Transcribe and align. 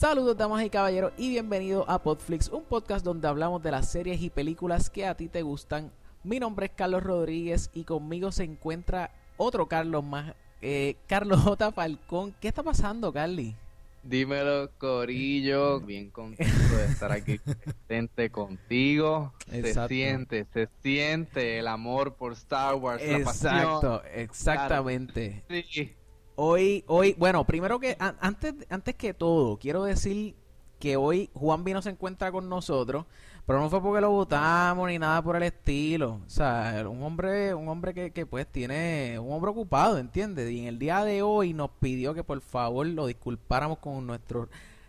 Saludos 0.00 0.34
damas 0.34 0.64
y 0.64 0.70
caballeros 0.70 1.12
y 1.18 1.28
bienvenidos 1.28 1.84
a 1.86 2.02
Podflix, 2.02 2.48
un 2.48 2.64
podcast 2.64 3.04
donde 3.04 3.28
hablamos 3.28 3.62
de 3.62 3.70
las 3.70 3.92
series 3.92 4.22
y 4.22 4.30
películas 4.30 4.88
que 4.88 5.04
a 5.04 5.14
ti 5.14 5.28
te 5.28 5.42
gustan. 5.42 5.92
Mi 6.24 6.40
nombre 6.40 6.64
es 6.64 6.72
Carlos 6.74 7.02
Rodríguez 7.02 7.68
y 7.74 7.84
conmigo 7.84 8.32
se 8.32 8.44
encuentra 8.44 9.10
otro 9.36 9.66
Carlos 9.66 10.02
más, 10.02 10.34
eh, 10.62 10.96
Carlos 11.06 11.40
J. 11.40 11.70
Falcón. 11.72 12.34
¿Qué 12.40 12.48
está 12.48 12.62
pasando, 12.62 13.12
Carly? 13.12 13.54
Dímelo, 14.02 14.70
Corillo. 14.78 15.80
Bien 15.80 16.08
contento 16.08 16.76
de 16.78 16.86
estar 16.86 17.12
aquí 17.12 17.38
presente 17.38 18.30
contigo. 18.30 19.34
Se 19.50 19.86
siente, 19.86 20.46
se 20.54 20.70
siente 20.82 21.58
el 21.58 21.68
amor 21.68 22.14
por 22.14 22.32
Star 22.32 22.74
Wars. 22.76 23.02
Exacto, 23.04 24.02
exactamente. 24.14 25.44
Sí. 25.68 25.94
Hoy, 26.42 26.84
hoy, 26.86 27.14
bueno, 27.18 27.44
primero 27.44 27.78
que 27.78 27.98
antes, 27.98 28.54
antes 28.70 28.94
que 28.94 29.12
todo, 29.12 29.58
quiero 29.58 29.84
decir 29.84 30.34
que 30.78 30.96
hoy 30.96 31.28
Juan 31.34 31.64
Vino 31.64 31.82
se 31.82 31.90
encuentra 31.90 32.32
con 32.32 32.48
nosotros, 32.48 33.04
pero 33.44 33.60
no 33.60 33.68
fue 33.68 33.82
porque 33.82 34.00
lo 34.00 34.10
votamos 34.10 34.88
ni 34.88 34.98
nada 34.98 35.20
por 35.20 35.36
el 35.36 35.42
estilo. 35.42 36.18
O 36.26 36.30
sea, 36.30 36.82
un 36.88 37.02
hombre, 37.02 37.52
un 37.52 37.68
hombre 37.68 37.92
que, 37.92 38.10
que 38.12 38.24
pues 38.24 38.46
tiene, 38.46 39.18
un 39.18 39.30
hombre 39.30 39.50
ocupado, 39.50 39.98
¿entiendes? 39.98 40.50
Y 40.50 40.60
en 40.60 40.68
el 40.68 40.78
día 40.78 41.04
de 41.04 41.20
hoy 41.20 41.52
nos 41.52 41.72
pidió 41.72 42.14
que 42.14 42.24
por 42.24 42.40
favor 42.40 42.86
lo 42.86 43.06
disculpáramos 43.06 43.76
con 43.76 44.06
nuestro, 44.06 44.48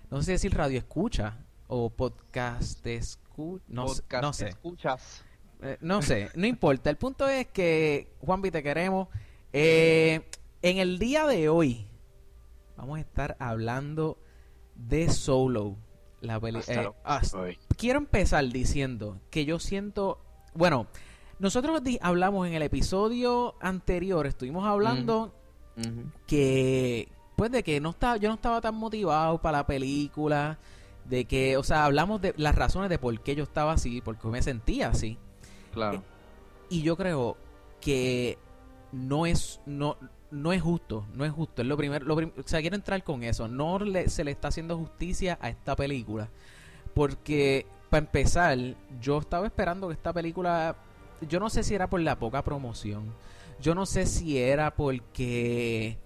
no 0.10 0.20
sé 0.20 0.24
si 0.24 0.32
decir 0.32 0.56
radio 0.56 0.78
escucha 0.78 1.38
o 1.68 1.90
podcast 1.90 2.88
escucha, 2.88 3.66
no, 3.68 3.88
no 4.22 4.32
sé. 4.32 4.48
escuchas. 4.48 5.26
Eh, 5.62 5.78
no 5.82 6.02
sé, 6.02 6.30
no 6.34 6.48
importa. 6.48 6.90
El 6.90 6.96
punto 6.96 7.28
es 7.28 7.48
que, 7.48 8.08
Juan 8.22 8.42
te 8.42 8.64
queremos. 8.64 9.10
Eh, 9.52 10.22
en 10.62 10.78
el 10.78 11.00
día 11.00 11.26
de 11.26 11.50
hoy 11.50 11.88
vamos 12.78 12.98
a 12.98 13.02
estar 13.02 13.36
hablando 13.40 14.18
de 14.76 15.10
Solo. 15.10 15.78
La 16.22 16.40
película. 16.40 16.84
Eh, 16.84 16.92
ah, 17.04 17.22
quiero 17.78 17.98
empezar 17.98 18.48
diciendo 18.48 19.20
que 19.32 19.44
yo 19.44 19.58
siento, 19.58 20.20
bueno, 20.54 20.86
nosotros 21.40 21.82
hablamos 22.02 22.48
en 22.48 22.54
el 22.54 22.62
episodio 22.62 23.56
anterior, 23.60 24.28
estuvimos 24.28 24.66
hablando 24.66 25.34
que 26.28 27.10
pues 27.36 27.52
de 27.52 27.64
que 27.64 27.80
no 27.80 27.90
estaba, 27.90 28.18
yo 28.18 28.30
no 28.30 28.36
estaba 28.36 28.62
tan 28.62 28.76
motivado 28.76 29.42
para 29.42 29.60
la 29.60 29.66
película, 29.66 30.60
de 31.06 31.26
que, 31.26 31.58
o 31.58 31.64
sea, 31.64 31.86
hablamos 31.86 32.22
de 32.22 32.36
las 32.38 32.54
razones 32.54 32.88
de 32.92 33.00
por 33.00 33.20
qué 33.22 33.36
yo 33.36 33.44
estaba 33.44 33.74
así, 33.74 34.00
porque 34.00 34.28
me 34.28 34.44
sentía 34.44 34.90
así. 34.90 35.18
Claro. 35.74 35.98
Eh, 35.98 36.02
y 36.70 36.84
yo 36.84 36.96
creo 36.96 37.38
que 37.80 38.38
no 38.92 39.26
es 39.26 39.62
no 39.66 39.98
no 40.32 40.54
es 40.54 40.62
justo, 40.62 41.06
no 41.14 41.26
es 41.26 41.32
justo. 41.32 41.62
Es 41.62 41.68
lo 41.68 41.78
primero, 41.78 42.06
lo 42.06 42.16
o 42.16 42.32
sea, 42.46 42.62
quiero 42.62 42.76
entrar 42.76 43.04
con 43.04 43.24
eso. 43.24 43.48
No 43.48 43.80
se 44.08 44.24
le 44.24 44.32
está 44.32 44.48
haciendo 44.48 44.78
justicia 44.78 45.38
a 45.42 45.50
esta 45.50 45.76
película. 45.76 46.30
Porque, 46.94 47.68
para 47.90 48.06
empezar, 48.06 48.58
yo 49.00 49.20
estaba 49.20 49.46
esperando 49.46 49.88
que 49.88 49.94
esta 49.94 50.14
película. 50.14 50.76
Yo 51.30 51.40
no 51.40 51.50
sé 51.50 51.64
si 51.64 51.76
era 51.76 51.90
por 51.90 52.00
la 52.02 52.18
poca 52.18 52.44
promoción. 52.44 53.14
Yo 53.60 53.76
no 53.76 53.86
sé 53.86 54.06
si 54.06 54.40
era 54.40 54.76
porque. 54.76 56.00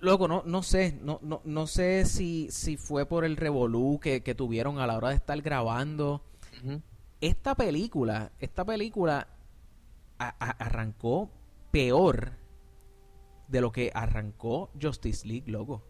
Loco, 0.00 0.28
no, 0.28 0.42
no 0.46 0.62
sé, 0.62 0.98
no, 1.02 1.18
no, 1.22 1.42
no 1.44 1.66
sé 1.66 2.06
si, 2.06 2.48
si 2.50 2.76
fue 2.76 3.04
por 3.04 3.24
el 3.24 3.36
revolú 3.36 4.00
que, 4.00 4.20
tuvieron 4.34 4.78
a 4.78 4.86
la 4.86 4.96
hora 4.96 5.10
de 5.10 5.16
estar 5.16 5.40
grabando. 5.42 6.22
Esta 7.20 7.54
película, 7.54 8.32
esta 8.38 8.64
película 8.64 9.28
arrancó 10.18 11.30
peor 11.70 12.32
de 13.48 13.60
lo 13.60 13.72
que 13.72 13.90
arrancó 13.94 14.70
Justice 14.80 15.26
League, 15.26 15.50
loco. 15.50 15.82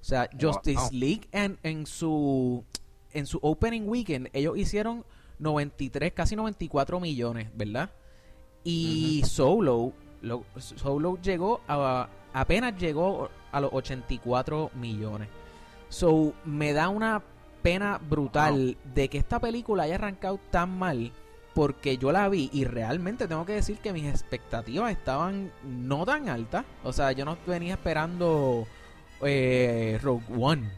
O 0.00 0.04
sea, 0.04 0.28
Justice 0.40 0.92
League 0.92 1.28
en, 1.32 1.58
en 1.62 1.86
su 1.86 2.64
en 3.12 3.26
su 3.26 3.38
opening 3.42 3.88
weekend 3.88 4.28
ellos 4.32 4.56
hicieron 4.56 5.04
93, 5.38 6.12
casi 6.12 6.36
94 6.36 7.00
millones, 7.00 7.50
¿verdad? 7.54 7.90
Y 8.62 9.22
Solo 9.24 9.92
Solo 10.58 11.18
llegó 11.20 11.60
a 11.68 12.08
apenas 12.32 12.76
llegó 12.76 13.30
a 13.52 13.60
los 13.60 13.72
84 13.72 14.70
millones. 14.74 15.28
So 15.88 16.34
me 16.44 16.72
da 16.72 16.88
una 16.88 17.22
pena 17.62 17.98
brutal 17.98 18.76
de 18.94 19.08
que 19.08 19.18
esta 19.18 19.40
película 19.40 19.84
haya 19.84 19.96
arrancado 19.96 20.38
tan 20.50 20.78
mal 20.78 21.12
porque 21.56 21.96
yo 21.96 22.12
la 22.12 22.28
vi 22.28 22.50
y 22.52 22.66
realmente 22.66 23.26
tengo 23.26 23.46
que 23.46 23.54
decir 23.54 23.78
que 23.78 23.94
mis 23.94 24.04
expectativas 24.04 24.92
estaban 24.92 25.50
no 25.64 26.04
tan 26.04 26.28
altas. 26.28 26.66
O 26.84 26.92
sea, 26.92 27.12
yo 27.12 27.24
no 27.24 27.38
venía 27.46 27.72
esperando 27.72 28.66
eh, 29.22 29.98
Rogue 30.02 30.26
One. 30.38 30.70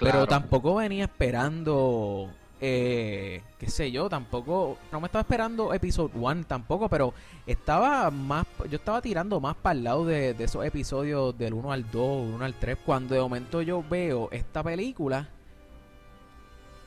Pero 0.00 0.26
tampoco 0.26 0.74
venía 0.74 1.04
esperando, 1.04 2.28
eh, 2.60 3.40
qué 3.56 3.70
sé 3.70 3.92
yo, 3.92 4.08
tampoco, 4.08 4.78
no 4.90 5.00
me 5.00 5.06
estaba 5.06 5.20
esperando 5.20 5.72
Episode 5.72 6.10
1 6.12 6.46
tampoco, 6.48 6.88
pero 6.88 7.14
estaba 7.46 8.10
más, 8.10 8.48
yo 8.68 8.78
estaba 8.78 9.00
tirando 9.00 9.38
más 9.38 9.54
para 9.54 9.78
el 9.78 9.84
lado 9.84 10.06
de, 10.06 10.34
de 10.34 10.42
esos 10.42 10.66
episodios 10.66 11.38
del 11.38 11.54
1 11.54 11.70
al 11.70 11.88
2, 11.88 12.34
1 12.34 12.44
al 12.44 12.54
3. 12.54 12.78
Cuando 12.84 13.14
de 13.14 13.20
momento 13.20 13.62
yo 13.62 13.84
veo 13.88 14.28
esta 14.32 14.60
película, 14.64 15.28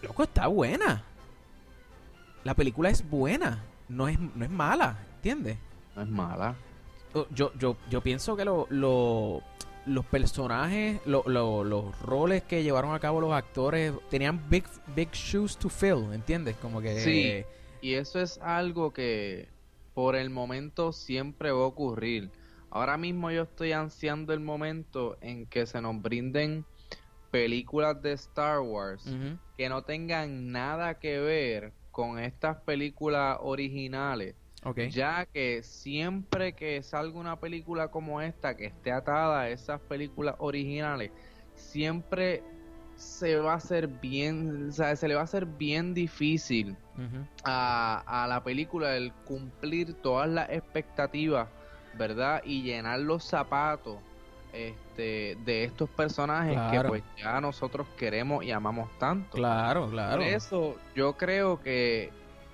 loco, 0.01 0.23
está 0.23 0.47
buena 0.47 1.05
la 2.47 2.55
película 2.55 2.89
es 2.89 3.07
buena, 3.09 3.61
no 3.89 4.07
es, 4.07 4.17
no 4.17 4.45
es 4.45 4.49
mala, 4.49 5.05
¿entiendes? 5.15 5.57
No 5.97 6.01
es 6.01 6.07
mala. 6.07 6.55
Oh, 7.13 7.27
yo, 7.29 7.51
yo, 7.59 7.75
yo 7.89 7.99
pienso 7.99 8.37
que 8.37 8.45
lo, 8.45 8.69
los 8.69 10.05
personajes, 10.05 11.01
los 11.05 11.99
roles 11.99 12.43
que 12.43 12.63
llevaron 12.63 12.95
a 12.95 12.99
cabo 12.99 13.19
los 13.19 13.33
actores 13.33 13.91
tenían 14.09 14.49
big, 14.49 14.63
big 14.95 15.11
shoes 15.11 15.57
to 15.57 15.67
fill, 15.67 16.13
¿entiendes? 16.13 16.55
Como 16.55 16.79
que... 16.79 17.01
Sí, 17.01 17.43
y 17.81 17.95
eso 17.95 18.21
es 18.21 18.37
algo 18.37 18.93
que 18.93 19.49
por 19.93 20.15
el 20.15 20.29
momento 20.29 20.93
siempre 20.93 21.51
va 21.51 21.63
a 21.63 21.67
ocurrir. 21.67 22.31
Ahora 22.69 22.95
mismo 22.95 23.29
yo 23.29 23.41
estoy 23.41 23.73
ansiando 23.73 24.31
el 24.31 24.39
momento 24.39 25.17
en 25.19 25.47
que 25.47 25.65
se 25.65 25.81
nos 25.81 26.01
brinden 26.01 26.63
películas 27.29 28.01
de 28.01 28.13
Star 28.13 28.61
Wars 28.61 29.03
que 29.57 29.67
no 29.67 29.81
tengan 29.81 30.53
nada 30.53 30.97
que 30.97 31.19
ver 31.19 31.73
con 31.97 32.19
estas 32.19 32.57
películas 32.57 33.39
originales. 33.41 34.35
Ya 34.91 35.25
que 35.25 35.63
siempre 35.63 36.53
que 36.53 36.83
salga 36.83 37.17
una 37.17 37.39
película 37.39 37.87
como 37.87 38.21
esta 38.21 38.55
que 38.55 38.67
esté 38.67 38.91
atada 38.91 39.41
a 39.41 39.49
esas 39.49 39.81
películas 39.81 40.35
originales, 40.37 41.09
siempre 41.55 42.43
se 42.97 43.37
va 43.37 43.53
a 43.53 43.55
hacer 43.55 43.87
bien, 43.87 44.69
o 44.69 44.71
sea, 44.71 44.95
se 44.95 45.07
le 45.07 45.15
va 45.15 45.21
a 45.21 45.23
hacer 45.23 45.47
bien 45.47 45.95
difícil 45.95 46.77
a, 47.43 48.03
a, 48.05 48.27
la 48.27 48.43
película 48.43 48.95
el 48.95 49.11
cumplir 49.25 49.95
todas 49.95 50.29
las 50.29 50.51
expectativas, 50.51 51.47
¿verdad? 51.97 52.43
Y 52.45 52.61
llenar 52.61 52.99
los 52.99 53.23
zapatos 53.23 53.97
este, 54.57 55.37
de 55.45 55.63
estos 55.63 55.89
personajes 55.89 56.57
que 56.71 56.87
pues 56.87 57.03
ya 57.15 57.39
nosotros 57.39 57.87
queremos 57.97 58.43
y 58.43 58.51
amamos 58.51 58.89
tanto. 58.97 59.37
Claro, 59.37 59.89
claro. 59.89 60.17
Por 60.17 60.23
eso 60.23 60.75
yo 60.95 61.13
creo 61.13 61.59
que 61.61 62.11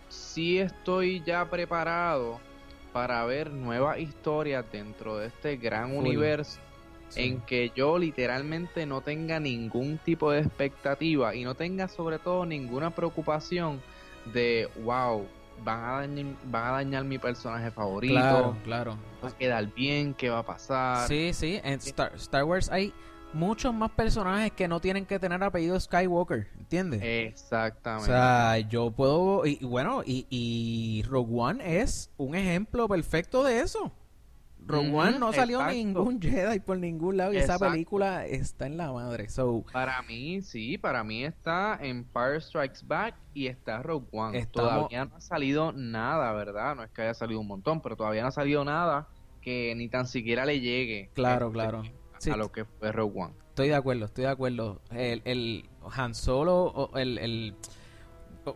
sí 0.09 0.59
estoy 0.59 1.23
ya 1.23 1.49
preparado 1.49 2.39
para 2.91 3.25
ver 3.25 3.51
nuevas 3.51 3.99
historias 3.99 4.65
dentro 4.71 5.17
de 5.17 5.27
este 5.27 5.57
gran 5.57 5.95
universo 5.95 6.59
en 7.15 7.41
que 7.41 7.71
yo 7.75 7.97
literalmente 7.97 8.85
no 8.85 9.01
tenga 9.01 9.39
ningún 9.39 9.97
tipo 9.99 10.31
de 10.31 10.39
expectativa 10.39 11.35
y 11.35 11.43
no 11.43 11.55
tenga 11.55 11.87
sobre 11.87 12.19
todo 12.19 12.45
ninguna 12.45 12.91
preocupación 12.91 13.81
de 14.33 14.69
wow 14.83 15.27
van 15.63 15.83
a 15.83 15.91
dañar, 15.99 16.25
van 16.45 16.65
a 16.65 16.71
dañar 16.71 17.03
mi 17.03 17.17
personaje 17.17 17.71
favorito. 17.71 18.13
Claro, 18.13 18.57
claro. 18.63 18.97
Va 19.23 19.29
a 19.29 19.37
quedar 19.37 19.73
bien, 19.73 20.13
¿qué 20.13 20.29
va 20.29 20.39
a 20.39 20.45
pasar? 20.45 21.07
Sí, 21.07 21.33
sí, 21.33 21.59
en 21.63 21.73
Star, 21.79 22.13
Star 22.15 22.43
Wars 22.43 22.69
hay 22.69 22.93
muchos 23.33 23.73
más 23.73 23.91
personajes 23.91 24.51
que 24.51 24.67
no 24.67 24.79
tienen 24.79 25.05
que 25.05 25.19
tener 25.19 25.43
apellido 25.43 25.79
Skywalker, 25.79 26.47
¿entiendes? 26.57 27.01
Exactamente. 27.03 28.11
O 28.11 28.13
sea, 28.13 28.59
yo 28.59 28.91
puedo, 28.91 29.45
y, 29.45 29.57
bueno, 29.63 30.03
y, 30.05 30.25
y 30.29 31.03
Rogue 31.03 31.33
One 31.35 31.79
es 31.79 32.09
un 32.17 32.35
ejemplo 32.35 32.87
perfecto 32.87 33.43
de 33.43 33.61
eso. 33.61 33.91
Rogue 34.65 34.91
One 34.93 35.19
no 35.19 35.33
salió 35.33 35.65
ningún 35.67 36.21
Jedi 36.21 36.59
por 36.59 36.77
ningún 36.77 37.17
lado 37.17 37.33
y 37.33 37.37
esa 37.37 37.59
película 37.59 38.25
está 38.25 38.65
en 38.65 38.77
la 38.77 38.91
madre. 38.91 39.29
So, 39.29 39.63
para 39.71 40.01
mí, 40.03 40.41
sí, 40.41 40.77
para 40.77 41.03
mí 41.03 41.23
está 41.23 41.77
Empire 41.81 42.39
Strikes 42.39 42.79
Back 42.85 43.15
y 43.33 43.47
está 43.47 43.81
Rogue 43.81 44.07
One. 44.11 44.45
Todavía 44.47 45.05
no 45.05 45.15
ha 45.15 45.21
salido 45.21 45.71
nada, 45.71 46.31
¿verdad? 46.33 46.75
No 46.75 46.83
es 46.83 46.91
que 46.91 47.01
haya 47.01 47.13
salido 47.13 47.39
un 47.39 47.47
montón, 47.47 47.81
pero 47.81 47.95
todavía 47.95 48.21
no 48.21 48.29
ha 48.29 48.31
salido 48.31 48.63
nada 48.63 49.07
que 49.41 49.73
ni 49.75 49.89
tan 49.89 50.07
siquiera 50.07 50.45
le 50.45 50.59
llegue. 50.59 51.09
Claro, 51.13 51.47
este, 51.47 51.53
claro. 51.53 51.83
A 52.31 52.37
lo 52.37 52.51
que 52.51 52.63
fue 52.65 52.91
Rogue 52.91 53.21
One. 53.21 53.33
Estoy 53.49 53.67
de 53.67 53.75
acuerdo, 53.75 54.05
estoy 54.05 54.23
de 54.23 54.29
acuerdo. 54.29 54.81
El, 54.91 55.21
el 55.25 55.69
Han 55.91 56.15
Solo, 56.15 56.89
el, 56.95 57.17
el 57.17 57.55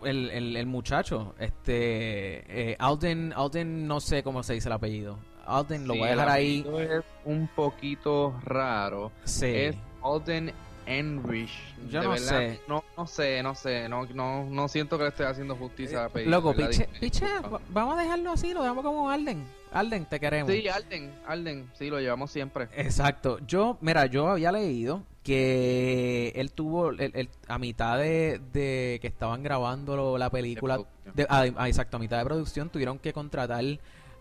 el, 0.03 0.57
el, 0.57 0.65
muchacho, 0.65 1.33
este, 1.39 2.71
eh, 2.71 2.75
Alden, 2.79 3.33
Alden, 3.35 3.87
no 3.87 3.99
sé 3.99 4.23
cómo 4.23 4.43
se 4.43 4.53
dice 4.53 4.69
el 4.69 4.73
apellido. 4.73 5.17
Alden, 5.47 5.87
lo 5.87 5.95
voy 5.95 6.07
a 6.09 6.11
dejar 6.11 6.29
ahí. 6.29 6.65
Es 6.79 7.03
un 7.25 7.47
poquito 7.55 8.39
raro. 8.43 9.11
Sí. 9.23 9.45
Es 9.47 9.75
Alden 10.03 10.51
Enrich. 10.85 11.51
Yo 11.89 11.99
de 11.99 12.05
no 12.05 12.11
verdad, 12.11 12.27
sé. 12.27 12.59
No, 12.67 12.83
no 12.95 13.07
sé, 13.07 13.43
no 13.43 13.55
sé. 13.55 13.89
No, 13.89 14.05
no, 14.13 14.45
no 14.45 14.67
siento 14.67 14.97
que 14.97 15.03
le 15.03 15.09
esté 15.09 15.25
haciendo 15.25 15.55
justicia 15.55 15.99
a 15.99 16.03
la 16.03 16.09
película. 16.09 16.37
Loco, 16.37 16.53
piche, 16.55 16.87
piche, 16.99 17.25
vamos 17.69 17.97
a 17.97 18.01
dejarlo 18.01 18.31
así, 18.31 18.53
lo 18.53 18.61
dejamos 18.61 18.83
como 18.83 19.09
Alden. 19.09 19.45
Alden, 19.73 20.05
te 20.05 20.19
queremos. 20.19 20.51
Sí, 20.51 20.67
Alden, 20.69 21.13
Alden, 21.27 21.69
sí, 21.77 21.89
lo 21.89 21.99
llevamos 21.99 22.31
siempre. 22.31 22.69
Exacto. 22.75 23.39
Yo, 23.45 23.77
mira, 23.81 24.05
yo 24.05 24.27
había 24.29 24.51
leído 24.51 25.03
que 25.23 26.31
él 26.35 26.53
tuvo, 26.53 26.91
el- 26.91 27.11
el- 27.13 27.29
a 27.49 27.57
mitad 27.59 27.97
de, 27.97 28.39
de 28.53 28.97
que 29.01 29.07
estaban 29.07 29.43
grabando 29.43 30.17
la 30.17 30.29
película, 30.29 30.79
de- 31.13 31.27
ah, 31.29 31.45
ah, 31.57 31.67
exacto, 31.67 31.97
a 31.97 31.99
mitad 31.99 32.17
de 32.17 32.23
producción 32.23 32.69
tuvieron 32.69 32.97
que 32.97 33.11
contratar 33.11 33.63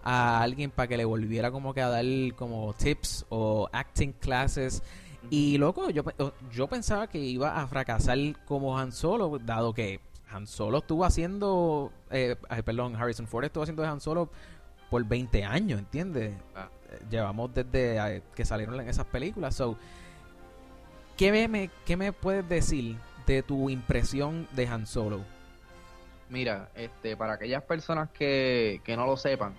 a 0.09 0.41
alguien 0.41 0.71
para 0.71 0.87
que 0.87 0.97
le 0.97 1.05
volviera 1.05 1.51
como 1.51 1.75
que 1.75 1.81
a 1.81 1.89
dar 1.89 2.05
como 2.37 2.73
tips 2.75 3.27
o 3.29 3.69
acting 3.73 4.13
classes. 4.13 4.81
Y 5.31 5.59
loco, 5.59 5.91
yo, 5.91 6.05
yo 6.53 6.69
pensaba 6.69 7.09
que 7.09 7.19
iba 7.19 7.61
a 7.61 7.67
fracasar 7.67 8.17
como 8.45 8.79
Han 8.79 8.93
Solo, 8.93 9.41
dado 9.41 9.75
que 9.75 9.99
Han 10.31 10.47
Solo 10.47 10.79
estuvo 10.79 11.05
haciendo, 11.05 11.91
eh, 12.11 12.37
perdón, 12.65 12.95
Harrison 12.95 13.27
Ford 13.27 13.47
estuvo 13.47 13.65
haciendo 13.65 13.83
de 13.83 13.89
Han 13.89 14.01
Solo 14.01 14.31
por 14.91 15.05
20 15.05 15.43
años, 15.45 15.81
¿entiendes? 15.81 16.35
Ah. 16.55 16.69
Eh, 16.89 17.01
Llevamos 17.11 17.53
desde 17.53 18.23
que 18.37 18.45
salieron 18.45 18.81
en 18.81 18.89
esas 18.89 19.07
películas. 19.07 19.57
So, 19.57 19.77
¿qué 21.17 21.49
me, 21.49 21.69
¿Qué 21.85 21.97
me 21.97 22.13
puedes 22.13 22.49
decir 22.49 22.97
de 23.27 23.43
tu 23.43 23.71
impresión 23.71 24.47
de 24.55 24.69
Han 24.69 24.87
Solo? 24.87 25.36
Mira, 26.29 26.71
este, 26.75 27.17
para 27.17 27.35
aquellas 27.35 27.63
personas 27.63 28.09
que, 28.11 28.81
que 28.85 28.97
no 28.97 29.07
lo 29.07 29.17
sepan, 29.17 29.55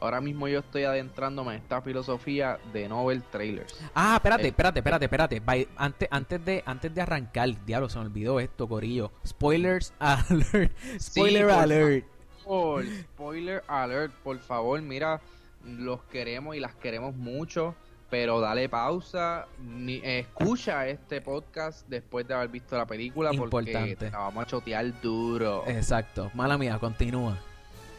ahora 0.00 0.20
mismo 0.20 0.48
yo 0.48 0.58
estoy 0.60 0.82
adentrándome 0.82 1.54
en 1.54 1.62
esta 1.62 1.80
filosofía 1.80 2.58
de 2.72 2.88
novel 2.88 3.22
trailers. 3.22 3.72
Ah, 3.94 4.14
espérate, 4.16 4.44
Eh, 4.46 4.48
espérate, 4.48 4.80
espérate, 4.80 5.04
espérate. 5.04 5.40
By- 5.40 5.68
antes, 5.76 6.08
antes, 6.10 6.44
de, 6.44 6.62
antes 6.66 6.92
de 6.92 7.00
arrancar, 7.00 7.64
diablo, 7.64 7.88
se 7.88 7.98
me 8.00 8.06
olvidó 8.06 8.40
esto, 8.40 8.66
Corillo. 8.68 9.12
Spoilers 9.24 9.94
alert. 10.00 10.72
Spoiler 10.98 11.50
alert. 11.50 12.04
Por 12.44 12.84
spoiler 12.84 13.62
alert, 13.68 14.12
por 14.24 14.38
favor, 14.40 14.80
mira, 14.82 15.20
los 15.64 16.02
queremos 16.04 16.56
y 16.56 16.60
las 16.60 16.74
queremos 16.74 17.14
mucho, 17.14 17.74
pero 18.10 18.40
dale 18.40 18.68
pausa, 18.68 19.46
ni- 19.60 20.00
escucha 20.02 20.86
este 20.88 21.20
podcast 21.20 21.86
después 21.88 22.26
de 22.26 22.34
haber 22.34 22.48
visto 22.48 22.76
la 22.76 22.86
película 22.86 23.30
porque 23.30 23.42
Importante. 23.44 23.96
te 23.96 24.10
la 24.10 24.18
vamos 24.18 24.44
a 24.44 24.46
chotear 24.46 25.00
duro. 25.00 25.64
Exacto. 25.66 26.30
Mala 26.34 26.56
mía, 26.56 26.78
continúa. 26.78 27.36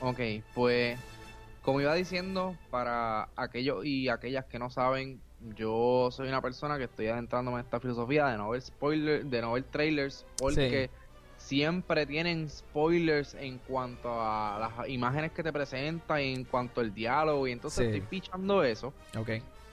Ok, 0.02 0.20
pues 0.56 1.00
como 1.62 1.82
iba 1.82 1.94
diciendo, 1.94 2.56
para 2.72 3.30
aquellos 3.36 3.86
y 3.86 4.10
aquellas 4.10 4.46
que 4.46 4.58
no 4.58 4.70
saben, 4.70 5.22
yo 5.56 6.10
soy 6.12 6.28
una 6.28 6.42
persona 6.42 6.78
que 6.78 6.86
estoy 6.86 7.08
adentrándome 7.08 7.60
en 7.60 7.66
esta 7.66 7.80
filosofía 7.80 8.28
de 8.28 8.38
no 8.38 8.50
ver 8.50 8.62
spoiler, 8.62 9.26
de 9.26 9.42
no 9.42 9.54
ver 9.54 9.64
trailers, 9.64 10.26
porque 10.38 10.90
siempre 11.38 12.06
tienen 12.06 12.50
spoilers 12.50 13.36
en 13.36 13.60
cuanto 13.60 14.10
a 14.12 14.58
las 14.78 14.90
imágenes 14.90 15.32
que 15.32 15.44
te 15.44 15.54
presentan, 15.54 16.20
en 16.20 16.44
cuanto 16.46 16.82
al 16.82 16.94
diálogo, 16.94 17.48
y 17.48 17.52
entonces 17.52 17.80
Sí. 17.90 17.98
estoy 17.98 18.02
pichando 18.20 18.64
eso. 18.64 18.94
Ok. 19.18 19.30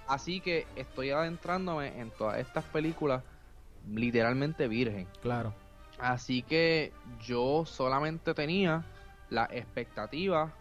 Así 0.09 0.41
que 0.41 0.67
estoy 0.77 1.11
adentrándome 1.11 2.01
en 2.01 2.11
todas 2.11 2.39
estas 2.39 2.65
películas 2.65 3.23
literalmente 3.89 4.69
virgen. 4.69 5.07
Claro. 5.23 5.55
Así 5.99 6.43
que 6.43 6.93
yo 7.25 7.65
solamente 7.67 8.35
tenía 8.35 8.85
la 9.31 9.49
expectativa 9.51 10.53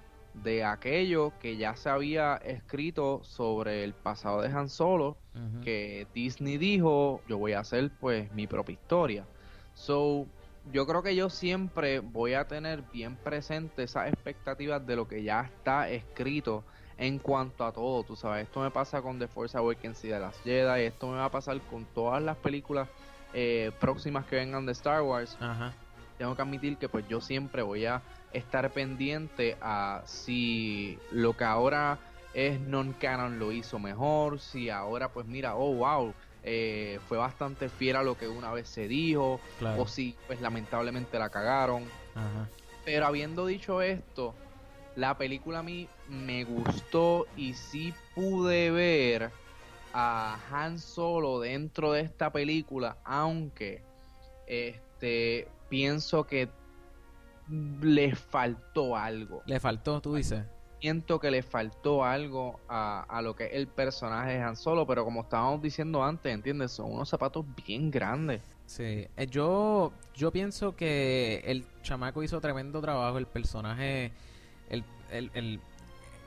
de 0.44 0.64
aquello 0.64 1.32
que 1.40 1.58
ya 1.58 1.76
se 1.76 1.90
había 1.90 2.36
escrito 2.38 3.22
sobre 3.24 3.84
el 3.84 3.94
pasado 3.94 4.42
de 4.42 4.50
Han 4.50 4.70
Solo, 4.70 5.18
que 5.64 6.08
Disney 6.14 6.58
dijo, 6.58 7.22
yo 7.28 7.38
voy 7.38 7.54
a 7.54 7.60
hacer 7.60 7.92
pues 8.00 8.32
mi 8.34 8.48
propia 8.48 8.74
historia. 8.74 9.26
So, 9.74 10.26
yo 10.72 10.88
creo 10.88 11.04
que 11.04 11.16
yo 11.16 11.30
siempre 11.30 12.00
voy 12.00 12.34
a 12.34 12.48
tener 12.48 12.84
bien 12.94 13.16
presente 13.18 13.84
esas 13.84 14.08
expectativas 14.08 14.86
de 14.86 14.96
lo 14.96 15.08
que 15.08 15.24
ya 15.24 15.42
está 15.42 15.90
escrito 15.90 16.64
en 16.98 17.20
cuanto 17.20 17.66
a 17.66 17.72
todo, 17.72 18.04
tú 18.04 18.16
sabes, 18.16 18.44
esto 18.44 18.62
me 18.62 18.72
pasa 18.72 19.02
con 19.02 19.20
The 19.20 19.28
Force 19.28 19.58
Awakens 19.58 20.04
y 20.06 20.08
de 20.10 20.20
las 20.20 20.38
Jedi, 20.44 20.84
esto 20.84 21.08
me 21.08 21.18
va 21.18 21.26
a 21.26 21.32
pasar 21.32 21.60
con 21.70 21.86
todas 21.86 22.22
las 22.24 22.38
películas 22.38 22.88
eh, 23.34 23.72
próximas 23.80 24.26
que 24.26 24.38
vengan 24.38 24.66
de 24.66 24.72
Star 24.72 25.02
Wars, 25.02 25.38
Ajá. 25.42 25.74
tengo 26.18 26.36
que 26.36 26.42
admitir 26.42 26.78
que 26.78 26.88
pues 26.88 27.06
yo 27.08 27.20
siempre 27.20 27.62
voy 27.64 27.86
a 27.86 28.02
estar 28.32 28.70
pendiente 28.72 29.58
a 29.62 30.04
si 30.06 30.98
lo 31.12 31.36
que 31.36 31.44
ahora 31.44 31.98
es 32.34 32.60
non-canon 32.62 33.40
lo 33.40 33.52
hizo 33.52 33.78
mejor, 33.80 34.40
si 34.40 34.70
ahora 34.70 35.10
pues 35.10 35.26
mira, 35.26 35.56
oh 35.56 35.74
wow, 35.74 36.14
eh, 36.44 37.00
fue 37.10 37.18
bastante 37.18 37.70
fiel 37.70 37.96
a 37.98 38.04
lo 38.04 38.18
que 38.18 38.28
una 38.28 38.52
vez 38.52 38.70
se 38.70 38.88
dijo, 38.88 39.40
Claro. 39.60 39.82
o 39.82 39.88
si 39.88 40.16
pues 40.28 40.40
lamentablemente 40.42 41.18
la 41.20 41.30
cagaron. 41.30 41.84
Ajá. 42.14 42.48
Pero 42.86 43.06
habiendo 43.08 43.46
dicho 43.48 43.82
esto, 43.82 44.36
la 44.96 45.18
película 45.18 45.60
a 45.60 45.64
mí 45.64 45.88
me 46.10 46.44
gustó 46.44 47.28
y 47.36 47.54
sí 47.54 47.94
pude 48.14 48.72
ver 48.72 49.32
a 49.94 50.38
Han 50.52 50.80
Solo 50.80 51.40
dentro 51.40 51.94
de 51.94 52.02
esta 52.02 52.32
película, 52.32 52.98
aunque 53.04 53.82
este 54.48 55.48
pienso 55.70 56.26
que 56.26 56.50
le 57.82 58.16
faltó 58.16 58.96
algo. 58.96 59.42
Le 59.46 59.60
faltó, 59.60 60.02
tú 60.02 60.16
dices. 60.16 60.44
Siento 60.82 61.20
que 61.20 61.32
le 61.32 61.42
faltó 61.42 62.04
algo 62.04 62.60
a, 62.68 63.02
a 63.04 63.22
lo 63.22 63.36
que 63.36 63.46
es 63.46 63.54
el 63.54 63.68
personaje 63.68 64.34
de 64.34 64.42
Han 64.42 64.56
Solo, 64.56 64.86
pero 64.86 65.04
como 65.04 65.22
estábamos 65.22 65.62
diciendo 65.62 66.04
antes, 66.04 66.34
¿entiendes? 66.34 66.72
Son 66.72 66.92
unos 66.92 67.10
zapatos 67.10 67.46
bien 67.66 67.90
grandes. 67.90 68.42
Sí, 68.66 69.08
eh, 69.16 69.28
yo, 69.30 69.94
yo 70.16 70.32
pienso 70.32 70.76
que 70.76 71.42
el 71.46 71.66
chamaco 71.82 72.24
hizo 72.24 72.42
tremendo 72.42 72.82
trabajo, 72.82 73.18
el 73.18 73.28
personaje, 73.28 74.12
el, 74.70 74.84
el, 75.12 75.32
el- 75.34 75.60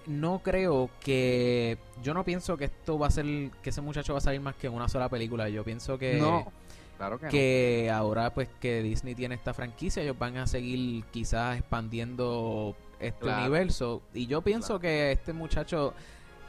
no 0.07 0.39
creo 0.39 0.89
que, 1.01 1.77
yo 2.03 2.15
no 2.15 2.25
pienso 2.25 2.57
que 2.57 2.65
esto 2.67 2.99
va 2.99 3.09
a 3.09 3.11
ser, 3.11 3.27
que 3.63 3.71
ese 3.71 3.81
muchacho 3.83 4.15
va 4.15 4.19
a 4.19 4.23
salir 4.23 4.41
más 4.41 4.55
que 4.55 4.67
en 4.69 4.73
una 4.73 4.89
sola 4.89 5.09
película, 5.11 5.49
yo 5.51 5.65
pienso 5.65 5.99
que, 5.99 6.15
no, 6.15 6.51
claro 6.97 7.19
que, 7.19 7.27
no. 7.27 7.31
que 7.31 7.91
ahora 7.93 8.33
pues 8.33 8.49
que 8.61 8.83
Disney 8.83 9.15
tiene 9.15 9.35
esta 9.35 9.53
franquicia, 9.53 10.03
ellos 10.03 10.19
van 10.19 10.39
a 10.39 10.47
seguir 10.47 11.05
quizás 11.11 11.59
expandiendo 11.59 12.75
este 13.01 13.21
Claro. 13.21 13.43
universo, 13.43 14.01
y 14.15 14.27
yo 14.27 14.41
pienso 14.41 14.69
Claro. 14.69 14.81
que 14.81 15.13
este 15.13 15.35
muchacho 15.35 15.93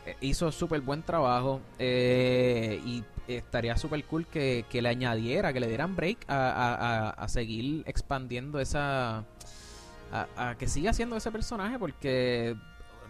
eh, 0.06 0.16
hizo 0.22 0.52
súper 0.54 0.80
buen 0.80 1.04
trabajo 1.04 1.60
eh, 1.80 2.82
y 2.86 3.04
estaría 3.28 3.76
súper 3.78 4.04
cool 4.06 4.26
que, 4.26 4.64
que 4.70 4.82
le 4.82 4.88
añadiera, 4.90 5.52
que 5.52 5.60
le 5.60 5.68
dieran 5.68 5.96
break 5.98 6.20
a, 6.30 6.34
a- 6.50 6.76
a- 6.76 7.10
a 7.10 7.28
seguir 7.28 7.84
expandiendo 7.86 8.60
esa... 8.62 9.26
A, 10.12 10.50
a 10.50 10.58
que 10.58 10.68
siga 10.68 10.92
siendo 10.94 11.16
ese 11.16 11.32
personaje 11.32 11.78
porque 11.78 12.56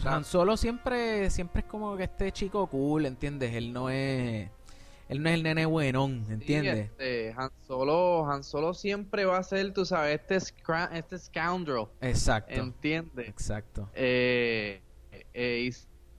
Han 0.06 0.24
Solo 0.26 0.58
siempre 0.58 1.30
siempre 1.30 1.62
es 1.62 1.68
como 1.68 1.96
que 1.98 2.04
este 2.04 2.32
chico 2.32 2.68
cool, 2.68 3.06
¿entiendes? 3.06 3.54
Él 3.56 3.72
no 3.74 3.90
es... 3.90 4.50
Él 5.08 5.24
no 5.24 5.30
es 5.30 5.36
el 5.36 5.42
nene 5.44 5.66
buenón, 5.66 6.24
Sí, 6.28 6.34
¿entiendes? 6.34 6.78
este, 6.92 7.34
Han 7.36 7.50
Solo, 7.66 8.30
Han 8.32 8.44
Solo 8.44 8.76
siempre 8.76 9.26
va 9.26 9.38
a 9.40 9.44
ser, 9.44 9.74
tú 9.74 9.84
sabes, 9.84 10.20
este, 10.22 10.36
scra- 10.38 10.90
este 10.94 11.18
scoundrel, 11.18 11.86
Exacto. 12.02 12.54
¿entiendes? 12.54 13.28
Exacto. 13.28 13.90
Eh, 13.96 14.82
eh, 15.34 15.68
y 15.68 15.76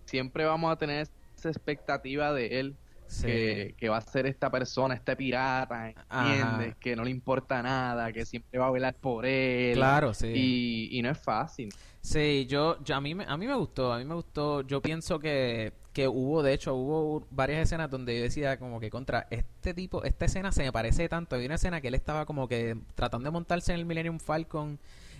siempre 0.07 0.45
vamos 0.45 0.73
a 0.73 0.77
tener 0.77 1.07
esa 1.37 1.49
expectativa 1.51 2.33
de 2.33 2.59
él, 2.59 2.77
Sí. 3.11 3.27
que, 3.27 3.75
que 3.77 3.89
va 3.89 3.97
a 3.97 4.01
ser 4.01 4.27
esta 4.27 4.51
persona, 4.51 4.95
este 4.95 5.17
pirata, 5.17 5.89
¿entiendes? 5.89 6.45
Ajá. 6.69 6.77
Que 6.79 6.95
no 6.97 7.05
le 7.05 7.11
importa 7.11 7.63
nada, 7.63 8.13
que 8.13 8.25
siempre 8.25 8.59
va 8.59 8.69
a 8.69 8.71
velar 8.71 8.95
por 8.95 9.27
él. 9.27 9.75
Claro, 9.75 10.15
sí. 10.15 10.29
Y, 10.35 10.89
y 10.99 11.03
no 11.03 11.11
es 11.11 11.19
fácil. 11.19 11.71
Sí, 12.01 12.47
yo, 12.49 12.83
yo- 12.85 12.95
a 12.97 13.01
mí 13.01 13.15
me, 13.15 13.25
a 13.25 13.37
mí 13.37 13.47
me 13.47 13.55
gustó, 13.57 13.93
a 13.93 13.99
mí 13.99 14.05
me 14.05 14.15
gustó. 14.15 14.63
Yo 14.63 14.81
pienso 14.81 15.19
que, 15.19 15.73
que 15.93 16.09
hubo, 16.09 16.43
de 16.43 16.53
hecho, 16.55 16.75
hubo 16.75 17.27
varias 17.31 17.63
escenas 17.63 17.91
donde 17.91 18.17
yo 18.17 18.23
decía 18.23 18.59
como 18.59 18.79
que 18.81 18.91
contra 18.91 19.27
este 19.31 19.75
tipo, 19.75 20.03
esta 20.05 20.25
escena 20.27 20.53
se 20.53 20.63
me 20.63 20.73
parece 20.73 21.09
tanto. 21.09 21.35
Había 21.37 21.49
una 21.49 21.57
escena 21.57 21.81
que 21.81 21.89
él 21.89 21.95
estaba 21.95 22.25
como 22.27 22.49
que 22.49 22.77
tratando 22.95 23.27
de 23.27 23.33
montarse 23.33 23.73
en 23.73 23.81
el 23.81 23.87
Millennium 23.87 24.19
Falcon 24.19 24.79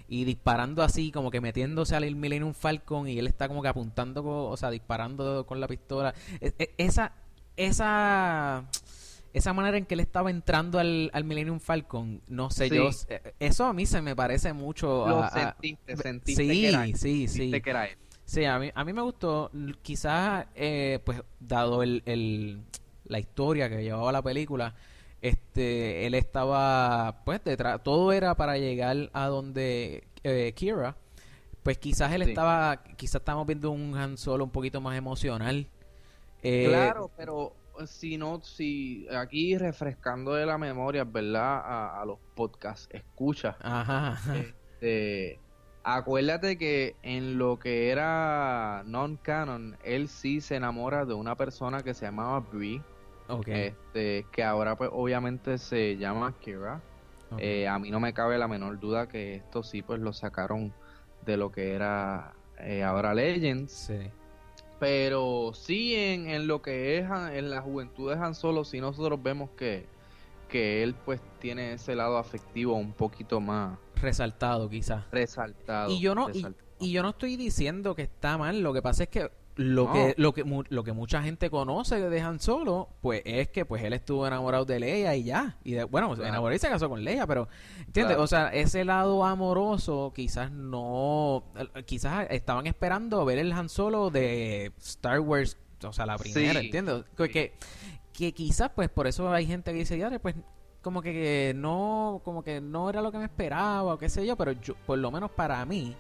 y 0.09 0.25
disparando 0.25 0.83
así, 0.83 1.13
como 1.13 1.31
que 1.31 1.41
metiéndose 1.41 1.95
al 1.95 2.15
Millennium 2.17 2.53
Falcon 2.55 3.07
y 3.09 3.19
él 3.19 3.27
está 3.29 3.47
como 3.47 3.63
que 3.63 3.69
apuntando, 3.69 4.25
o 4.25 4.57
sea, 4.57 4.71
disparando 4.71 5.45
con 5.47 5.61
la 5.61 5.69
pistola. 5.69 6.15
E- 6.41 6.53
e- 6.59 6.75
esa, 6.79 7.13
esa, 7.67 8.65
esa 9.33 9.53
manera 9.53 9.77
en 9.79 9.87
que 9.87 9.95
él 9.95 10.01
estaba 10.01 10.31
entrando 10.31 10.79
al, 10.79 11.11
al 11.13 11.25
Millennium 11.25 11.61
Falcon, 11.61 12.21
no 12.29 12.51
sé, 12.51 12.69
Sí. 12.69 12.77
yo, 12.77 12.91
eh, 13.09 13.35
eso 13.39 13.65
a 13.67 13.73
mí 13.73 13.87
se 13.87 14.03
me 14.03 14.15
parece 14.17 14.53
mucho 14.53 15.07
Lo 15.09 15.23
a- 15.23 15.27
a- 15.27 15.31
sentiste, 15.31 15.97
sentiste 15.97 16.43
sí, 16.43 16.49
que 16.63 16.69
era 16.69 16.85
él, 16.85 16.95
sí, 16.97 17.29
sentiste 17.29 17.57
sí. 17.57 17.63
que 17.63 17.71
era 17.71 17.87
él. 17.87 17.97
Sí, 18.25 18.45
a 18.45 18.59
mí, 18.61 18.71
a 18.75 18.85
mí 18.85 18.93
me 18.93 19.03
gustó. 19.03 19.51
Quizás, 19.83 20.47
eh, 20.55 21.01
pues, 21.05 21.21
dado 21.41 21.83
el, 21.83 22.03
el- 22.07 22.63
la 23.07 23.19
historia 23.19 23.69
que 23.69 23.83
llevaba 23.83 24.13
la 24.13 24.23
película, 24.23 24.75
este, 25.21 26.07
él 26.07 26.15
estaba, 26.15 27.23
pues, 27.25 27.43
detrás. 27.45 27.83
Todo 27.83 28.13
era 28.13 28.37
para 28.37 28.57
llegar 28.57 29.11
a 29.13 29.27
donde 29.27 30.05
eh, 30.23 30.53
Kira. 30.55 30.97
Pues 31.63 31.77
quizás 31.79 32.13
él 32.13 32.23
Sí. 32.25 32.31
estaba, 32.31 32.83
quizás 32.97 33.17
estamos 33.17 33.47
viendo 33.47 33.71
un 33.71 33.95
Han 33.97 34.17
Solo 34.17 34.45
un 34.45 34.51
poquito 34.51 34.81
más 34.81 34.97
emocional. 34.97 35.67
Eh, 36.43 36.67
Claro, 36.69 37.11
pero 37.17 37.55
si 37.87 38.19
no, 38.19 38.41
si 38.43 39.07
aquí 39.11 39.57
refrescando 39.57 40.35
de 40.35 40.47
la 40.47 40.59
memoria, 40.59 41.05
¿verdad? 41.05 42.01
A, 42.01 42.05
los 42.05 42.19
podcasts, 42.35 42.89
escucha. 42.91 43.57
Ajá. 43.61 44.19
Este, 44.35 45.39
acuérdate 45.83 46.59
que 46.59 46.97
en 47.03 47.39
lo 47.39 47.59
que 47.59 47.91
era 47.91 48.83
non-canon, 48.87 49.77
él 49.85 50.09
sí 50.09 50.41
se 50.41 50.57
enamora 50.57 51.05
de 51.05 51.15
una 51.15 51.37
persona 51.37 51.83
que 51.83 51.95
se 51.95 52.07
llamaba 52.07 52.41
Brie. 52.41 52.83
Este, 53.47 54.27
que 54.33 54.43
ahora 54.43 54.77
pues 54.77 54.91
obviamente 54.93 55.59
se 55.59 55.97
llama 55.97 56.35
Kira. 56.41 56.81
Eh, 57.39 57.69
a 57.69 57.79
mí 57.79 57.93
no 57.93 58.01
me 58.01 58.13
cabe 58.13 58.39
la 58.39 58.49
menor 58.49 58.81
duda 58.81 59.07
que 59.07 59.37
esto 59.37 59.63
sí 59.63 59.83
pues 59.83 60.01
lo 60.01 60.13
sacaron 60.13 60.75
de 61.25 61.37
lo 61.37 61.53
que 61.53 61.75
era 61.75 62.35
eh, 62.59 62.83
ahora 62.83 63.15
Legends. 63.15 63.73
Sí. 63.73 64.11
Pero 64.81 65.53
sí 65.55 65.95
en, 65.95 66.29
en, 66.29 66.47
lo 66.47 66.63
que 66.63 66.99
es 66.99 67.05
en 67.33 67.51
la 67.51 67.61
juventud 67.61 68.11
de 68.11 68.19
Han 68.19 68.35
Solo, 68.35 68.65
sí 68.65 68.81
nosotros 68.81 69.23
vemos 69.23 69.51
que, 69.51 69.87
que 70.49 70.83
él 70.83 70.95
pues 71.05 71.21
tiene 71.39 71.75
ese 71.75 71.95
lado 71.95 72.17
afectivo 72.17 72.75
un 72.75 72.93
poquito 72.93 73.41
más 73.41 73.79
resaltado 74.01 74.69
quizás. 74.69 75.05
Resaltado. 75.13 75.91
Y 75.91 76.01
yo 76.01 76.15
no 76.15 76.29
y, 76.81 76.93
yo 76.93 77.03
no 77.03 77.11
estoy 77.11 77.37
diciendo 77.37 77.95
que 77.95 78.03
está 78.03 78.39
mal, 78.39 78.63
lo 78.63 78.73
que 78.73 78.81
pasa 78.81 79.03
es 79.03 79.11
que 79.11 79.31
lo 79.61 79.93
que 79.93 80.15
lo 80.17 80.33
que 80.33 80.43
lo 80.71 80.85
que 80.85 80.93
mucha 80.95 81.23
gente 81.23 81.51
conoce 81.51 82.09
de 82.09 82.21
Han 82.23 82.41
Solo 82.41 82.89
pues 83.03 83.21
es 83.27 83.49
que 83.49 83.67
pues 83.67 83.85
él 83.85 83.93
estuvo 83.93 84.27
enamorado 84.27 84.65
de 84.65 84.81
Leia 84.81 85.15
y 85.17 85.25
ya. 85.25 85.59
Y 85.65 85.73
de, 85.73 85.85
bueno 85.85 86.17
se 86.17 86.27
enamoró 86.27 86.55
y 86.55 86.59
se 86.59 86.71
casó 86.71 86.89
con 86.89 87.05
Leia 87.05 87.27
pero 87.27 87.47
entiendes 87.79 88.17
o 88.17 88.27
sea 88.27 88.49
ese 88.49 88.87
lado 88.87 89.23
amoroso 89.23 90.13
quizás 90.15 90.51
no 90.51 91.45
quizás 91.85 92.27
estaban 92.31 92.67
esperando 92.67 93.23
ver 93.27 93.39
el 93.39 93.53
Han 93.53 93.69
Solo 93.69 94.09
de 94.09 94.73
Star 94.81 95.21
Wars 95.21 95.59
o 95.85 95.93
sea 95.93 96.07
la 96.07 96.17
primera 96.17 96.59
entiendes 96.59 97.05
que, 97.17 97.53
que 98.15 98.33
quizás 98.33 98.71
pues 98.75 98.89
por 98.89 99.07
eso 99.07 99.31
hay 99.31 99.47
gente 99.47 99.73
que 99.73 99.81
dice 99.81 99.99
ya 99.99 100.11
pues 100.21 100.37
como 100.81 101.03
que 101.03 101.53
no 101.55 102.23
como 102.25 102.43
que 102.43 102.63
no 102.63 102.89
era 102.89 103.03
lo 103.03 103.13
que 103.13 103.19
me 103.19 103.25
esperaba 103.25 103.93
o 103.93 103.99
qué 103.99 104.09
sé 104.09 104.27
yo 104.27 104.37
pero 104.37 104.53
yo 104.53 104.75
por 104.87 104.99
lo 104.99 105.11
menos 105.11 105.31
para 105.31 105.63
mí 105.67 105.95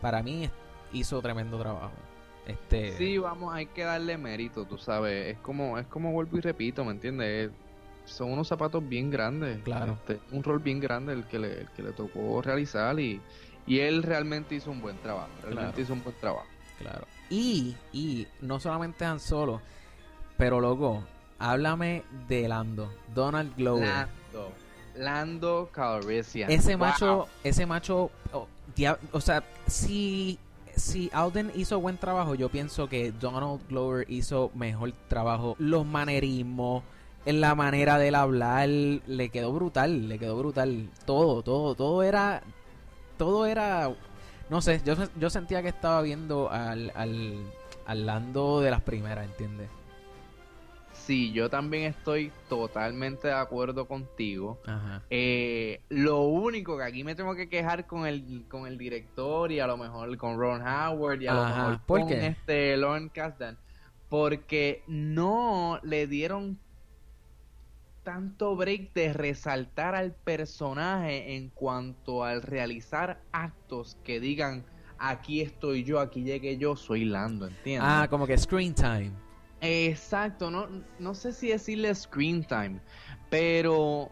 para 0.00 0.22
mí 0.22 0.48
hizo 0.92 1.20
tremendo 1.20 1.58
trabajo 1.58 2.09
este... 2.46 2.96
Sí, 2.96 3.18
vamos, 3.18 3.54
hay 3.54 3.66
que 3.66 3.84
darle 3.84 4.16
mérito, 4.18 4.64
tú 4.64 4.78
sabes. 4.78 5.36
Es 5.36 5.38
como, 5.38 5.78
es 5.78 5.86
como 5.86 6.12
vuelvo 6.12 6.38
y 6.38 6.40
repito, 6.40 6.84
¿me 6.84 6.92
entiendes? 6.92 7.50
Son 8.04 8.32
unos 8.32 8.48
zapatos 8.48 8.86
bien 8.88 9.10
grandes. 9.10 9.62
Claro. 9.62 9.92
Este, 9.92 10.20
un 10.32 10.42
rol 10.42 10.58
bien 10.58 10.80
grande 10.80 11.12
el 11.12 11.24
que 11.24 11.38
le, 11.38 11.66
que 11.76 11.82
le 11.82 11.92
tocó 11.92 12.42
realizar 12.42 12.98
y, 12.98 13.20
y 13.66 13.78
él 13.78 14.02
realmente 14.02 14.54
hizo 14.54 14.70
un 14.70 14.80
buen 14.80 14.96
trabajo. 14.98 15.30
Realmente 15.42 15.82
hizo 15.82 15.92
un 15.92 16.02
buen 16.02 16.16
trabajo. 16.16 16.46
Claro. 16.78 17.06
Y, 17.28 17.76
y 17.92 18.26
no 18.40 18.58
solamente 18.58 19.04
Han 19.04 19.20
Solo, 19.20 19.60
pero 20.36 20.60
luego, 20.60 21.04
háblame 21.38 22.02
de 22.26 22.48
Lando, 22.48 22.92
Donald 23.14 23.54
Glover. 23.56 23.86
Lando. 23.86 24.52
Lando 24.96 25.70
Calrissian. 25.72 26.50
Ese 26.50 26.76
macho, 26.76 27.28
ese 27.44 27.66
macho, 27.66 28.10
oh, 28.32 28.48
o 29.12 29.20
sea, 29.20 29.44
si 29.66 30.38
si 30.80 31.10
Alden 31.12 31.52
hizo 31.54 31.80
buen 31.80 31.98
trabajo, 31.98 32.34
yo 32.34 32.48
pienso 32.48 32.88
que 32.88 33.12
Donald 33.12 33.60
Glover 33.68 34.10
hizo 34.10 34.50
mejor 34.54 34.92
trabajo. 35.08 35.56
Los 35.58 35.86
manerismos, 35.86 36.82
en 37.26 37.40
la 37.40 37.54
manera 37.54 37.98
de 37.98 38.14
hablar, 38.14 38.68
le 38.68 39.28
quedó 39.28 39.52
brutal, 39.52 40.08
le 40.08 40.18
quedó 40.18 40.38
brutal. 40.38 40.88
Todo, 41.04 41.42
todo, 41.42 41.74
todo 41.74 42.02
era, 42.02 42.42
todo 43.18 43.46
era, 43.46 43.92
no 44.48 44.62
sé, 44.62 44.80
yo, 44.84 44.94
yo 45.16 45.30
sentía 45.30 45.62
que 45.62 45.68
estaba 45.68 46.02
viendo 46.02 46.50
al, 46.50 46.92
al, 46.94 48.06
de 48.62 48.70
las 48.70 48.80
primeras, 48.80 49.26
¿entiendes? 49.26 49.68
Sí, 51.06 51.32
yo 51.32 51.48
también 51.48 51.84
estoy 51.84 52.30
totalmente 52.48 53.28
de 53.28 53.34
acuerdo 53.34 53.86
contigo. 53.86 54.60
Eh, 55.08 55.80
lo 55.88 56.20
único 56.22 56.76
que 56.76 56.84
aquí 56.84 57.04
me 57.04 57.14
tengo 57.14 57.34
que 57.34 57.48
quejar 57.48 57.86
con 57.86 58.06
el 58.06 58.44
con 58.48 58.66
el 58.66 58.78
director 58.78 59.50
y 59.50 59.60
a 59.60 59.66
lo 59.66 59.76
mejor 59.76 60.16
con 60.18 60.38
Ron 60.38 60.62
Howard 60.62 61.22
y 61.22 61.26
a 61.26 61.34
lo 61.34 61.44
mejor 61.44 61.80
con 61.86 62.12
este 62.12 62.76
Lauren 62.76 63.08
Kasdan, 63.08 63.58
porque 64.08 64.84
no 64.86 65.80
le 65.82 66.06
dieron 66.06 66.58
tanto 68.02 68.56
break 68.56 68.92
de 68.92 69.12
resaltar 69.12 69.94
al 69.94 70.12
personaje 70.12 71.34
en 71.34 71.48
cuanto 71.48 72.24
al 72.24 72.42
realizar 72.42 73.20
actos 73.32 73.96
que 74.04 74.20
digan 74.20 74.64
aquí 74.98 75.40
estoy 75.40 75.82
yo, 75.82 75.98
aquí 75.98 76.22
llegué 76.22 76.56
yo, 76.58 76.76
soy 76.76 77.04
Lando, 77.04 77.46
¿entiendes? 77.46 77.88
Ah, 77.90 78.06
como 78.08 78.26
que 78.26 78.36
screen 78.36 78.74
time. 78.74 79.29
Exacto, 79.60 80.50
no, 80.50 80.68
no 80.98 81.14
sé 81.14 81.32
si 81.32 81.48
decirle 81.48 81.94
screen 81.94 82.44
time, 82.44 82.80
pero 83.28 84.10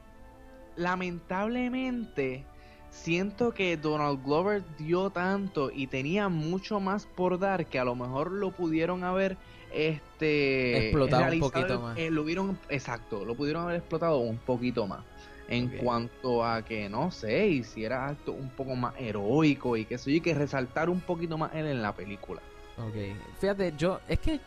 lamentablemente 0.76 2.44
siento 2.90 3.52
que 3.52 3.76
Donald 3.76 4.24
Glover 4.24 4.62
dio 4.78 5.10
tanto 5.10 5.70
y 5.72 5.86
tenía 5.86 6.28
mucho 6.28 6.80
más 6.80 7.06
por 7.06 7.38
dar 7.38 7.66
que 7.66 7.78
a 7.78 7.84
lo 7.84 7.94
mejor 7.94 8.32
lo 8.32 8.50
pudieron 8.50 9.04
haber 9.04 9.36
este 9.72 10.88
explotado 10.88 11.32
un 11.32 11.40
poquito 11.40 11.80
más. 11.80 11.98
Eh, 11.98 12.10
lo 12.10 12.24
vieron 12.24 12.58
exacto, 12.68 13.24
lo 13.24 13.34
pudieron 13.34 13.64
haber 13.64 13.76
explotado 13.76 14.18
un 14.18 14.38
poquito 14.38 14.86
más. 14.86 15.04
En 15.50 15.68
cuanto 15.78 16.44
a 16.44 16.62
que 16.62 16.90
no 16.90 17.10
sé, 17.10 17.48
hiciera 17.48 18.06
acto 18.06 18.32
un 18.32 18.50
poco 18.50 18.76
más 18.76 18.94
heroico 18.98 19.78
y 19.78 19.86
que 19.86 19.96
sé 19.96 20.10
y 20.10 20.20
que 20.20 20.34
resaltar 20.34 20.90
un 20.90 21.00
poquito 21.00 21.38
más 21.38 21.54
él 21.54 21.66
en 21.66 21.80
la 21.80 21.94
película. 21.94 22.42
Ok, 22.76 22.94
fíjate, 23.40 23.72
yo 23.78 23.98
es 24.08 24.18
que 24.18 24.40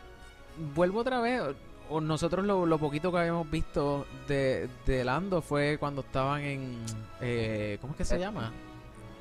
vuelvo 0.75 0.99
otra 0.99 1.19
vez. 1.21 1.41
O 1.89 1.99
nosotros 1.99 2.45
lo, 2.45 2.77
poquito 2.77 3.11
que 3.11 3.17
habíamos 3.17 3.49
visto 3.51 4.05
de, 4.27 4.69
de, 4.85 5.03
Lando 5.03 5.41
fue 5.41 5.77
cuando 5.77 6.01
estaban 6.01 6.41
en. 6.41 6.77
Eh, 7.19 7.77
¿Cómo 7.81 7.91
es 7.93 7.97
que 7.97 8.05
se 8.05 8.17
llama? 8.17 8.53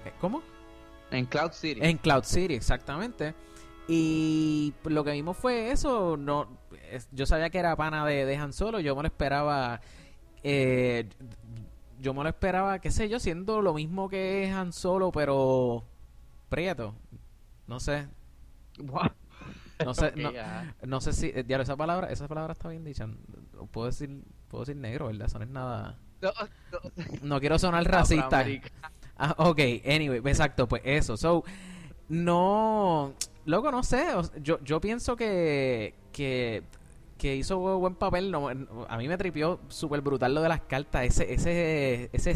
Eh, 0.05 0.13
¿Cómo? 0.21 0.43
En 1.11 1.27
Cloud 1.27 1.51
City. 1.53 1.81
En 1.83 1.99
Cloud 1.99 2.23
City, 2.23 2.55
exactamente. 2.55 3.35
Y 3.89 4.73
lo 4.85 5.03
que 5.03 5.11
vimos 5.11 5.37
fue 5.37 5.73
eso. 5.73 6.17
no 6.17 6.47
Yo 7.11 7.27
sabía 7.27 7.51
que 7.51 7.59
era 7.59 7.75
pana 7.75 8.07
de, 8.07 8.25
de 8.25 8.37
Han 8.37 8.53
Solo. 8.53 8.79
Yo 8.79 8.95
me 8.95 9.03
lo 9.03 9.09
esperaba. 9.09 9.81
Eh, 10.45 11.09
yo 12.01 12.15
me 12.15 12.23
lo 12.23 12.29
esperaba, 12.29 12.79
qué 12.79 12.91
sé 12.91 13.09
yo, 13.09 13.19
siendo 13.19 13.61
lo 13.61 13.75
mismo 13.75 14.09
que 14.09 14.49
Han 14.55 14.73
Solo, 14.73 15.11
pero. 15.11 15.85
Prieto. 16.49 16.95
No 17.67 17.81
sé. 17.81 18.07
No 19.85 19.95
sé, 19.95 20.13
no, 20.83 21.01
sé 21.01 21.13
si, 21.13 21.27
eh, 21.29 21.45
esa 21.49 21.77
palabra, 21.77 22.11
esa 22.11 22.29
palabra 22.29 22.53
está 22.53 22.69
bien 22.69 22.85
dicha. 22.85 23.09
Puedo 23.71 23.87
decir, 23.87 24.23
puedo 24.49 24.65
decir 24.65 24.77
negro, 24.77 25.07
¿verdad? 25.07 25.27
Eso 25.27 25.39
no 25.39 25.45
es 25.45 25.51
nada. 25.51 25.99
No, 27.23 27.41
quiero 27.41 27.59
sonar 27.59 27.85
racista. 27.85 28.45
Ah, 29.17 29.35
ok, 29.37 29.59
anyway, 29.87 30.19
exacto, 30.25 30.67
pues 30.67 30.83
eso. 30.85 31.17
So, 31.17 31.45
no, 32.09 33.15
luego 33.45 33.71
no 33.71 33.83
sé, 33.83 34.07
yo, 34.43 34.59
yo 34.65 34.81
pienso 34.81 35.15
que, 35.15 35.95
que, 36.13 36.63
que 37.19 37.37
hizo 37.37 37.59
buen 37.59 37.95
papel. 37.95 38.31
No, 38.31 38.49
a 38.49 38.97
mí 38.99 39.09
me 39.09 39.19
tripió 39.19 39.61
súper 39.69 40.01
brutal 40.01 40.35
lo 40.35 40.43
de 40.43 40.49
las 40.49 40.63
cartas, 40.63 41.05
ese, 41.05 41.33
ese, 41.33 42.11
ese 42.13 42.35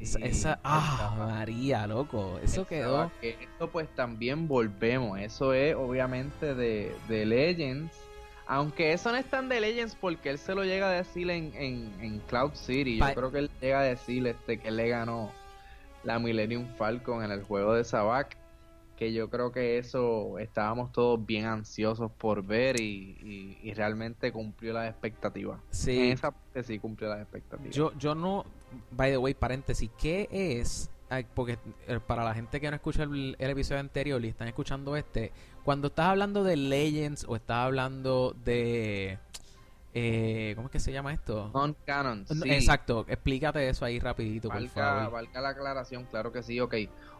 esa, 0.00 0.60
ah, 0.64 1.14
María, 1.18 1.86
loco, 1.86 2.38
eso 2.42 2.66
quedó. 2.66 3.10
esto 3.22 3.70
pues 3.70 3.88
también 3.94 4.48
volvemos, 4.48 5.18
eso 5.20 5.52
es 5.52 5.74
obviamente 5.74 6.54
de, 6.54 6.94
de 7.08 7.26
Legends, 7.26 7.94
aunque 8.46 8.92
eso 8.92 9.12
no 9.12 9.18
es 9.18 9.26
tan 9.26 9.48
de 9.48 9.60
Legends 9.60 9.94
porque 9.94 10.30
él 10.30 10.38
se 10.38 10.54
lo 10.54 10.64
llega 10.64 10.88
a 10.88 10.92
decir 10.92 11.30
en, 11.30 11.52
en, 11.54 12.20
Cloud 12.28 12.52
City, 12.54 12.98
yo 12.98 13.14
creo 13.14 13.30
que 13.30 13.38
él 13.38 13.50
llega 13.60 13.80
a 13.80 13.84
decir 13.84 14.26
este, 14.26 14.58
que 14.58 14.70
le 14.70 14.88
ganó 14.88 15.30
la 16.02 16.18
Millennium 16.18 16.66
Falcon 16.76 17.22
en 17.22 17.30
el 17.30 17.42
juego 17.42 17.74
de 17.74 17.84
Sabak 17.84 18.40
que 19.00 19.14
yo 19.14 19.30
creo 19.30 19.50
que 19.50 19.78
eso 19.78 20.38
estábamos 20.38 20.92
todos 20.92 21.24
bien 21.24 21.46
ansiosos 21.46 22.12
por 22.12 22.44
ver 22.44 22.78
y, 22.78 23.72
realmente 23.74 24.30
cumplió 24.30 24.74
las 24.74 24.90
expectativas. 24.90 25.58
Sí. 25.70 26.10
esa 26.10 26.34
sí 26.62 26.78
cumplió 26.78 27.08
las 27.08 27.22
expectativas. 27.22 27.74
Yo, 27.74 27.96
yo 27.96 28.14
no, 28.14 28.44
by 28.90 29.10
the 29.10 29.18
way, 29.18 29.34
paréntesis, 29.34 29.90
¿qué 29.98 30.28
es? 30.30 30.90
Porque 31.34 31.58
eh, 31.88 31.98
para 32.06 32.24
la 32.24 32.34
gente 32.34 32.60
que 32.60 32.70
no 32.70 32.76
escucha 32.76 33.02
el, 33.02 33.36
episodio 33.38 33.80
anterior 33.80 34.24
y 34.24 34.28
están 34.28 34.46
escuchando 34.46 34.96
este, 34.96 35.32
cuando 35.64 35.88
estás 35.88 36.06
hablando 36.06 36.44
de 36.44 36.56
Legends 36.56 37.24
o 37.28 37.36
estás 37.36 37.64
hablando 37.64 38.34
de... 38.44 39.18
Eh, 39.92 40.52
¿Cómo 40.54 40.68
es 40.68 40.72
que 40.72 40.78
se 40.78 40.92
llama 40.92 41.12
esto? 41.12 41.50
Non-canon. 41.52 42.24
Exacto, 42.44 43.04
explícate 43.08 43.68
eso 43.68 43.84
ahí 43.84 43.98
rapidito, 43.98 44.48
por 44.48 44.68
favor. 44.68 45.10
Valga 45.10 45.40
la 45.40 45.48
aclaración, 45.48 46.04
claro 46.04 46.30
que 46.30 46.44
sí, 46.44 46.60
ok. 46.60 46.76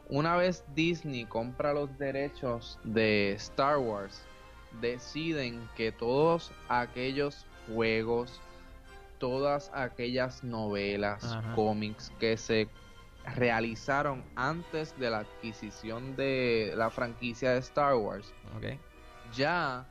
Una 0.08 0.36
vez 0.36 0.64
Disney 0.74 1.24
compra 1.24 1.72
los 1.72 1.96
derechos 1.98 2.78
de 2.84 3.32
Star 3.32 3.78
Wars, 3.78 4.22
deciden 4.80 5.68
que 5.76 5.92
todos 5.92 6.52
aquellos 6.68 7.46
juegos, 7.66 8.40
todas 9.20 9.70
aquellas 9.72 10.42
novelas, 10.42 11.38
cómics 11.54 12.12
que 12.18 12.36
se 12.36 12.68
realizaron 13.36 14.24
antes 14.34 14.98
de 14.98 15.10
la 15.10 15.18
adquisición 15.20 16.16
de 16.16 16.72
la 16.76 16.90
franquicia 16.90 17.52
de 17.52 17.58
Star 17.58 17.94
Wars, 17.94 18.32
ya 19.36 19.86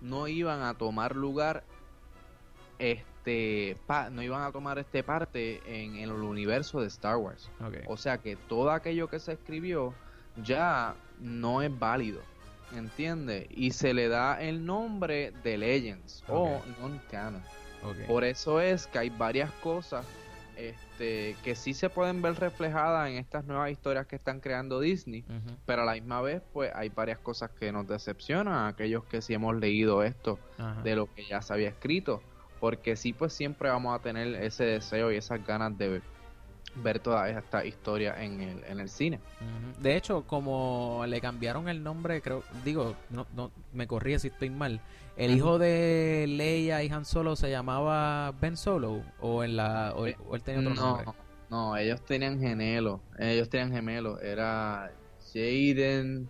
no 0.00 0.28
iban 0.28 0.62
a 0.62 0.74
tomar 0.74 1.16
lugar 1.16 1.64
este 2.78 3.78
no 4.12 4.22
iban 4.22 4.42
a 4.42 4.52
tomar 4.52 4.78
este 4.78 5.02
parte 5.02 5.62
en, 5.66 5.96
el 5.96 6.12
universo 6.12 6.80
de 6.80 6.88
Star 6.88 7.16
Wars. 7.16 7.50
O 7.86 7.96
sea 7.96 8.18
que 8.18 8.36
todo 8.36 8.70
aquello 8.70 9.08
que 9.08 9.18
se 9.18 9.32
escribió 9.32 9.94
ya 10.42 10.94
no 11.18 11.62
es 11.62 11.76
válido. 11.76 12.20
¿Entiendes? 12.74 13.46
Y 13.50 13.70
se 13.70 13.94
le 13.94 14.08
da 14.08 14.42
el 14.42 14.64
nombre 14.66 15.32
de 15.42 15.56
Legends 15.56 16.24
o 16.28 16.60
non-canon. 16.80 17.42
Por 18.06 18.24
eso 18.24 18.60
es 18.60 18.86
que 18.86 18.98
hay 18.98 19.10
varias 19.10 19.50
cosas 19.52 20.06
este, 20.56 21.36
que 21.42 21.56
sí 21.56 21.74
se 21.74 21.90
pueden 21.90 22.22
ver 22.22 22.36
reflejadas 22.36 23.08
en 23.10 23.16
estas 23.16 23.44
nuevas 23.44 23.70
historias 23.70 24.06
que 24.06 24.16
están 24.16 24.40
creando 24.40 24.80
Disney, 24.80 25.24
pero 25.66 25.82
a 25.82 25.84
la 25.84 25.94
misma 25.94 26.20
vez 26.20 26.42
pues 26.52 26.70
hay 26.74 26.90
varias 26.90 27.18
cosas 27.18 27.50
que 27.50 27.72
nos 27.72 27.88
decepcionan 27.88 28.66
aquellos 28.66 29.04
que 29.04 29.20
sí 29.20 29.34
hemos 29.34 29.56
leído 29.56 30.02
esto 30.02 30.38
de 30.82 30.96
lo 30.96 31.12
que 31.12 31.26
ya 31.26 31.42
se 31.42 31.52
había 31.52 31.68
escrito, 31.68 32.22
porque 32.60 32.96
sí 32.96 33.12
pues 33.12 33.32
siempre 33.32 33.68
vamos 33.68 33.98
a 33.98 34.02
tener 34.02 34.34
ese 34.42 34.64
deseo 34.64 35.10
y 35.10 35.16
esas 35.16 35.44
ganas 35.44 35.76
de 35.76 36.02
ver 36.76 36.98
toda 36.98 37.28
esta 37.28 37.64
historia 37.64 38.22
en 38.22 38.40
el, 38.40 38.64
en 38.64 38.80
el 38.80 38.88
cine. 38.88 39.20
De 39.80 39.96
hecho, 39.96 40.24
como 40.26 41.04
le 41.06 41.20
cambiaron 41.20 41.68
el 41.68 41.82
nombre, 41.82 42.20
creo, 42.20 42.42
digo, 42.64 42.96
no, 43.10 43.26
no 43.34 43.50
me 43.72 43.86
corrí 43.86 44.18
si 44.18 44.28
estoy 44.28 44.50
mal. 44.50 44.80
El 45.16 45.36
hijo 45.36 45.58
de 45.58 46.26
Leia 46.28 46.82
y 46.82 46.88
Han 46.88 47.04
Solo 47.04 47.36
se 47.36 47.50
llamaba 47.50 48.32
Ben 48.40 48.56
Solo 48.56 49.02
o 49.20 49.44
en 49.44 49.56
la 49.56 49.92
o, 49.94 50.06
él 50.06 50.42
tenía 50.42 50.68
otro 50.68 50.74
nombre. 50.74 51.06
No, 51.50 51.76
ellos 51.76 52.04
tenían 52.04 52.40
gemelos, 52.40 53.00
ellos 53.18 53.48
tenían 53.48 53.70
gemelos, 53.70 54.20
era 54.22 54.90
Jaden. 55.32 56.28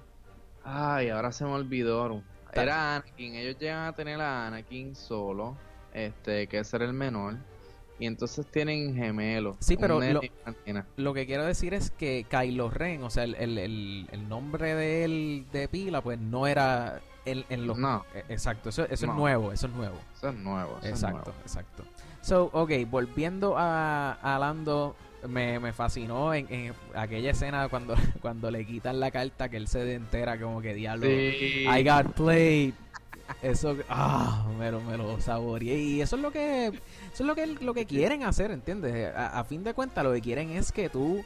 Ay, 0.63 1.09
ahora 1.09 1.33
se 1.33 1.45
me 1.45 1.53
olvidó. 1.53 2.23
Era 2.53 2.97
Anakin, 2.97 3.35
ellos 3.35 3.59
llegan 3.59 3.87
a 3.87 3.93
tener 3.95 4.21
a 4.21 4.47
Anakin 4.47 4.95
solo, 4.95 5.57
este, 5.93 6.47
que 6.47 6.59
era 6.59 6.85
el 6.85 6.93
menor 6.93 7.39
y 7.99 8.07
entonces 8.07 8.47
tienen 8.47 8.95
gemelos. 8.95 9.57
Sí, 9.61 9.77
pero 9.77 10.01
lo, 10.97 11.15
que 11.15 11.27
quiero 11.27 11.45
decir 11.45 11.75
es 11.75 11.91
que 11.91 12.27
Kylo 12.29 12.71
Ren, 12.71 13.03
o 13.03 13.11
sea, 13.11 13.25
el, 13.25 13.35
el, 13.37 14.09
el, 14.11 14.29
nombre 14.29 14.75
de 14.75 15.05
él 15.05 15.47
de 15.53 15.69
pila, 15.69 16.01
pues 16.01 16.19
no 16.19 16.47
era 16.47 17.01
en, 17.25 17.45
en 17.49 17.67
los... 17.67 17.79
No. 17.79 18.05
E, 18.15 18.25
exacto, 18.29 18.71
eso, 18.71 18.85
eso 18.85 19.07
es 19.07 19.15
nuevo, 19.15 19.53
eso 19.53 19.67
es 19.69 19.73
nuevo. 19.73 19.97
Eso 20.17 20.29
es 20.29 20.35
nuevo. 20.35 20.79
exacto, 20.83 21.33
exacto. 21.43 21.85
So, 22.21 22.51
ok, 22.53 22.71
volviendo 22.91 23.57
a, 23.57 24.13
a 24.13 24.39
Lando, 24.39 24.97
me, 25.29 25.61
me 25.61 25.73
fascinó 25.73 26.35
en, 26.35 26.73
aquella 26.95 27.31
escena 27.31 27.69
cuando, 27.69 27.95
cuando 28.21 28.51
le 28.51 28.65
quitan 28.67 28.99
la 28.99 29.11
carta 29.11 29.49
que 29.49 29.57
él 29.57 29.69
se 29.69 29.95
entera 29.95 30.39
como 30.41 30.61
que 30.61 30.75
diablo, 30.75 31.07
I 31.07 31.85
got 31.85 32.13
played. 32.15 32.75
Eso, 33.43 33.77
ah, 33.89 34.47
me 34.59 34.71
lo, 34.71 34.81
me 34.81 34.97
lo 34.97 35.21
saboreé. 35.21 35.79
Y 35.79 36.01
eso 36.01 36.17
es 36.17 36.23
lo 36.23 36.31
que, 36.31 36.67
eso 36.67 36.81
es 37.13 37.21
lo 37.21 37.35
que, 37.35 37.47
lo 37.47 37.75
que 37.75 37.87
quieren 37.87 38.23
hacer, 38.23 38.51
¿entiendes? 38.51 39.13
A, 39.15 39.45
fin 39.45 39.65
de 39.65 39.75
cuentas, 39.75 40.05
lo 40.05 40.13
que 40.13 40.21
quieren 40.21 40.51
es 40.51 40.73
que 40.73 40.89
tú 40.89 41.25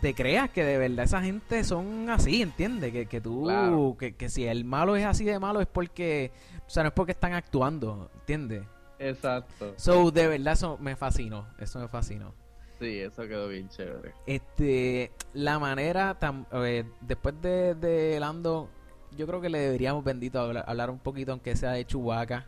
te 0.00 0.14
creas 0.14 0.50
que 0.50 0.64
de 0.64 0.78
verdad 0.78 1.04
esa 1.04 1.20
gente 1.20 1.62
son 1.64 2.08
así, 2.08 2.42
¿entiendes? 2.42 2.92
Que, 2.92 3.06
que 3.06 3.20
tú, 3.20 3.96
que, 3.98 4.14
que 4.14 4.28
si 4.28 4.46
el 4.46 4.64
malo 4.64 4.96
es 4.96 5.04
así 5.04 5.24
de 5.24 5.38
malo 5.38 5.60
es 5.60 5.66
porque, 5.66 6.32
o 6.66 6.70
sea, 6.70 6.82
no 6.82 6.88
es 6.88 6.94
porque 6.94 7.12
están 7.12 7.34
actuando, 7.34 8.10
¿entiendes? 8.14 8.64
Exacto. 8.98 9.74
So, 9.76 10.10
de 10.10 10.28
verdad, 10.28 10.52
eso 10.52 10.78
me 10.78 10.96
fascinó, 10.96 11.46
eso 11.58 11.78
me 11.78 11.88
fascinó. 11.88 12.34
Sí, 12.78 12.98
eso 12.98 13.28
quedó 13.28 13.48
bien 13.48 13.68
chévere. 13.68 14.14
Este, 14.26 15.12
la 15.34 15.58
manera, 15.58 16.18
eh, 16.52 16.84
después 17.02 17.34
de, 17.42 17.74
de 17.74 18.18
Lando 18.18 18.70
yo 19.16 19.26
creo 19.26 19.40
que 19.40 19.48
le 19.48 19.58
deberíamos, 19.58 20.04
bendito, 20.04 20.40
hablar, 20.40 20.90
un 20.90 20.98
poquito, 20.98 21.32
aunque 21.32 21.56
sea 21.56 21.72
de 21.72 21.84
Chubaca. 21.84 22.46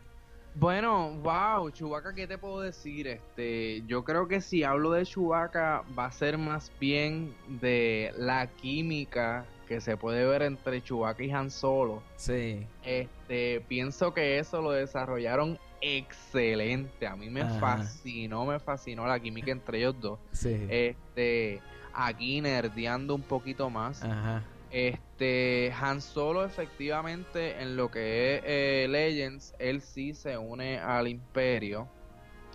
Bueno, 0.55 1.11
wow, 1.23 1.69
Chubaca, 1.71 2.13
¿qué 2.13 2.27
te 2.27 2.37
puedo 2.37 2.61
decir? 2.61 3.07
Este, 3.07 3.81
yo 3.87 4.03
creo 4.03 4.27
que 4.27 4.39
si 4.39 4.63
hablo 4.63 4.91
de 4.91 5.03
Chubaca 5.03 5.83
va 5.97 6.05
a 6.05 6.11
ser 6.11 6.37
más 6.37 6.71
bien 6.79 7.33
de 7.59 8.13
la 8.17 8.47
química 8.47 9.45
que 9.67 9.81
se 9.81 9.97
puede 9.97 10.25
ver 10.25 10.43
entre 10.43 10.83
Chubaca 10.83 11.23
y 11.23 11.31
Han 11.31 11.49
Solo. 11.49 12.03
Sí. 12.17 12.67
Este, 12.83 13.65
pienso 13.67 14.13
que 14.13 14.37
eso 14.37 14.61
lo 14.61 14.71
desarrollaron 14.71 15.57
excelente. 15.81 17.07
A 17.07 17.15
mí 17.15 17.29
me 17.29 17.45
fascinó, 17.59 18.45
me 18.45 18.59
fascinó 18.59 19.07
la 19.07 19.19
química 19.19 19.51
entre 19.51 19.79
ellos 19.79 19.95
dos. 19.99 20.19
Sí. 20.31 20.67
Este, 20.69 21.61
aquí 21.93 22.41
nerdeando 22.41 23.15
un 23.15 23.23
poquito 23.23 23.69
más. 23.69 24.03
Ajá. 24.03 24.43
Este, 24.73 25.71
Han 25.79 26.01
Solo 26.01 26.43
efectivamente 26.43 27.61
en 27.61 27.75
lo 27.77 27.91
que 27.91 28.37
es 28.37 28.41
eh, 28.43 28.87
Legends, 28.89 29.53
él 29.59 29.81
sí 29.81 30.15
se 30.15 30.35
une 30.35 30.79
al 30.79 31.07
imperio. 31.07 31.91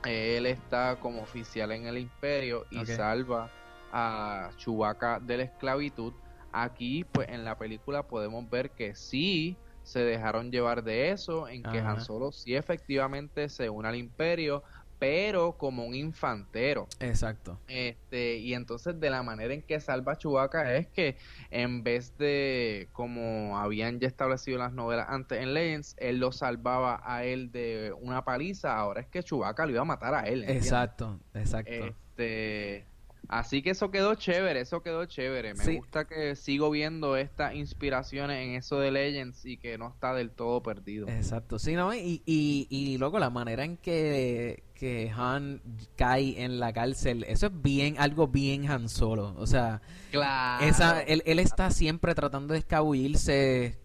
Él 0.04 0.46
está 0.46 0.98
como 0.98 1.22
oficial 1.22 1.70
en 1.70 1.86
el 1.86 1.96
imperio 1.98 2.66
y 2.70 2.86
salva 2.86 3.52
a 3.88 4.50
Chewbacca 4.56 5.20
de 5.20 5.36
la 5.36 5.42
esclavitud. 5.44 6.14
Aquí, 6.50 7.04
pues 7.04 7.28
en 7.28 7.44
la 7.44 7.56
película 7.56 8.02
podemos 8.08 8.48
ver 8.50 8.72
que 8.74 8.96
sí 8.96 9.60
se 9.82 10.00
dejaron 10.00 10.50
llevar 10.50 10.82
de 10.82 11.12
eso, 11.12 11.46
en 11.48 11.66
que 11.68 11.78
Han 11.78 12.00
Solo 12.00 12.32
sí 12.32 12.56
efectivamente 12.56 13.48
se 13.48 13.70
une 13.70 13.88
al 13.88 13.96
imperio, 13.96 14.64
pero 14.98 15.52
como 15.52 15.84
un 15.84 15.94
infantero. 15.94 16.88
Exacto. 17.00 17.58
Este, 17.68 18.36
y 18.38 18.54
entonces 18.54 18.98
de 18.98 19.10
la 19.10 19.22
manera 19.22 19.54
en 19.54 19.62
que 19.62 19.80
salva 19.80 20.12
a 20.12 20.18
Chewbacca 20.18 20.76
es 20.76 20.88
que 20.88 21.16
en 21.50 21.82
vez 21.82 22.16
de 22.18 22.88
como 22.92 23.58
habían 23.58 24.00
ya 24.00 24.08
establecido 24.08 24.58
las 24.58 24.72
novelas 24.72 25.06
antes 25.08 25.40
en 25.40 25.54
Legends, 25.54 25.94
él 25.98 26.18
lo 26.18 26.32
salvaba 26.32 27.00
a 27.04 27.24
él 27.24 27.52
de 27.52 27.92
una 28.00 28.24
paliza, 28.24 28.76
ahora 28.76 29.00
es 29.00 29.06
que 29.06 29.22
Chewbacca 29.22 29.66
lo 29.66 29.72
iba 29.72 29.82
a 29.82 29.84
matar 29.84 30.14
a 30.14 30.22
él. 30.22 30.44
Exacto, 30.48 31.20
exacto. 31.34 31.72
Este, 31.72 32.86
Así 33.28 33.60
que 33.60 33.70
eso 33.70 33.90
quedó 33.90 34.14
chévere, 34.14 34.60
eso 34.60 34.82
quedó 34.82 35.04
chévere. 35.04 35.52
Me 35.54 35.76
gusta 35.76 36.06
que 36.06 36.34
sigo 36.34 36.70
viendo 36.70 37.16
estas 37.16 37.54
inspiraciones 37.54 38.42
en 38.42 38.54
eso 38.54 38.80
de 38.80 38.90
Legends 38.90 39.44
y 39.44 39.58
que 39.58 39.76
no 39.76 39.88
está 39.88 40.14
del 40.14 40.30
todo 40.30 40.62
perdido. 40.62 41.08
Exacto, 41.08 41.58
sí, 41.58 41.74
¿no? 41.74 41.94
Y, 41.94 42.22
y, 42.24 42.66
y 42.70 42.96
luego 42.96 43.18
la 43.18 43.28
manera 43.28 43.64
en 43.64 43.76
que, 43.76 44.62
que 44.78 45.12
Han 45.14 45.60
cae 45.96 46.42
en 46.42 46.60
la 46.60 46.72
cárcel, 46.72 47.24
eso 47.28 47.46
es 47.46 47.62
bien, 47.62 47.96
algo 47.98 48.28
bien 48.28 48.70
Han 48.70 48.88
Solo. 48.88 49.34
O 49.36 49.46
sea, 49.46 49.82
claro. 50.10 50.64
esa, 50.64 51.02
él, 51.02 51.22
él 51.26 51.38
está 51.40 51.70
siempre 51.70 52.14
tratando 52.14 52.52
de 52.52 52.60
escabullirse 52.60 53.78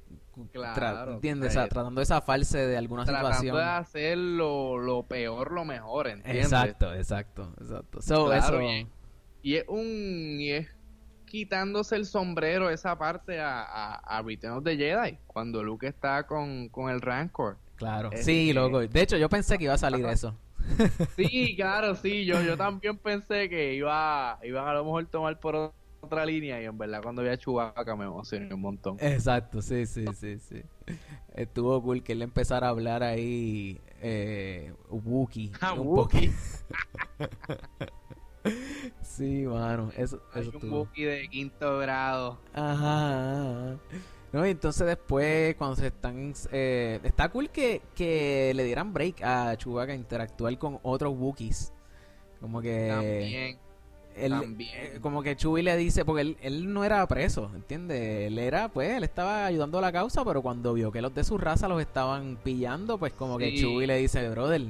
Claro, 0.52 1.14
¿entiendes? 1.14 1.54
Pues, 1.54 1.70
tratando 1.70 2.00
de 2.00 2.06
zafarse 2.06 2.58
de 2.58 2.78
alguna 2.78 3.06
situación. 3.06 3.54
Tratando 3.54 3.58
de 3.58 3.64
hacer 3.64 4.18
lo, 4.18 5.06
peor 5.08 5.52
lo 5.52 5.64
mejor, 5.64 6.08
¿entiendes? 6.08 6.46
Exacto, 6.46 6.94
exacto, 6.94 7.54
exacto. 7.60 8.00
eso, 8.00 8.58
bien. 8.58 8.90
Y 9.44 9.58
es 9.58 9.66
un. 9.68 10.38
Y 10.40 10.52
es 10.52 10.68
quitándose 11.26 11.96
el 11.96 12.06
sombrero 12.06 12.70
esa 12.70 12.98
parte 12.98 13.40
a, 13.40 13.62
a, 13.62 13.96
a 13.96 14.22
Return 14.24 14.58
of 14.58 14.64
the 14.64 14.76
Jedi. 14.76 15.20
Cuando 15.28 15.64
Luke 15.64 15.88
está 15.88 16.26
con, 16.26 16.70
con 16.70 16.90
el 16.90 17.02
Rancor. 17.02 17.58
Claro. 17.76 18.10
sí, 18.16 18.54
loco. 18.54 18.80
De 18.80 19.02
hecho, 19.02 19.18
yo 19.18 19.30
pensé 19.30 19.58
que 19.58 19.66
iba 19.66 19.74
a 19.74 19.78
salir 19.78 20.06
eso. 20.06 20.36
Sí, 21.16 21.56
claro, 21.56 21.96
sí. 21.96 22.26
Yo, 22.26 22.42
yo 22.42 22.58
también 22.58 22.98
pensé 22.98 23.50
que 23.50 23.76
iba, 23.76 24.40
iban 24.44 24.68
a 24.68 24.74
lo 24.74 24.84
mejor 24.84 25.06
tomar 25.08 25.40
por 25.40 25.74
otra 26.02 26.26
línea 26.26 26.62
y 26.62 26.66
en 26.66 26.78
verdad 26.78 27.02
cuando 27.02 27.22
vi 27.22 27.30
a 27.30 27.38
Chewbacca 27.38 27.96
me 27.96 28.06
emocioné 28.06 28.54
un 28.54 28.62
montón. 28.62 28.98
Exacto, 29.00 29.62
sí, 29.62 29.86
sí, 29.86 30.06
sí, 30.14 30.40
sí. 30.40 30.62
Estuvo 31.34 31.82
cool 31.82 32.04
que 32.04 32.14
él 32.14 32.22
empezara 32.22 32.68
a 32.68 32.72
hablar 32.72 33.04
ahí 33.04 33.80
eh, 34.02 34.74
Wookiee. 34.90 35.52
Ah, 35.62 35.74
un 35.74 35.88
Wookiee. 35.88 36.32
sí, 39.02 39.46
mano. 39.46 39.92
Eso, 39.96 40.22
Hay 40.34 40.52
un 40.62 40.72
Wookiee 40.72 41.06
de 41.06 41.30
quinto 41.30 41.80
grado. 41.80 42.40
Ajá. 42.54 43.78
No, 44.34 44.46
y 44.48 44.50
entonces 44.50 44.88
después, 44.88 45.56
cuando 45.56 45.76
se 45.76 45.88
están. 45.88 46.34
Eh, 46.52 47.00
está 47.04 47.30
cool 47.30 47.52
que, 47.52 47.84
que 47.96 48.52
le 48.56 48.64
dieran 48.64 48.92
break 48.92 49.22
a 49.24 49.56
Chewbacca 49.56 49.94
interactuar 49.94 50.58
con 50.58 50.80
otros 50.82 51.14
Wookiees. 51.16 51.72
Como 52.42 52.60
que. 52.60 52.88
También. 52.90 53.60
También. 54.30 54.70
Eh, 54.74 55.00
como 55.02 55.24
que 55.24 55.36
Chewie 55.36 55.64
le 55.64 55.78
dice, 55.78 56.04
porque 56.06 56.22
él, 56.22 56.38
él 56.42 56.74
no 56.74 56.84
era 56.84 57.06
preso, 57.08 57.52
¿entiendes? 57.56 58.28
Él 58.28 58.38
era, 58.38 58.70
pues, 58.70 58.90
él 58.92 59.04
estaba 59.04 59.46
ayudando 59.46 59.78
a 59.78 59.82
la 59.82 59.92
causa, 59.92 60.24
pero 60.24 60.42
cuando 60.42 60.74
vio 60.74 60.92
que 60.92 61.02
los 61.02 61.14
de 61.14 61.24
su 61.24 61.38
raza 61.38 61.68
los 61.68 61.82
estaban 61.82 62.38
pillando, 62.44 62.98
pues 62.98 63.14
como 63.14 63.38
que 63.38 63.56
Chewie 63.56 63.88
le 63.88 63.98
dice, 63.98 64.30
brother, 64.30 64.68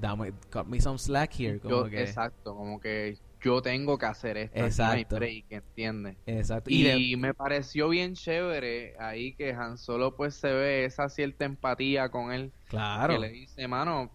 dame, 0.00 0.32
cut 0.50 0.66
me 0.66 0.80
some 0.80 0.98
slack 0.98 1.38
here. 1.38 1.60
Como 1.60 1.84
que... 1.84 2.02
Exacto, 2.02 2.54
como 2.54 2.80
que 2.80 3.18
yo 3.46 3.62
tengo 3.62 3.96
que 3.96 4.06
hacer 4.06 4.36
esto. 4.36 4.58
Exacto. 4.58 5.16
break, 5.16 5.46
¿entiendes? 5.50 6.16
Exacto. 6.26 6.68
Y, 6.68 7.16
me 7.16 7.32
pareció 7.32 7.88
bien 7.88 8.14
chévere 8.14 8.96
ahí 8.98 9.34
que 9.34 9.52
Han 9.52 9.78
Solo 9.78 10.16
pues 10.16 10.34
se 10.34 10.52
ve 10.52 10.84
esa 10.84 11.08
cierta 11.08 11.44
empatía 11.44 12.08
con 12.08 12.32
él. 12.32 12.52
Claro. 12.68 13.14
Que 13.14 13.20
le 13.20 13.28
dice, 13.30 13.68
mano, 13.68 14.10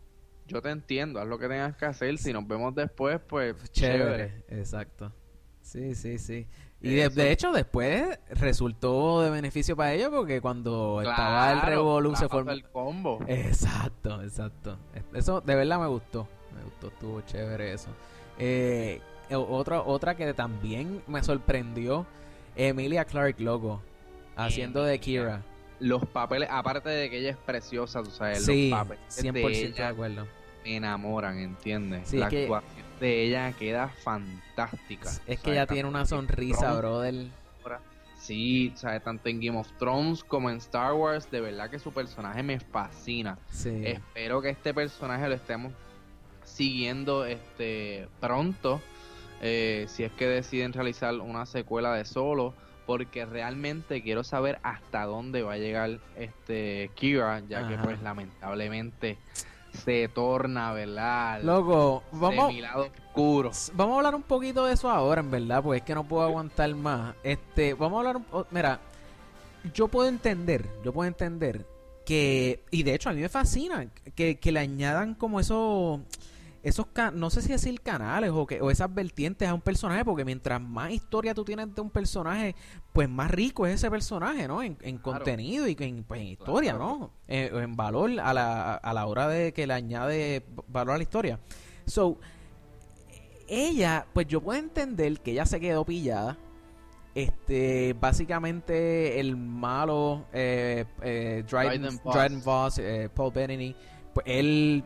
yo 0.48 0.62
te 0.62 0.70
entiendo, 0.70 1.22
haz 1.22 1.28
lo 1.28 1.40
que 1.40 1.48
tengas 1.48 1.78
que 1.78 1.86
hacer. 1.86 2.18
Si 2.18 2.34
nos 2.34 2.46
vemos 2.46 2.76
después, 2.76 3.22
pues 3.28 3.56
chévere. 3.72 4.44
Exacto. 4.50 5.14
Sí, 5.62 5.96
sí, 5.96 6.18
sí. 6.18 6.48
Y 6.82 6.96
de, 6.96 7.32
hecho 7.32 7.52
después 7.52 8.20
resultó 8.32 9.22
de 9.22 9.30
beneficio 9.30 9.78
para 9.78 9.94
ellos 9.94 10.10
porque 10.10 10.42
cuando 10.42 11.00
estaba 11.02 11.54
el 11.54 11.62
Revolu 11.62 12.16
se 12.16 12.28
formó 12.28 12.52
el 12.52 12.68
combo. 12.70 13.20
Exacto, 13.28 14.22
exacto. 14.24 14.78
Eso 15.14 15.40
de 15.40 15.56
verdad 15.56 15.80
me 15.80 15.88
gustó. 15.88 16.28
Me 16.54 16.64
gustó, 16.64 16.88
estuvo 16.88 17.22
chévere 17.22 17.74
eso. 17.74 17.92
Eh, 18.40 19.00
otra, 19.36 19.82
otra 19.82 20.16
que 20.16 20.34
también 20.34 21.02
me 21.08 21.24
sorprendió, 21.24 22.06
Emilia 22.56 23.06
Clark, 23.06 23.40
loco, 23.40 23.82
haciendo 24.36 24.84
de 24.84 25.00
Kira. 25.00 25.44
Los 25.80 26.06
papeles, 26.06 26.48
aparte 26.52 26.90
de 26.90 27.10
que 27.10 27.20
ella 27.20 27.32
es 27.32 27.38
preciosa, 27.38 28.04
tú 28.04 28.12
sabes, 28.12 28.48
los 28.48 28.80
papeles 28.80 29.04
100% 29.10 29.74
de, 29.74 29.84
acuerdo. 29.84 30.28
Me 30.64 30.76
enamoran, 30.76 31.40
¿entiendes? 31.40 32.14
La 32.14 32.28
actuación 32.28 32.86
de 33.00 33.24
ella 33.24 33.52
queda 33.54 33.90
fantástica. 33.90 35.10
Es 35.26 35.40
que 35.40 35.52
ella 35.52 35.66
tiene 35.66 35.90
una 35.90 36.06
sonrisa, 36.06 36.74
brother. 36.76 37.26
Sí, 38.20 38.72
¿sabes? 38.76 39.04
tanto 39.04 39.30
en 39.30 39.42
Game 39.42 39.58
of 39.58 39.68
Thrones 39.80 40.24
como 40.24 40.52
en 40.52 40.58
Star 40.58 40.94
Wars, 40.94 41.30
de 41.32 41.42
verdad 41.42 41.72
que 41.72 41.80
su 41.80 41.92
personaje 41.92 42.44
me 42.44 42.60
fascina. 42.60 43.40
Espero 43.66 44.44
que 44.44 44.50
este 44.50 44.76
personaje 44.76 45.28
lo 45.28 45.34
estemos 45.34 45.74
siguiendo 46.44 47.26
este 47.26 48.08
pronto 48.20 48.80
eh, 49.42 49.86
si 49.90 50.04
es 50.04 50.12
que 50.12 50.28
deciden 50.28 50.72
realizar 50.72 51.14
una 51.16 51.46
secuela 51.46 51.94
de 51.94 52.06
Solo, 52.06 52.54
porque 52.86 53.26
realmente 53.26 54.04
quiero 54.04 54.24
saber 54.24 54.60
hasta 54.64 55.06
dónde 55.06 55.42
va 55.42 55.54
a 55.54 55.58
llegar 55.58 56.00
este 56.16 56.92
Kira, 56.96 57.42
ya 57.50 57.68
que 57.68 57.78
pues 57.78 58.02
lamentablemente 58.02 59.18
se 59.72 60.10
torna, 60.10 60.74
¿verdad? 60.74 61.42
Loco, 61.42 62.04
vamos. 62.12 62.54
oscuro. 62.76 63.52
Vamos 63.74 63.94
a 63.94 63.98
hablar 63.98 64.16
un 64.16 64.24
poquito 64.24 64.66
de 64.66 64.74
eso 64.74 64.90
ahora, 64.90 65.22
en 65.22 65.32
verdad, 65.32 65.64
porque 65.64 65.80
es 65.80 65.84
que 65.84 65.96
no 65.96 66.04
puedo 66.04 66.24
aguantar 66.24 66.74
más. 66.76 67.16
Este, 67.24 67.74
vamos 67.74 67.98
a 67.98 68.10
hablar 68.10 68.18
un 68.18 68.46
mira, 68.52 68.80
yo 69.74 69.88
puedo 69.88 70.08
entender, 70.08 70.68
yo 70.84 70.94
puedo 70.94 71.08
entender 71.08 71.66
que 72.06 72.64
y 72.72 72.84
de 72.84 72.96
hecho 72.96 73.10
a 73.10 73.14
mí 73.14 73.22
me 73.22 73.30
fascina 73.30 73.88
que, 74.16 74.38
que 74.38 74.52
le 74.52 74.60
añadan 74.60 75.14
como 75.16 75.40
eso 75.40 76.02
esos 76.64 76.86
no 77.14 77.30
sé 77.30 77.42
si 77.42 77.50
decir 77.50 77.82
canales 77.82 78.32
o 78.32 78.46
que 78.46 78.62
o 78.62 78.70
esas 78.70 78.94
vertientes 78.94 79.48
a 79.48 79.54
un 79.54 79.62
personaje 79.62 80.06
porque 80.06 80.24
mientras 80.24 80.62
más 80.62 80.92
historia 80.92 81.34
tú 81.34 81.44
tienes 81.44 81.74
de 81.74 81.82
un 81.82 81.90
personaje 81.90 82.56
pues 82.94 83.10
más 83.10 83.32
rico 83.32 83.66
es 83.66 83.76
ese 83.76 83.90
personaje 83.90 84.48
no 84.48 84.62
en, 84.62 84.76
contenido 85.00 85.68
y 85.68 85.76
en, 85.80 86.04
pues, 86.04 86.22
en 86.22 86.28
historia 86.28 86.74
no 86.74 87.12
eh, 87.28 87.50
en 87.54 87.76
valor 87.76 88.12
a 88.20 88.34
la, 88.34 88.76
a 88.76 88.94
la 88.94 89.06
hora 89.08 89.28
de 89.28 89.54
que 89.54 89.66
le 89.66 89.74
añade 89.74 90.46
valor 90.68 90.96
a 90.96 90.98
la 90.98 91.04
historia. 91.04 91.40
So 91.86 92.18
ella 93.48 94.06
pues 94.14 94.28
yo 94.28 94.42
puedo 94.42 94.60
entender 94.60 95.20
que 95.20 95.32
ella 95.32 95.46
se 95.46 95.60
quedó 95.60 95.86
pillada. 95.86 96.38
Este 97.14 97.94
básicamente 98.00 99.20
el 99.20 99.36
malo 99.36 100.26
eh, 100.32 100.86
eh 101.02 101.44
Dryden, 101.50 102.00
Voss, 102.44 102.78
eh, 102.78 103.10
Paul 103.14 103.34
Bettany 103.34 103.76
pues 104.14 104.26
él 104.28 104.84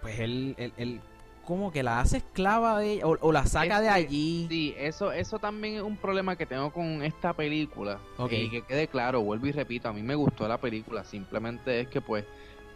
pues 0.00 0.18
él, 0.18 0.54
él, 0.76 1.00
como 1.46 1.70
que 1.70 1.82
la 1.82 2.00
hace 2.00 2.18
esclava 2.18 2.78
de 2.80 2.94
ella 2.94 3.06
o, 3.06 3.32
la 3.32 3.46
saca 3.46 3.80
de 3.80 3.88
allí. 3.88 4.46
Sí, 4.50 4.74
eso, 4.76 5.12
eso 5.12 5.38
también 5.38 5.76
es 5.76 5.82
un 5.82 5.96
problema 5.96 6.36
que 6.36 6.44
tengo 6.44 6.70
con 6.72 7.02
esta 7.02 7.32
película. 7.32 7.98
Y 8.30 8.50
que 8.50 8.62
quede 8.62 8.88
claro, 8.88 9.22
vuelvo 9.22 9.46
y 9.46 9.52
repito, 9.52 9.88
a 9.88 9.92
mí 9.92 10.02
me 10.02 10.14
gustó 10.14 10.46
la 10.46 10.58
película, 10.58 11.04
simplemente 11.04 11.80
es 11.80 11.88
que 11.88 12.00
pues 12.00 12.24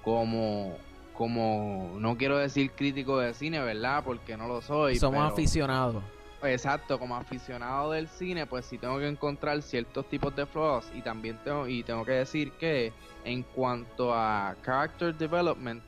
como 0.02 0.76
como 1.12 1.96
no 1.98 2.16
quiero 2.16 2.38
decir 2.38 2.70
crítico 2.70 3.18
de 3.18 3.34
cine, 3.34 3.60
¿verdad? 3.60 4.02
Porque 4.02 4.38
no 4.38 4.48
lo 4.48 4.62
soy. 4.62 4.96
Somos 4.96 5.30
aficionados. 5.30 6.02
Exacto, 6.42 6.98
como 6.98 7.16
aficionado 7.16 7.90
del 7.90 8.08
cine, 8.08 8.46
pues 8.46 8.64
sí 8.64 8.78
tengo 8.78 8.98
que 8.98 9.06
encontrar 9.06 9.60
ciertos 9.60 10.08
tipos 10.08 10.34
de 10.34 10.46
flaws 10.46 10.90
y 10.94 11.02
también 11.02 11.38
tengo 11.44 11.68
y 11.68 11.82
tengo 11.82 12.04
que 12.06 12.12
decir 12.12 12.52
que 12.52 12.94
en 13.24 13.42
cuanto 13.42 14.14
a 14.14 14.56
character 14.64 15.14
development 15.14 15.82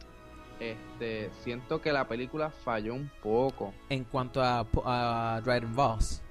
este, 0.71 1.31
siento 1.43 1.81
que 1.81 1.93
la 1.93 2.07
película 2.07 2.51
falló 2.51 2.95
un 2.95 3.11
poco. 3.23 3.75
En 3.89 4.05
cuanto 4.05 4.43
a, 4.43 4.67
a 4.85 5.41
Dryden 5.43 5.75
Voss. 5.75 6.23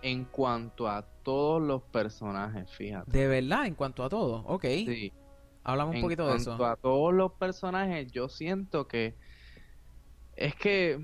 En 0.00 0.24
cuanto 0.24 0.88
a 0.88 1.02
todos 1.22 1.60
los 1.60 1.82
personajes, 1.82 2.70
fíjate. 2.70 3.10
De 3.10 3.26
verdad, 3.26 3.66
en 3.66 3.74
cuanto 3.74 4.04
a 4.04 4.08
todos, 4.08 4.44
ok. 4.46 4.64
Sí. 4.64 5.12
Hablamos 5.64 5.96
un 5.96 6.02
poquito 6.02 6.26
de 6.26 6.36
eso. 6.36 6.52
En 6.52 6.56
cuanto 6.56 6.72
a 6.72 6.76
todos 6.76 7.12
los 7.12 7.32
personajes, 7.32 8.10
yo 8.12 8.28
siento 8.28 8.88
que 8.88 9.14
es 10.36 10.54
que 10.54 10.98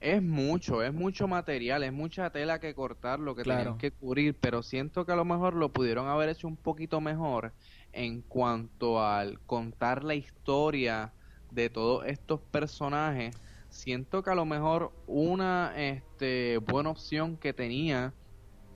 es 0.00 0.22
mucho, 0.22 0.82
es 0.82 0.92
mucho 0.92 1.28
material, 1.28 1.82
es 1.84 1.92
mucha 1.92 2.30
tela 2.30 2.58
que 2.58 2.74
cortar, 2.74 3.20
lo 3.20 3.34
que 3.34 3.42
tienen 3.42 3.76
que 3.76 3.90
cubrir, 3.90 4.34
pero 4.34 4.62
siento 4.62 5.04
que 5.04 5.12
a 5.12 5.16
lo 5.16 5.24
mejor 5.24 5.54
lo 5.54 5.72
pudieron 5.72 6.08
haber 6.08 6.30
hecho 6.30 6.48
un 6.48 6.56
poquito 6.56 7.00
mejor 7.00 7.52
en 7.92 8.22
cuanto 8.22 9.02
al 9.04 9.40
contar 9.40 10.04
la 10.04 10.14
historia 10.14 11.12
de 11.56 11.70
todos 11.70 12.06
estos 12.06 12.40
personajes, 12.40 13.34
siento 13.70 14.22
que 14.22 14.30
a 14.30 14.36
lo 14.36 14.44
mejor 14.44 14.92
una 15.08 15.72
este, 15.76 16.58
buena 16.58 16.90
opción 16.90 17.36
que 17.36 17.52
tenía 17.52 18.12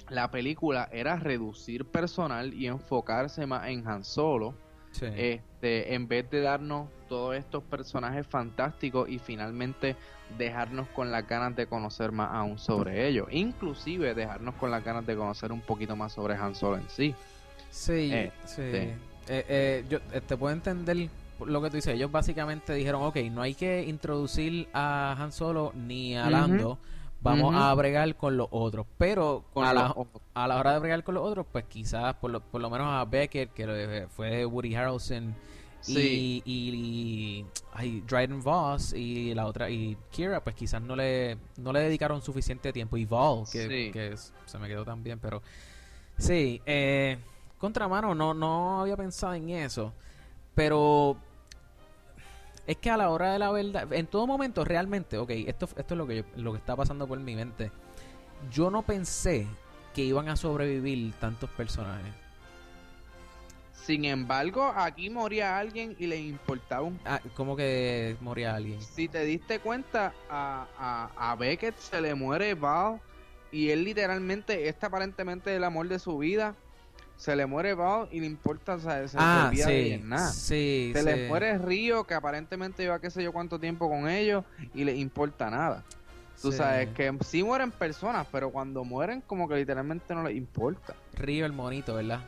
la 0.09 0.33
película 0.33 0.89
era 0.91 1.17
reducir 1.17 1.85
personal 1.85 2.53
y 2.53 2.67
enfocarse 2.67 3.47
más 3.47 3.69
en 3.69 3.87
Han 3.87 4.05
Solo. 4.05 4.55
Este, 5.01 5.95
en 5.95 6.09
vez 6.09 6.29
de 6.31 6.41
darnos 6.41 6.89
todos 7.09 7.37
estos 7.37 7.63
personajes 7.63 8.27
fantásticos 8.27 9.09
y 9.09 9.21
finalmente 9.21 9.95
dejarnos 10.37 10.89
con 10.89 11.13
las 11.13 11.29
ganas 11.29 11.55
de 11.55 11.67
conocer 11.67 12.11
más 12.11 12.33
aún 12.33 12.59
sobre 12.59 13.07
ellos. 13.07 13.29
Inclusive 13.31 14.15
dejarnos 14.15 14.57
con 14.57 14.73
las 14.73 14.85
ganas 14.85 15.07
de 15.07 15.15
conocer 15.15 15.53
un 15.53 15.61
poquito 15.61 15.95
más 15.95 16.13
sobre 16.13 16.35
Han 16.35 16.57
Solo 16.57 16.79
en 16.79 16.91
sí. 16.91 17.15
Sí, 17.71 18.11
sí. 18.11 18.63
Este. 18.63 18.83
Eh, 19.29 19.45
eh, 19.49 19.85
yo 19.89 19.99
eh, 20.13 20.21
te 20.27 20.37
puedo 20.37 20.53
entender 20.53 21.09
lo 21.47 21.63
que 21.63 21.71
tú 21.71 21.77
dices, 21.77 21.95
ellos 21.95 22.11
básicamente 22.11 22.73
dijeron, 22.75 23.03
ok, 23.03 23.17
no 23.31 23.43
hay 23.43 23.55
que 23.55 23.83
introducir 23.83 24.69
a 24.73 25.17
Han 25.19 25.33
Solo 25.33 25.73
ni 25.75 26.17
a 26.17 26.29
Lando, 26.31 26.79
vamos 27.21 27.55
a 27.55 27.73
bregar 27.75 28.17
con 28.17 28.37
los 28.37 28.49
otros. 28.51 28.87
Pero 28.99 29.45
a, 29.55 29.73
la, 29.73 29.95
a, 30.35 30.49
la, 30.49 30.59
hora 30.59 30.73
de 30.75 30.79
bregar 30.81 31.05
con 31.05 31.15
los 31.15 31.25
otros, 31.25 31.47
pues 31.51 31.65
quizás 31.65 32.15
por 32.15 32.31
lo, 32.31 32.41
por 32.41 32.61
lo 32.61 32.71
menos 32.71 32.87
a 32.89 33.05
Beckett, 33.05 33.53
que 33.53 34.07
fue 34.11 34.45
Woody 34.45 34.75
Harrelson, 34.75 35.35
y, 35.87 36.43
y, 36.45 38.01
Dryden 38.07 38.43
Voss 38.43 38.93
y 38.93 39.35
la 39.35 39.47
otra 39.47 39.71
y 39.71 39.97
Kira 40.11 40.43
pues 40.43 40.55
quizás 40.55 40.83
no 40.83 40.95
le 40.95 41.39
no 41.57 41.73
le 41.73 41.81
dedicaron 41.81 42.21
suficiente 42.21 42.73
tiempo. 42.73 42.97
Y 42.97 43.07
que, 43.51 43.91
que 43.93 44.15
se 44.47 44.59
me 44.59 44.69
quedó 44.69 44.85
también 44.85 45.19
pero 45.19 45.43
sí 46.19 46.61
eh, 46.67 47.17
contramano 47.59 48.15
no 48.15 48.35
no 48.35 48.83
había 48.83 48.97
pensado 48.97 49.35
en 49.35 49.49
eso. 49.51 49.93
Pero 50.55 51.17
es 52.71 52.77
que 52.77 52.89
a 52.89 52.97
la 52.97 53.11
hora 53.11 53.33
de 53.33 53.41
la 53.41 53.51
verdad, 53.51 53.93
en 53.93 54.07
todo 54.07 54.29
momento 54.29 54.65
realmente, 54.65 55.19
ok, 55.19 55.31
esto, 55.31 55.69
esto 55.77 55.95
es 55.95 55.99
lo 55.99 56.07
que, 56.07 56.25
lo 56.37 56.53
que 56.53 56.59
está 56.59 56.77
pasando 56.77 57.09
por 57.09 57.19
mi 57.19 57.35
mente. 57.35 57.73
Yo 58.53 58.71
no 58.71 58.83
pensé 58.83 59.49
que 59.93 60.03
iban 60.03 60.29
a 60.29 60.37
sobrevivir 60.37 61.13
tantos 61.15 61.51
personajes. 61.51 62.15
Sin 63.73 64.05
embargo, 64.05 64.73
aquí 64.77 65.11
moría 65.11 65.59
alguien 65.59 65.97
y 65.99 66.07
le 66.07 66.21
importaba 66.21 66.83
un... 66.83 67.01
Ah, 67.05 67.21
¿Cómo 67.35 67.57
que 67.57 68.17
moría 68.21 68.55
alguien? 68.55 68.81
Si 68.81 69.09
te 69.09 69.25
diste 69.25 69.59
cuenta, 69.59 70.15
a, 70.31 70.69
a, 70.79 71.33
a 71.33 71.35
Beckett 71.35 71.77
se 71.77 72.01
le 72.01 72.15
muere 72.15 72.55
Val 72.55 73.01
y 73.51 73.71
él 73.71 73.83
literalmente, 73.83 74.69
este 74.69 74.87
aparentemente 74.87 75.57
el 75.57 75.65
amor 75.65 75.89
de 75.89 75.99
su 75.99 76.19
vida, 76.19 76.55
se 77.21 77.37
le 77.37 77.45
muere 77.45 77.75
Bao 77.75 78.09
y 78.11 78.19
le 78.19 78.25
importa, 78.25 78.77
o 78.77 78.79
sea, 78.79 79.07
se 79.07 79.19
ah, 79.21 79.53
nada. 80.03 80.33
Sí, 80.33 80.91
se 80.95 81.03
le 81.03 81.29
muere 81.29 81.59
Río, 81.59 82.05
que 82.05 82.15
aparentemente 82.15 82.83
lleva 82.83 82.99
qué 82.99 83.11
sé 83.11 83.23
yo 83.23 83.31
cuánto 83.31 83.61
tiempo 83.61 83.91
con 83.91 84.09
ellos 84.09 84.43
y 84.73 84.85
le 84.85 84.97
importa 84.97 85.51
nada. 85.51 85.85
Tú 86.41 86.51
sabes 86.51 86.89
que 86.95 87.15
sí 87.27 87.43
mueren 87.43 87.73
personas, 87.73 88.27
pero 88.33 88.51
cuando 88.51 88.85
mueren 88.85 89.21
como 89.21 89.47
que 89.47 89.57
literalmente 89.57 90.15
no 90.15 90.23
les 90.23 90.35
importa. 90.35 90.95
Río 91.13 91.45
el 91.45 91.53
monito, 91.53 91.95
¿verdad? 91.95 92.21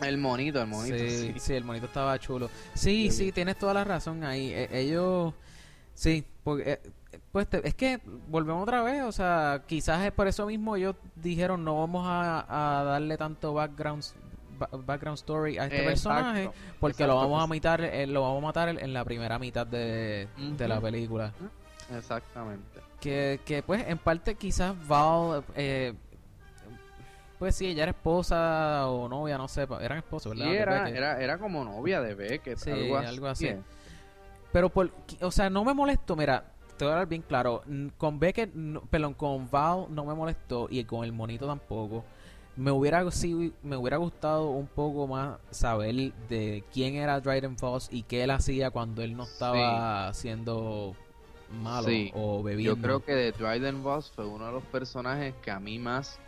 El 0.00 0.18
monito, 0.18 0.60
el 0.60 0.66
monito. 0.66 0.98
Sí, 0.98 1.34
sí, 1.38 1.54
el 1.54 1.62
monito 1.62 1.86
estaba 1.86 2.18
chulo. 2.18 2.50
Sí, 2.74 3.12
sí, 3.12 3.30
tienes 3.30 3.56
toda 3.56 3.72
la 3.72 3.84
razón 3.84 4.24
ahí. 4.24 4.52
E, 4.52 4.68
ellos, 4.72 5.32
sí, 5.94 6.26
porque... 6.42 6.72
Eh, 6.72 6.80
pues 7.32 7.48
es 7.50 7.74
que 7.74 8.00
volvemos 8.28 8.62
otra 8.62 8.82
vez, 8.82 9.02
o 9.02 9.12
sea, 9.12 9.62
quizás 9.66 10.04
es 10.04 10.12
por 10.12 10.28
eso 10.28 10.46
mismo 10.46 10.76
ellos 10.76 10.96
dijeron 11.16 11.64
no 11.64 11.78
vamos 11.78 12.06
a, 12.06 12.80
a 12.80 12.84
darle 12.84 13.16
tanto 13.16 13.54
background 13.54 14.04
background 14.86 15.18
story 15.18 15.58
a 15.58 15.66
este 15.66 15.82
personaje 15.82 16.50
porque 16.80 17.06
lo 17.06 17.16
vamos 17.16 17.42
a 17.42 17.46
matar 17.46 17.80
eh, 17.80 18.06
lo 18.06 18.22
vamos 18.22 18.42
a 18.42 18.46
matar 18.46 18.68
en 18.68 18.92
la 18.92 19.04
primera 19.04 19.38
mitad 19.38 19.66
de, 19.66 20.28
la 20.58 20.80
película 20.80 21.32
exactamente. 21.94 22.80
Que, 23.00 23.40
que 23.44 23.62
pues 23.62 23.86
en 23.86 23.98
parte 23.98 24.34
quizás 24.36 24.74
Val 24.88 25.44
eh, 25.54 25.94
pues 27.38 27.56
sí 27.56 27.66
ella 27.66 27.84
era 27.84 27.90
esposa 27.90 28.88
o 28.88 29.08
novia 29.08 29.36
no 29.36 29.48
sé 29.48 29.66
eran 29.80 29.98
esposos 29.98 30.36
verdad 30.38 30.54
era, 30.54 30.88
era, 30.88 31.20
era 31.20 31.38
como 31.38 31.64
novia 31.64 32.00
de 32.00 32.14
Beckett 32.14 32.66
algo 32.68 32.96
así, 32.96 33.06
algo 33.06 33.26
así. 33.26 33.56
pero 34.52 34.70
por 34.70 34.90
o 35.20 35.30
sea 35.30 35.50
no 35.50 35.64
me 35.64 35.74
molesto 35.74 36.16
mira 36.16 36.53
te 36.76 36.84
voy 36.84 36.92
a 36.92 36.96
dar 36.98 37.08
bien 37.08 37.22
claro. 37.22 37.62
Con 37.98 38.18
Beckett, 38.18 38.52
perdón, 38.90 39.14
con 39.14 39.50
Val 39.50 39.86
no 39.90 40.04
me 40.04 40.14
molestó 40.14 40.68
y 40.70 40.82
con 40.84 41.04
el 41.04 41.12
monito 41.12 41.46
tampoco. 41.46 42.04
Me 42.56 42.70
hubiera, 42.70 43.08
sí, 43.10 43.52
me 43.62 43.76
hubiera 43.76 43.96
gustado 43.96 44.50
un 44.50 44.68
poco 44.68 45.08
más 45.08 45.38
saber 45.50 46.12
de 46.28 46.62
quién 46.72 46.94
era 46.94 47.20
Dryden 47.20 47.58
Foss 47.58 47.88
y 47.90 48.04
qué 48.04 48.22
él 48.22 48.30
hacía 48.30 48.70
cuando 48.70 49.02
él 49.02 49.16
no 49.16 49.24
estaba 49.24 50.12
siendo 50.14 50.94
malo 51.50 51.88
o 52.14 52.42
bebiendo. 52.42 52.76
Yo 52.76 52.82
creo 52.82 53.04
que 53.04 53.12
de 53.12 53.32
Dryden 53.32 53.82
Voss 53.82 54.10
fue 54.14 54.26
uno 54.26 54.46
de 54.46 54.52
los 54.52 54.62
personajes 54.64 55.34
que 55.42 55.50
a 55.50 55.58
mí 55.58 55.80
más, 55.80 56.20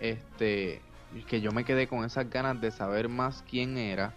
este, 0.00 0.82
que 1.28 1.40
yo 1.40 1.52
me 1.52 1.64
quedé 1.64 1.86
con 1.86 2.04
esas 2.04 2.28
ganas 2.28 2.60
de 2.60 2.72
saber 2.72 3.08
más 3.08 3.44
quién 3.48 3.78
era, 3.78 4.12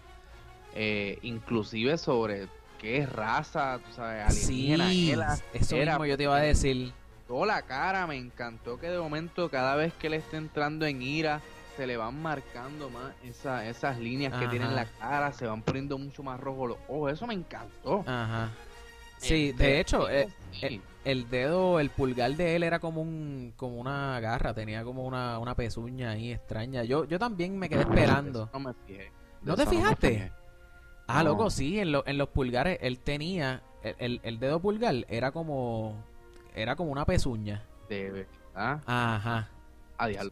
eh, 0.74 1.18
inclusive 1.22 1.98
sobre 1.98 2.48
qué 2.84 3.06
raza, 3.06 3.78
tú 3.78 3.92
sabes, 3.94 4.26
alienígena 4.28 5.36
sí, 5.36 5.42
eso 5.54 5.76
mismo 5.76 6.04
yo 6.04 6.16
te 6.18 6.24
iba 6.24 6.36
a 6.36 6.40
decir. 6.40 6.92
Toda 7.26 7.46
la 7.46 7.62
cara, 7.62 8.06
me 8.06 8.16
encantó 8.16 8.78
que 8.78 8.88
de 8.90 8.98
momento 8.98 9.48
cada 9.48 9.74
vez 9.74 9.94
que 9.94 10.08
él 10.08 10.14
esté 10.14 10.36
entrando 10.36 10.84
en 10.84 11.00
ira 11.00 11.40
se 11.78 11.86
le 11.86 11.96
van 11.96 12.20
marcando 12.20 12.90
más 12.90 13.14
esa, 13.24 13.66
esas 13.66 13.98
líneas 13.98 14.38
que 14.38 14.46
tiene 14.48 14.66
en 14.66 14.74
la 14.76 14.84
cara, 14.84 15.32
se 15.32 15.46
van 15.46 15.62
poniendo 15.62 15.96
mucho 15.96 16.22
más 16.22 16.38
rojo 16.38 16.66
los 16.66 16.78
ojos, 16.86 17.12
eso 17.12 17.26
me 17.26 17.32
encantó. 17.32 18.04
Ajá. 18.06 18.50
Sí, 19.16 19.52
de 19.52 19.80
hecho, 19.80 20.10
eh, 20.10 20.28
eh, 20.60 20.80
el, 21.06 21.30
dedo, 21.30 21.80
el 21.80 21.88
pulgar 21.88 22.36
de 22.36 22.54
él 22.54 22.62
era 22.62 22.80
como 22.80 23.00
un 23.00 23.54
como 23.56 23.78
una 23.78 24.20
garra, 24.20 24.52
tenía 24.52 24.84
como 24.84 25.06
una, 25.06 25.38
una 25.38 25.54
pezuña 25.54 26.10
ahí 26.10 26.32
extraña. 26.32 26.84
Yo 26.84 27.06
yo 27.06 27.18
también 27.18 27.58
me 27.58 27.70
quedé 27.70 27.80
esperando. 27.80 28.50
No 28.52 28.60
me 28.60 28.74
fijé. 28.86 29.10
¿No 29.40 29.56
te 29.56 29.64
fijaste? 29.64 30.30
Ah, 31.06 31.22
loco, 31.22 31.50
sí, 31.50 31.78
en, 31.78 31.94
en 32.06 32.18
los 32.18 32.28
pulgares 32.28 32.78
él 32.80 32.98
tenía 32.98 33.62
el, 33.98 34.20
el, 34.22 34.38
dedo 34.38 34.60
pulgar 34.60 34.94
era 35.08 35.30
como 35.30 35.94
era 36.54 36.76
como 36.76 36.90
una 36.92 37.04
pezuña. 37.04 37.62
De 37.88 38.10
verdad. 38.10 38.80
Ajá. 38.86 39.48
Adiós. 39.98 40.30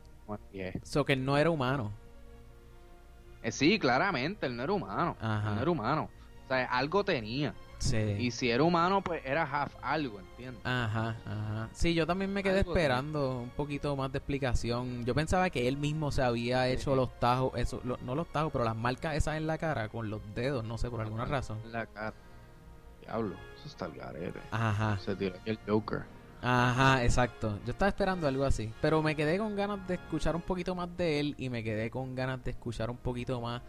Eso 0.52 1.04
que 1.04 1.12
él 1.12 1.24
no 1.24 1.36
era 1.36 1.50
humano. 1.50 1.92
Eh, 3.42 3.52
sí, 3.52 3.78
claramente, 3.78 4.46
él 4.46 4.56
no 4.56 4.62
era 4.62 4.72
humano. 4.72 5.16
Ajá. 5.20 5.50
Él 5.50 5.54
no 5.56 5.62
era 5.62 5.70
humano. 5.70 6.10
O 6.44 6.48
sea, 6.48 6.64
algo 6.64 7.04
tenía. 7.04 7.54
Y 8.18 8.30
si 8.30 8.50
era 8.50 8.62
humano, 8.62 9.02
pues 9.02 9.22
era 9.24 9.42
half 9.42 9.74
algo, 9.82 10.20
¿entiendes? 10.20 10.64
Ajá, 10.64 11.16
ajá. 11.26 11.68
Sí, 11.72 11.94
yo 11.94 12.06
también 12.06 12.32
me 12.32 12.42
quedé 12.42 12.60
esperando 12.60 13.40
un 13.40 13.50
poquito 13.50 13.94
más 13.96 14.12
de 14.12 14.18
explicación. 14.18 15.04
Yo 15.04 15.14
pensaba 15.14 15.50
que 15.50 15.68
él 15.68 15.76
mismo 15.76 16.12
se 16.12 16.22
había 16.22 16.68
hecho 16.68 16.94
los 16.94 17.18
tajos, 17.18 17.52
eso, 17.56 17.80
no 17.84 18.14
los 18.14 18.28
tajos, 18.28 18.52
pero 18.52 18.64
las 18.64 18.76
marcas 18.76 19.16
esas 19.16 19.36
en 19.36 19.46
la 19.46 19.58
cara 19.58 19.88
con 19.88 20.10
los 20.10 20.20
dedos, 20.34 20.64
no 20.64 20.78
sé, 20.78 20.90
por 20.90 21.00
alguna 21.00 21.24
razón. 21.24 21.58
En 21.64 21.72
la 21.72 21.86
cara. 21.86 22.14
Diablo, 23.00 23.34
eso 23.56 23.66
está 23.66 23.86
el 23.86 23.92
garete. 23.92 24.38
Ajá. 24.50 24.98
Se 24.98 25.16
tiró 25.16 25.34
el 25.44 25.58
Joker. 25.66 26.04
Ajá, 26.40 27.04
exacto. 27.04 27.58
Yo 27.64 27.72
estaba 27.72 27.88
esperando 27.88 28.26
algo 28.26 28.44
así. 28.44 28.72
Pero 28.80 29.02
me 29.02 29.14
quedé 29.14 29.38
con 29.38 29.54
ganas 29.54 29.86
de 29.86 29.94
escuchar 29.94 30.34
un 30.34 30.42
poquito 30.42 30.74
más 30.74 30.94
de 30.96 31.20
él 31.20 31.34
y 31.38 31.48
me 31.50 31.62
quedé 31.62 31.88
con 31.90 32.14
ganas 32.14 32.42
de 32.44 32.50
escuchar 32.50 32.90
un 32.90 32.96
poquito 32.96 33.40
más 33.40 33.62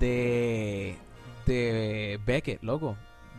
de, 0.00 0.96
de 1.46 2.20
Beckett, 2.26 2.62
loco. 2.62 2.96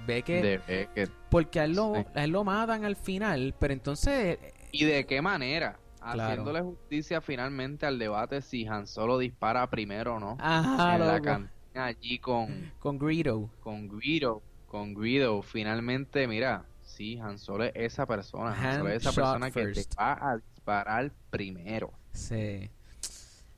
Beckett. 0.10 1.12
Porque 1.30 1.60
a 1.60 1.66
él, 1.66 1.74
lo, 1.74 1.94
él 2.16 2.32
lo 2.32 2.44
matan 2.44 2.86
al 2.86 2.96
final, 2.96 3.54
pero 3.60 3.74
entonces... 3.74 4.40
¿Y 4.72 4.86
de 4.86 5.06
qué 5.06 5.22
manera? 5.22 5.80
Haciéndole 6.02 6.62
justicia 6.62 7.22
finalmente 7.22 7.86
al 7.86 8.00
debate 8.00 8.42
si 8.42 8.66
Han 8.66 8.88
Solo 8.88 9.18
dispara 9.18 9.70
primero 9.70 10.16
o 10.16 10.20
no. 10.20 10.38
Ajá, 10.40 10.96
en 10.96 11.08
la 11.08 11.22
cantina 11.22 11.86
allí 11.86 12.20
con... 12.20 12.72
Con 12.80 12.98
Greedo. 12.98 13.50
Con 13.60 13.88
Greedo. 13.88 14.42
Con 14.68 14.94
Greedo. 14.94 15.42
Finalmente, 15.42 16.28
mira, 16.28 16.66
sí, 16.82 17.20
Han 17.20 17.38
Solo 17.38 17.66
es 17.66 17.74
esa 17.76 18.06
persona. 18.06 18.52
Han, 18.54 18.78
Solo 18.78 18.90
es 18.90 19.02
esa 19.02 19.12
persona 19.12 19.52
que 19.52 19.68
te 19.68 19.86
va 19.98 20.32
a 20.32 20.38
disparar 20.38 21.12
primero. 21.30 21.92
Sí. 22.14 22.70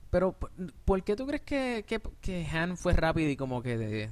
Pero, 0.09 0.35
¿por 0.83 1.03
qué 1.03 1.15
tú 1.15 1.25
crees 1.25 1.41
que, 1.41 1.85
que, 1.87 2.01
que 2.19 2.45
Han 2.47 2.75
fue 2.75 2.93
rápido 2.93 3.29
y 3.29 3.37
como 3.37 3.61
que 3.61 3.77
de, 3.77 4.09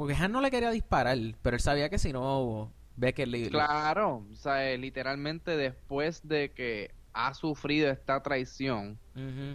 porque 0.00 0.14
Han 0.14 0.32
no 0.32 0.40
le 0.40 0.50
quería 0.50 0.70
disparar, 0.70 1.18
pero 1.42 1.56
él 1.56 1.60
sabía 1.60 1.90
que 1.90 1.98
si 1.98 2.10
no, 2.10 2.72
Becker 2.96 3.28
le... 3.28 3.50
Claro, 3.50 4.24
o 4.32 4.34
sea, 4.34 4.74
literalmente 4.78 5.58
después 5.58 6.26
de 6.26 6.52
que 6.52 6.94
ha 7.12 7.34
sufrido 7.34 7.90
esta 7.90 8.22
traición, 8.22 8.98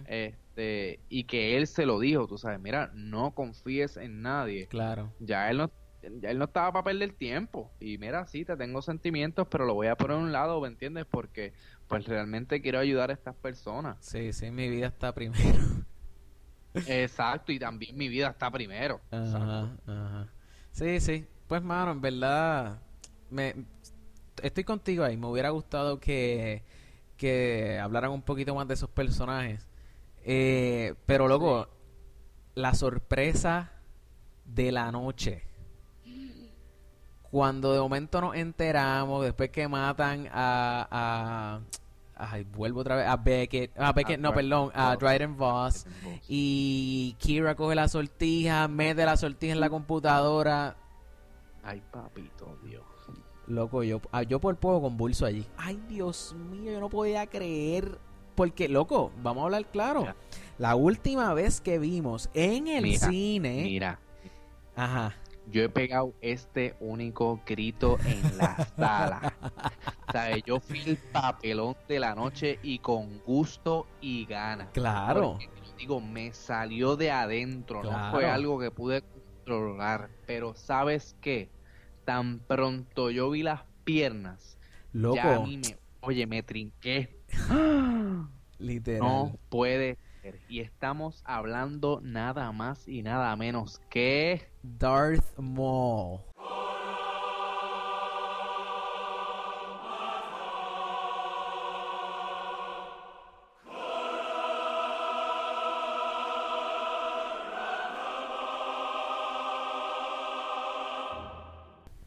este, 0.06 1.00
y 1.08 1.24
que 1.24 1.56
él 1.56 1.66
se 1.66 1.84
lo 1.84 1.98
dijo, 1.98 2.28
tú 2.28 2.38
sabes, 2.38 2.60
mira, 2.60 2.92
no 2.94 3.32
confíes 3.32 3.96
en 3.96 4.22
nadie. 4.22 4.68
Claro. 4.68 5.12
Ya 5.18 5.50
él 5.50 5.56
no, 5.56 5.72
ya 6.20 6.30
él 6.30 6.38
no 6.38 6.44
estaba 6.44 6.70
para 6.70 6.84
perder 6.84 7.14
tiempo. 7.14 7.72
Y 7.80 7.98
mira, 7.98 8.24
sí, 8.28 8.44
te 8.44 8.56
tengo 8.56 8.82
sentimientos, 8.82 9.48
pero 9.50 9.64
lo 9.64 9.74
voy 9.74 9.88
a 9.88 9.96
poner 9.96 10.16
a 10.16 10.20
un 10.20 10.30
lado, 10.30 10.60
¿me 10.60 10.68
entiendes? 10.68 11.06
Porque 11.10 11.54
pues 11.88 12.06
realmente 12.06 12.62
quiero 12.62 12.78
ayudar 12.78 13.10
a 13.10 13.14
estas 13.14 13.34
personas. 13.34 13.96
Sí, 13.98 14.32
sí, 14.32 14.52
mi 14.52 14.70
vida 14.70 14.86
está 14.86 15.12
primero. 15.12 15.58
Exacto, 16.86 17.50
y 17.50 17.58
también 17.58 17.96
mi 17.96 18.08
vida 18.08 18.28
está 18.28 18.48
primero. 18.48 19.00
Ajá, 19.10 19.76
ajá. 19.88 20.28
Sí, 20.76 21.00
sí. 21.00 21.26
Pues, 21.48 21.62
mano, 21.62 21.92
en 21.92 22.02
verdad, 22.02 22.78
me, 23.30 23.54
estoy 24.42 24.62
contigo 24.62 25.04
ahí. 25.04 25.16
Me 25.16 25.26
hubiera 25.26 25.48
gustado 25.48 25.98
que, 25.98 26.62
que 27.16 27.78
hablaran 27.80 28.10
un 28.10 28.20
poquito 28.20 28.54
más 28.54 28.68
de 28.68 28.74
esos 28.74 28.90
personajes. 28.90 29.66
Eh, 30.22 30.94
pero, 31.06 31.28
luego, 31.28 31.66
la 32.54 32.74
sorpresa 32.74 33.72
de 34.44 34.70
la 34.70 34.92
noche. 34.92 35.44
Cuando 37.30 37.72
de 37.72 37.80
momento 37.80 38.20
nos 38.20 38.36
enteramos, 38.36 39.24
después 39.24 39.48
que 39.48 39.68
matan 39.68 40.28
a, 40.30 41.60
Ay, 42.18 42.44
vuelvo 42.44 42.80
otra 42.80 42.96
vez 42.96 43.06
a 43.06 43.16
Beckett, 43.16 43.78
a 43.78 43.92
Beckett, 43.92 44.18
no, 44.18 44.32
perdón, 44.32 44.70
a 44.74 44.96
Dryden 44.96 45.36
Voss. 45.36 45.86
Y 46.28 47.14
Kira 47.18 47.54
coge 47.54 47.74
la 47.74 47.88
sortija, 47.88 48.68
mete 48.68 49.04
la 49.04 49.18
sortija 49.18 49.52
en 49.52 49.60
la 49.60 49.68
computadora. 49.68 50.76
Ay, 51.62 51.82
papito, 51.90 52.58
Dios. 52.64 52.84
Loco, 53.46 53.82
yo, 53.82 54.00
ah, 54.12 54.22
yo 54.22 54.40
por 54.40 54.56
poco 54.56 54.82
convulso 54.82 55.26
allí. 55.26 55.46
Ay, 55.58 55.78
Dios 55.88 56.34
mío, 56.34 56.72
yo 56.72 56.80
no 56.80 56.88
podía 56.88 57.26
creer. 57.26 57.98
Porque, 58.34 58.68
loco, 58.68 59.12
vamos 59.22 59.42
a 59.42 59.44
hablar 59.44 59.66
claro. 59.66 60.06
La 60.58 60.74
última 60.74 61.34
vez 61.34 61.60
que 61.60 61.78
vimos 61.78 62.30
en 62.34 62.66
el 62.66 62.98
cine. 62.98 63.62
Mira. 63.62 63.98
Ajá 64.74 65.14
yo 65.50 65.62
he 65.62 65.68
pegado 65.68 66.14
este 66.20 66.74
único 66.80 67.40
grito 67.46 67.98
en 68.04 68.38
la 68.38 68.66
sala. 68.76 69.34
¿Sabes? 70.12 70.42
Yo 70.44 70.60
fui 70.60 70.80
el 70.86 70.96
papelón 70.96 71.76
de 71.88 72.00
la 72.00 72.14
noche 72.14 72.58
y 72.62 72.78
con 72.78 73.18
gusto 73.20 73.86
y 74.00 74.26
gana. 74.26 74.70
Claro. 74.72 75.38
digo, 75.78 76.00
me 76.00 76.32
salió 76.32 76.96
de 76.96 77.10
adentro, 77.10 77.82
no 77.82 78.10
fue 78.10 78.26
algo 78.26 78.58
que 78.58 78.70
pude 78.70 79.02
controlar. 79.02 80.10
Pero 80.26 80.54
¿sabes 80.54 81.16
qué? 81.20 81.50
Tan 82.04 82.38
pronto 82.40 83.10
yo 83.10 83.30
vi 83.30 83.42
las 83.42 83.62
piernas, 83.84 84.58
Loco. 84.92 85.16
ya 85.16 85.36
a 85.36 85.40
mí 85.40 85.58
me, 85.58 85.76
oye, 86.00 86.26
me 86.26 86.42
trinqué. 86.42 87.16
Literal. 88.58 89.00
No 89.00 89.38
puede 89.48 89.98
y 90.48 90.60
estamos 90.60 91.22
hablando 91.24 92.00
nada 92.02 92.50
más 92.52 92.88
y 92.88 93.02
nada 93.02 93.34
menos 93.36 93.80
que 93.90 94.48
Darth 94.62 95.38
Maul. 95.38 96.20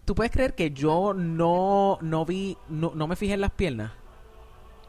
¿Tú 0.06 0.16
puedes 0.16 0.32
creer 0.32 0.56
que 0.56 0.72
yo 0.72 1.14
no, 1.14 2.00
no 2.02 2.26
vi, 2.26 2.58
no, 2.68 2.94
no 2.96 3.08
me 3.08 3.16
fijé 3.16 3.34
en 3.36 3.42
las 3.42 3.52
piernas? 3.52 3.92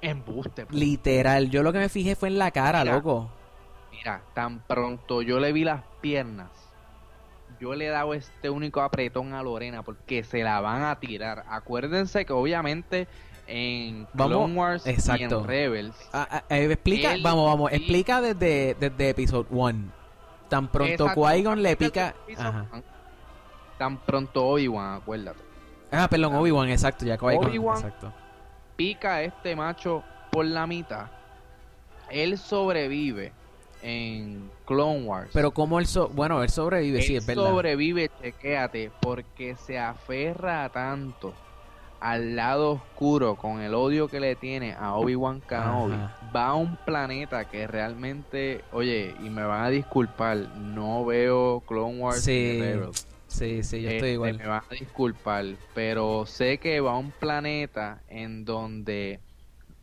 Embuste. 0.00 0.66
Pues. 0.66 0.78
Literal, 0.78 1.50
yo 1.50 1.62
lo 1.62 1.72
que 1.72 1.78
me 1.78 1.88
fijé 1.88 2.16
fue 2.16 2.28
en 2.28 2.38
la 2.38 2.50
cara, 2.50 2.84
loco. 2.84 3.30
Mira, 3.92 4.22
tan 4.34 4.60
pronto 4.60 5.22
yo 5.22 5.40
le 5.40 5.52
vi 5.52 5.64
las 5.64 5.82
piernas, 6.00 6.50
yo 7.60 7.74
le 7.74 7.86
he 7.86 7.90
dado 7.90 8.14
este 8.14 8.48
único 8.48 8.80
apretón 8.80 9.34
a 9.34 9.42
Lorena 9.42 9.82
porque 9.82 10.22
se 10.24 10.42
la 10.42 10.60
van 10.60 10.82
a 10.82 10.98
tirar. 10.98 11.44
Acuérdense 11.48 12.24
que 12.24 12.32
obviamente 12.32 13.06
en 13.46 14.06
Clone 14.16 14.54
Wars 14.54 14.86
y 14.86 15.22
en 15.22 15.44
Rebels. 15.44 15.94
Ah, 16.12 16.26
ah, 16.30 16.44
eh, 16.48 16.64
explica, 16.70 17.14
vamos, 17.22 17.46
vamos, 17.46 17.72
explica 17.72 18.20
desde, 18.20 18.76
desde 18.78 19.10
Episode 19.10 19.46
1. 19.50 19.92
Tan 20.48 20.68
pronto 20.68 21.08
Qui-Gon 21.08 21.62
le 21.62 21.76
pica. 21.76 22.14
Tan 23.78 23.98
pronto 23.98 24.46
Obi-Wan, 24.46 24.94
acuérdate. 24.94 25.40
Ah, 25.90 26.08
perdón, 26.08 26.34
Obi-Wan, 26.36 26.68
exacto, 26.68 27.04
ya 27.04 27.18
Qui-Gon. 27.18 27.92
Pica 28.80 29.16
a 29.16 29.22
este 29.24 29.54
macho 29.54 30.02
por 30.32 30.46
la 30.46 30.66
mitad, 30.66 31.08
él 32.08 32.38
sobrevive 32.38 33.30
en 33.82 34.50
Clone 34.64 35.02
Wars. 35.02 35.28
Pero 35.34 35.50
como 35.50 35.78
él 35.78 35.86
bueno, 36.14 36.42
él 36.42 36.48
sobrevive, 36.48 37.02
sí, 37.02 37.14
es 37.14 37.26
verdad. 37.26 37.44
sobrevive, 37.44 38.10
chequéate, 38.22 38.90
porque 39.02 39.54
se 39.56 39.78
aferra 39.78 40.66
tanto 40.70 41.34
al 42.00 42.34
lado 42.34 42.70
oscuro 42.70 43.34
con 43.34 43.60
el 43.60 43.74
odio 43.74 44.08
que 44.08 44.18
le 44.18 44.34
tiene 44.34 44.72
a 44.72 44.94
Obi-Wan 44.94 45.42
Kenobi, 45.42 45.96
va 46.34 46.46
a 46.46 46.54
un 46.54 46.76
planeta 46.76 47.50
que 47.50 47.66
realmente, 47.66 48.64
oye, 48.72 49.14
y 49.22 49.28
me 49.28 49.44
van 49.44 49.62
a 49.62 49.68
disculpar, 49.68 50.38
no 50.56 51.04
veo 51.04 51.62
Clone 51.66 51.98
Wars 51.98 52.22
sí. 52.22 52.62
Sí, 53.30 53.62
sí, 53.62 53.82
yo 53.82 53.90
estoy 53.90 53.94
este, 54.08 54.12
igual. 54.12 54.38
Me 54.38 54.46
van 54.46 54.62
a 54.68 54.74
disculpar, 54.74 55.44
pero 55.72 56.26
sé 56.26 56.58
que 56.58 56.80
va 56.80 56.92
a 56.92 56.98
un 56.98 57.12
planeta 57.12 58.02
en 58.08 58.44
donde 58.44 59.20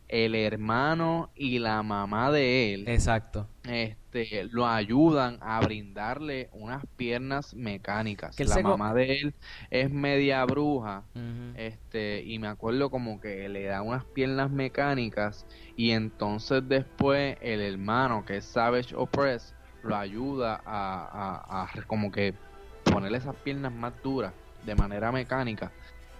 el 0.06 0.34
hermano 0.34 1.30
y 1.34 1.58
la 1.58 1.82
mamá 1.82 2.30
de 2.30 2.72
él 2.72 2.88
exacto. 2.88 3.46
este 3.64 4.44
lo 4.44 4.66
ayudan 4.66 5.38
a 5.42 5.60
brindarle 5.60 6.48
unas 6.52 6.84
piernas 6.96 7.54
mecánicas. 7.54 8.38
La 8.40 8.62
mamá 8.62 8.94
de 8.94 9.18
él 9.18 9.34
es 9.70 9.90
media 9.90 10.44
bruja 10.44 11.04
este 11.56 12.22
y 12.24 12.38
me 12.38 12.48
acuerdo 12.48 12.90
como 12.90 13.20
que 13.20 13.48
le 13.48 13.64
da 13.64 13.82
unas 13.82 14.04
piernas 14.04 14.50
mecánicas 14.50 15.46
y 15.76 15.90
entonces 15.90 16.62
después 16.66 17.36
el 17.40 17.60
hermano 17.60 18.24
que 18.24 18.38
es 18.38 18.44
Savage 18.44 18.94
Opress 18.94 19.54
lo 19.82 19.96
ayuda 19.96 20.60
a, 20.64 21.64
a 21.64 21.82
como 21.86 22.10
que 22.10 22.34
ponerle 22.90 23.18
esas 23.18 23.36
piernas 23.36 23.72
más 23.72 23.92
duras 24.02 24.32
de 24.64 24.74
manera 24.74 25.12
mecánica 25.12 25.70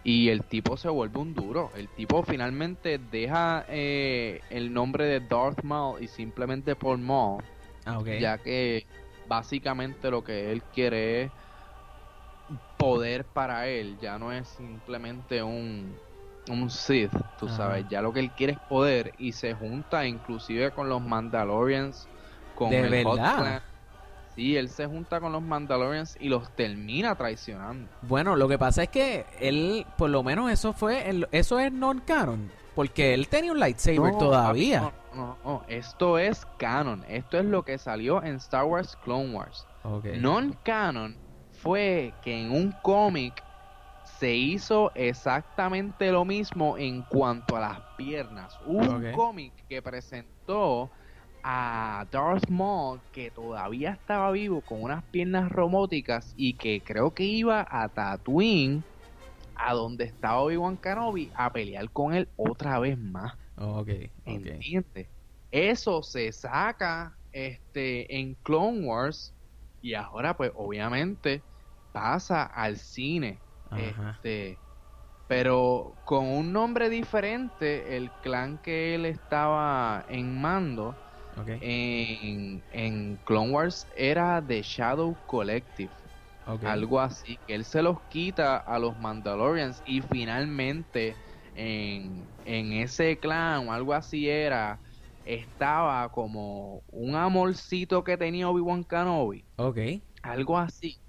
y 0.04 0.30
el 0.30 0.42
tipo 0.42 0.76
se 0.76 0.88
vuelve 0.88 1.18
un 1.18 1.34
duro. 1.34 1.70
El 1.76 1.88
tipo 1.88 2.22
finalmente 2.22 2.98
deja 2.98 3.64
eh, 3.68 4.40
el 4.50 4.72
nombre 4.72 5.04
de 5.04 5.20
Darth 5.20 5.62
Maul 5.62 6.02
y 6.02 6.08
simplemente 6.08 6.74
por 6.74 6.96
Maul. 6.96 7.42
Ah, 7.84 7.98
ya 8.18 8.38
que 8.38 8.86
básicamente 9.28 10.10
lo 10.10 10.24
que 10.24 10.52
él 10.52 10.62
quiere 10.74 11.24
es 11.24 11.30
poder 12.78 13.24
para 13.24 13.66
él. 13.68 13.98
Ya 14.00 14.18
no 14.18 14.32
es 14.32 14.48
simplemente 14.48 15.42
un, 15.42 15.94
un 16.48 16.70
Sith, 16.70 17.12
tú 17.38 17.48
sabes. 17.48 17.86
Ya 17.88 18.00
lo 18.00 18.12
que 18.12 18.20
él 18.20 18.30
quiere 18.30 18.54
es 18.54 18.60
poder 18.60 19.12
y 19.18 19.32
se 19.32 19.52
junta 19.52 20.06
inclusive 20.06 20.70
con 20.70 20.88
los 20.88 21.02
Mandalorians, 21.02 22.08
con 22.54 22.70
¿De 22.70 22.80
el 22.80 22.90
verdad? 22.90 23.62
Sí, 24.38 24.56
él 24.56 24.68
se 24.68 24.86
junta 24.86 25.18
con 25.18 25.32
los 25.32 25.42
Mandalorians 25.42 26.16
y 26.20 26.28
los 26.28 26.54
termina 26.54 27.16
traicionando. 27.16 27.90
Bueno, 28.02 28.36
lo 28.36 28.46
que 28.46 28.56
pasa 28.56 28.84
es 28.84 28.88
que 28.88 29.26
él, 29.40 29.84
por 29.96 30.10
lo 30.10 30.22
menos 30.22 30.48
eso 30.52 30.72
fue, 30.72 31.10
eso 31.32 31.58
es 31.58 31.72
non-canon. 31.72 32.48
Porque 32.76 33.14
él 33.14 33.26
tenía 33.26 33.50
un 33.50 33.58
lightsaber 33.58 34.16
todavía. 34.16 34.92
No, 35.12 35.36
no, 35.44 35.64
esto 35.66 36.20
es 36.20 36.46
canon. 36.56 37.04
Esto 37.08 37.38
es 37.40 37.46
lo 37.46 37.64
que 37.64 37.78
salió 37.78 38.22
en 38.22 38.36
Star 38.36 38.64
Wars 38.64 38.96
Clone 39.02 39.34
Wars. 39.34 39.66
Non-canon 40.20 41.16
fue 41.50 42.14
que 42.22 42.40
en 42.40 42.52
un 42.52 42.70
cómic 42.82 43.42
se 44.20 44.32
hizo 44.32 44.92
exactamente 44.94 46.12
lo 46.12 46.24
mismo 46.24 46.78
en 46.78 47.02
cuanto 47.02 47.56
a 47.56 47.60
las 47.60 47.80
piernas. 47.96 48.56
un 48.66 49.10
cómic 49.10 49.52
que 49.68 49.82
presentó 49.82 50.92
a 51.50 52.06
Darth 52.10 52.50
Maul 52.50 53.00
que 53.10 53.30
todavía 53.30 53.92
estaba 53.92 54.30
vivo 54.32 54.60
con 54.60 54.82
unas 54.82 55.02
piernas 55.04 55.50
robóticas 55.50 56.34
y 56.36 56.52
que 56.52 56.82
creo 56.84 57.14
que 57.14 57.24
iba 57.24 57.66
a 57.70 57.88
Tatooine 57.88 58.84
a 59.54 59.72
donde 59.72 60.04
estaba 60.04 60.42
Obi-Wan 60.42 60.76
Kenobi 60.76 61.30
a 61.34 61.50
pelear 61.50 61.90
con 61.90 62.12
él 62.12 62.28
otra 62.36 62.78
vez 62.80 62.98
más. 62.98 63.32
ok, 63.56 63.88
Eso 65.50 66.02
se 66.02 66.32
saca 66.32 67.16
este 67.32 68.18
en 68.18 68.34
Clone 68.42 68.86
Wars 68.86 69.32
y 69.80 69.94
ahora 69.94 70.36
pues 70.36 70.52
obviamente 70.54 71.40
pasa 71.92 72.44
al 72.44 72.76
cine. 72.76 73.38
Este 73.74 74.58
pero 75.28 75.94
con 76.04 76.26
un 76.26 76.52
nombre 76.52 76.90
diferente, 76.90 77.96
el 77.96 78.10
clan 78.22 78.58
que 78.58 78.94
él 78.94 79.06
estaba 79.06 80.04
en 80.10 80.38
mando 80.40 80.94
en, 81.46 82.64
en 82.70 83.16
Clone 83.24 83.50
Wars 83.50 83.86
era 83.96 84.44
The 84.46 84.62
Shadow 84.62 85.20
Collective. 85.26 85.92
Algo 86.62 87.00
así, 87.00 87.38
que 87.46 87.54
él 87.54 87.64
se 87.64 87.82
los 87.82 87.98
quita 88.08 88.56
a 88.56 88.78
los 88.78 88.98
Mandalorians 88.98 89.82
y 89.84 90.00
finalmente 90.00 91.20
en, 91.54 92.32
en 92.44 92.72
ese 92.72 93.18
clan 93.20 93.68
o 93.68 93.72
algo 93.72 93.92
así 93.94 94.28
era, 94.28 94.80
estaba 95.24 96.10
como 96.10 96.82
un 96.88 97.14
amorcito 97.14 98.02
que 98.02 98.16
tenía 98.16 98.48
Obi-Wan 98.48 98.84
Kenobi. 98.84 99.46
Ok. 99.56 99.78
Algo 100.22 100.58
así. 100.58 101.00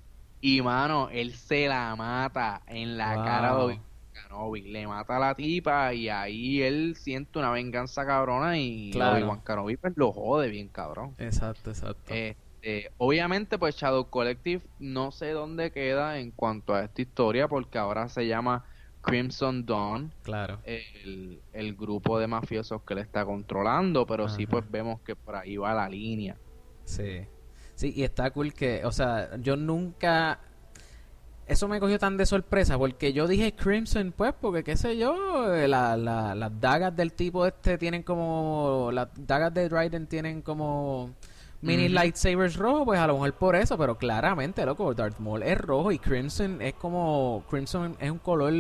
Y 0.41 0.61
mano, 0.61 1.09
él 1.09 1.35
se 1.35 1.67
la 1.67 1.95
mata 1.95 2.63
en 2.67 2.97
la 2.97 3.21
cara 3.23 3.55
de 3.55 3.81
Obi 4.31 4.61
le 4.61 4.87
mata 4.87 5.17
a 5.17 5.19
la 5.19 5.35
tipa 5.35 5.93
y 5.93 6.09
ahí 6.09 6.61
él 6.61 6.95
siente 6.95 7.39
una 7.39 7.51
venganza 7.51 8.05
cabrona 8.05 8.57
y 8.57 8.91
claro. 8.91 9.17
Obi-Wan 9.17 9.41
Kenobi 9.41 9.77
pues 9.77 9.93
lo 9.97 10.11
jode 10.11 10.49
bien 10.49 10.69
cabrón. 10.69 11.15
Exacto, 11.17 11.71
exacto. 11.71 12.13
Este, 12.13 12.91
obviamente 12.97 13.57
pues 13.57 13.75
Shadow 13.75 14.09
Collective 14.09 14.63
no 14.79 15.11
sé 15.11 15.31
dónde 15.31 15.71
queda 15.71 16.19
en 16.19 16.31
cuanto 16.31 16.73
a 16.73 16.83
esta 16.83 17.01
historia 17.01 17.47
porque 17.47 17.77
ahora 17.77 18.09
se 18.09 18.27
llama 18.27 18.65
Crimson 19.01 19.65
Dawn. 19.65 20.13
Claro. 20.23 20.59
El, 20.65 21.41
el 21.53 21.75
grupo 21.75 22.19
de 22.19 22.27
mafiosos 22.27 22.81
que 22.83 22.95
le 22.95 23.01
está 23.01 23.25
controlando, 23.25 24.05
pero 24.05 24.29
sí 24.29 24.45
pues 24.45 24.69
vemos 24.69 25.01
que 25.01 25.15
por 25.15 25.35
ahí 25.35 25.57
va 25.57 25.73
la 25.73 25.89
línea. 25.89 26.35
Sí. 26.85 27.21
Sí, 27.75 27.93
y 27.95 28.03
está 28.03 28.29
cool 28.31 28.53
que, 28.53 28.83
o 28.83 28.91
sea, 28.91 29.37
yo 29.37 29.55
nunca 29.55 30.41
eso 31.49 31.67
me 31.67 31.79
cogió 31.79 31.97
tan 31.97 32.15
de 32.15 32.25
sorpresa 32.25 32.77
porque 32.77 33.11
yo 33.11 33.27
dije 33.27 33.53
Crimson, 33.53 34.13
pues, 34.15 34.33
porque 34.39 34.63
qué 34.63 34.77
sé 34.77 34.97
yo, 34.97 35.53
eh, 35.53 35.67
la, 35.67 35.97
la, 35.97 36.35
las 36.35 36.61
dagas 36.61 36.95
del 36.95 37.13
tipo 37.13 37.45
este 37.45 37.77
tienen 37.77 38.03
como. 38.03 38.91
Las 38.93 39.09
dagas 39.15 39.53
de 39.53 39.67
Dryden 39.67 40.07
tienen 40.07 40.41
como 40.43 41.09
mini 41.61 41.89
lightsabers 41.89 42.55
rojos, 42.55 42.85
pues 42.85 42.99
a 42.99 43.07
lo 43.07 43.13
mejor 43.13 43.33
por 43.33 43.55
eso, 43.55 43.77
pero 43.77 43.97
claramente, 43.97 44.65
loco, 44.65 44.93
Darth 44.93 45.19
Maul 45.19 45.43
es 45.43 45.57
rojo 45.57 45.91
y 45.91 45.97
Crimson 45.97 46.61
es 46.61 46.75
como. 46.75 47.43
Crimson 47.49 47.97
es 47.99 48.11
un 48.11 48.19
color, 48.19 48.53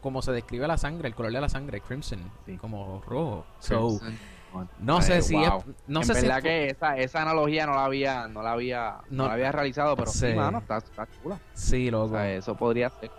como 0.00 0.22
se 0.22 0.30
describe 0.30 0.68
la 0.68 0.78
sangre, 0.78 1.08
el 1.08 1.14
color 1.14 1.32
de 1.32 1.40
la 1.40 1.48
sangre, 1.48 1.80
Crimson, 1.80 2.20
como 2.60 3.02
rojo. 3.06 3.44
So, 3.58 4.00
no 4.78 5.02
sé 5.02 5.22
si 5.22 5.36
no 5.36 6.00
en 6.00 6.04
sé 6.04 6.12
verdad 6.14 6.42
que 6.42 6.70
esa, 6.70 6.96
esa 6.96 7.22
analogía 7.22 7.66
no 7.66 7.74
la 7.74 7.84
había 7.84 8.28
no 8.28 8.42
la 8.42 8.52
había 8.52 8.98
no, 9.10 9.26
la 9.26 9.34
había 9.34 9.52
realizado 9.52 9.96
pero 9.96 10.10
sí, 10.10 10.32
mano, 10.34 10.58
está, 10.58 10.78
está 10.78 11.08
chula. 11.22 11.40
sí 11.54 11.90
loco 11.90 12.06
o 12.06 12.10
sea, 12.10 12.32
eso 12.32 12.54
podría 12.56 12.90
ser 12.90 13.10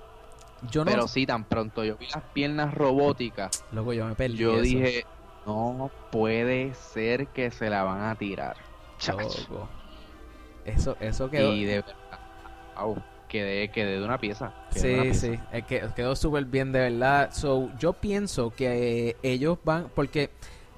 yo 0.70 0.84
no 0.84 0.92
pero 0.92 1.08
sí 1.08 1.26
tan 1.26 1.44
pronto 1.44 1.84
yo 1.84 1.98
vi 1.98 2.08
las 2.08 2.24
piernas 2.34 2.74
robóticas 2.74 3.64
luego 3.72 3.94
yo 3.94 4.06
me 4.06 4.16
perdí 4.16 4.38
yo 4.38 4.62
dije 4.62 5.06
no 5.46 5.90
puede 6.12 6.74
ser 6.74 7.28
que 7.28 7.52
se 7.52 7.70
la 7.70 7.84
van 7.84 8.04
a 8.04 8.16
tirar 8.16 8.58
Loco. 9.08 9.70
eso 10.66 10.98
eso 11.00 11.30
quedó 11.30 11.54
y 11.54 11.66
de 11.66 11.76
verdad 11.82 11.96
wow, 12.80 13.02
quedé, 13.28 13.70
quedé 13.70 14.00
de 14.00 14.06
una 14.06 14.18
pieza. 14.18 14.54
sí, 14.72 15.14
sí, 15.14 15.40
es 15.52 15.66
que 15.66 15.84
quedó 15.96 16.16
súper 16.16 16.46
bien 16.46 16.72
de 16.72 16.80
verdad. 16.80 17.32
So, 17.32 17.72
yo 17.78 17.94
pienso 17.94 18.52
que 18.52 19.18
ellos 19.24 19.58
van, 19.64 19.90
porque 19.94 20.30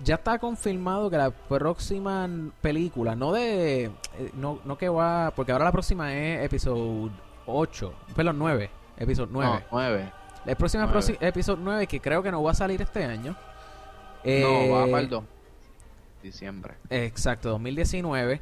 ya 0.03 0.15
está 0.15 0.39
confirmado 0.39 1.09
que 1.09 1.17
la 1.17 1.31
próxima 1.31 2.29
película, 2.61 3.15
no 3.15 3.31
de. 3.31 3.85
Eh, 3.85 3.91
no, 4.35 4.59
no 4.65 4.77
que 4.77 4.89
va. 4.89 5.31
Porque 5.35 5.51
ahora 5.51 5.65
la 5.65 5.71
próxima 5.71 6.13
es 6.13 6.45
episodio 6.45 7.11
8. 7.45 7.93
Perdón, 8.15 8.39
9. 8.39 8.69
Episodio 8.97 9.29
9. 9.31 9.51
No, 9.51 9.61
9. 9.71 10.11
La 10.45 10.55
próxima 10.55 10.89
episodio 11.19 11.59
9, 11.63 11.87
que 11.87 11.99
creo 11.99 12.23
que 12.23 12.31
no 12.31 12.41
va 12.41 12.51
a 12.51 12.55
salir 12.55 12.81
este 12.81 13.03
año. 13.03 13.35
no, 14.23 14.69
va 14.71 14.85
para 14.85 14.99
el 14.99 15.09
2. 15.09 15.23
Diciembre. 16.23 16.75
Exacto, 16.89 17.49
2019. 17.49 18.41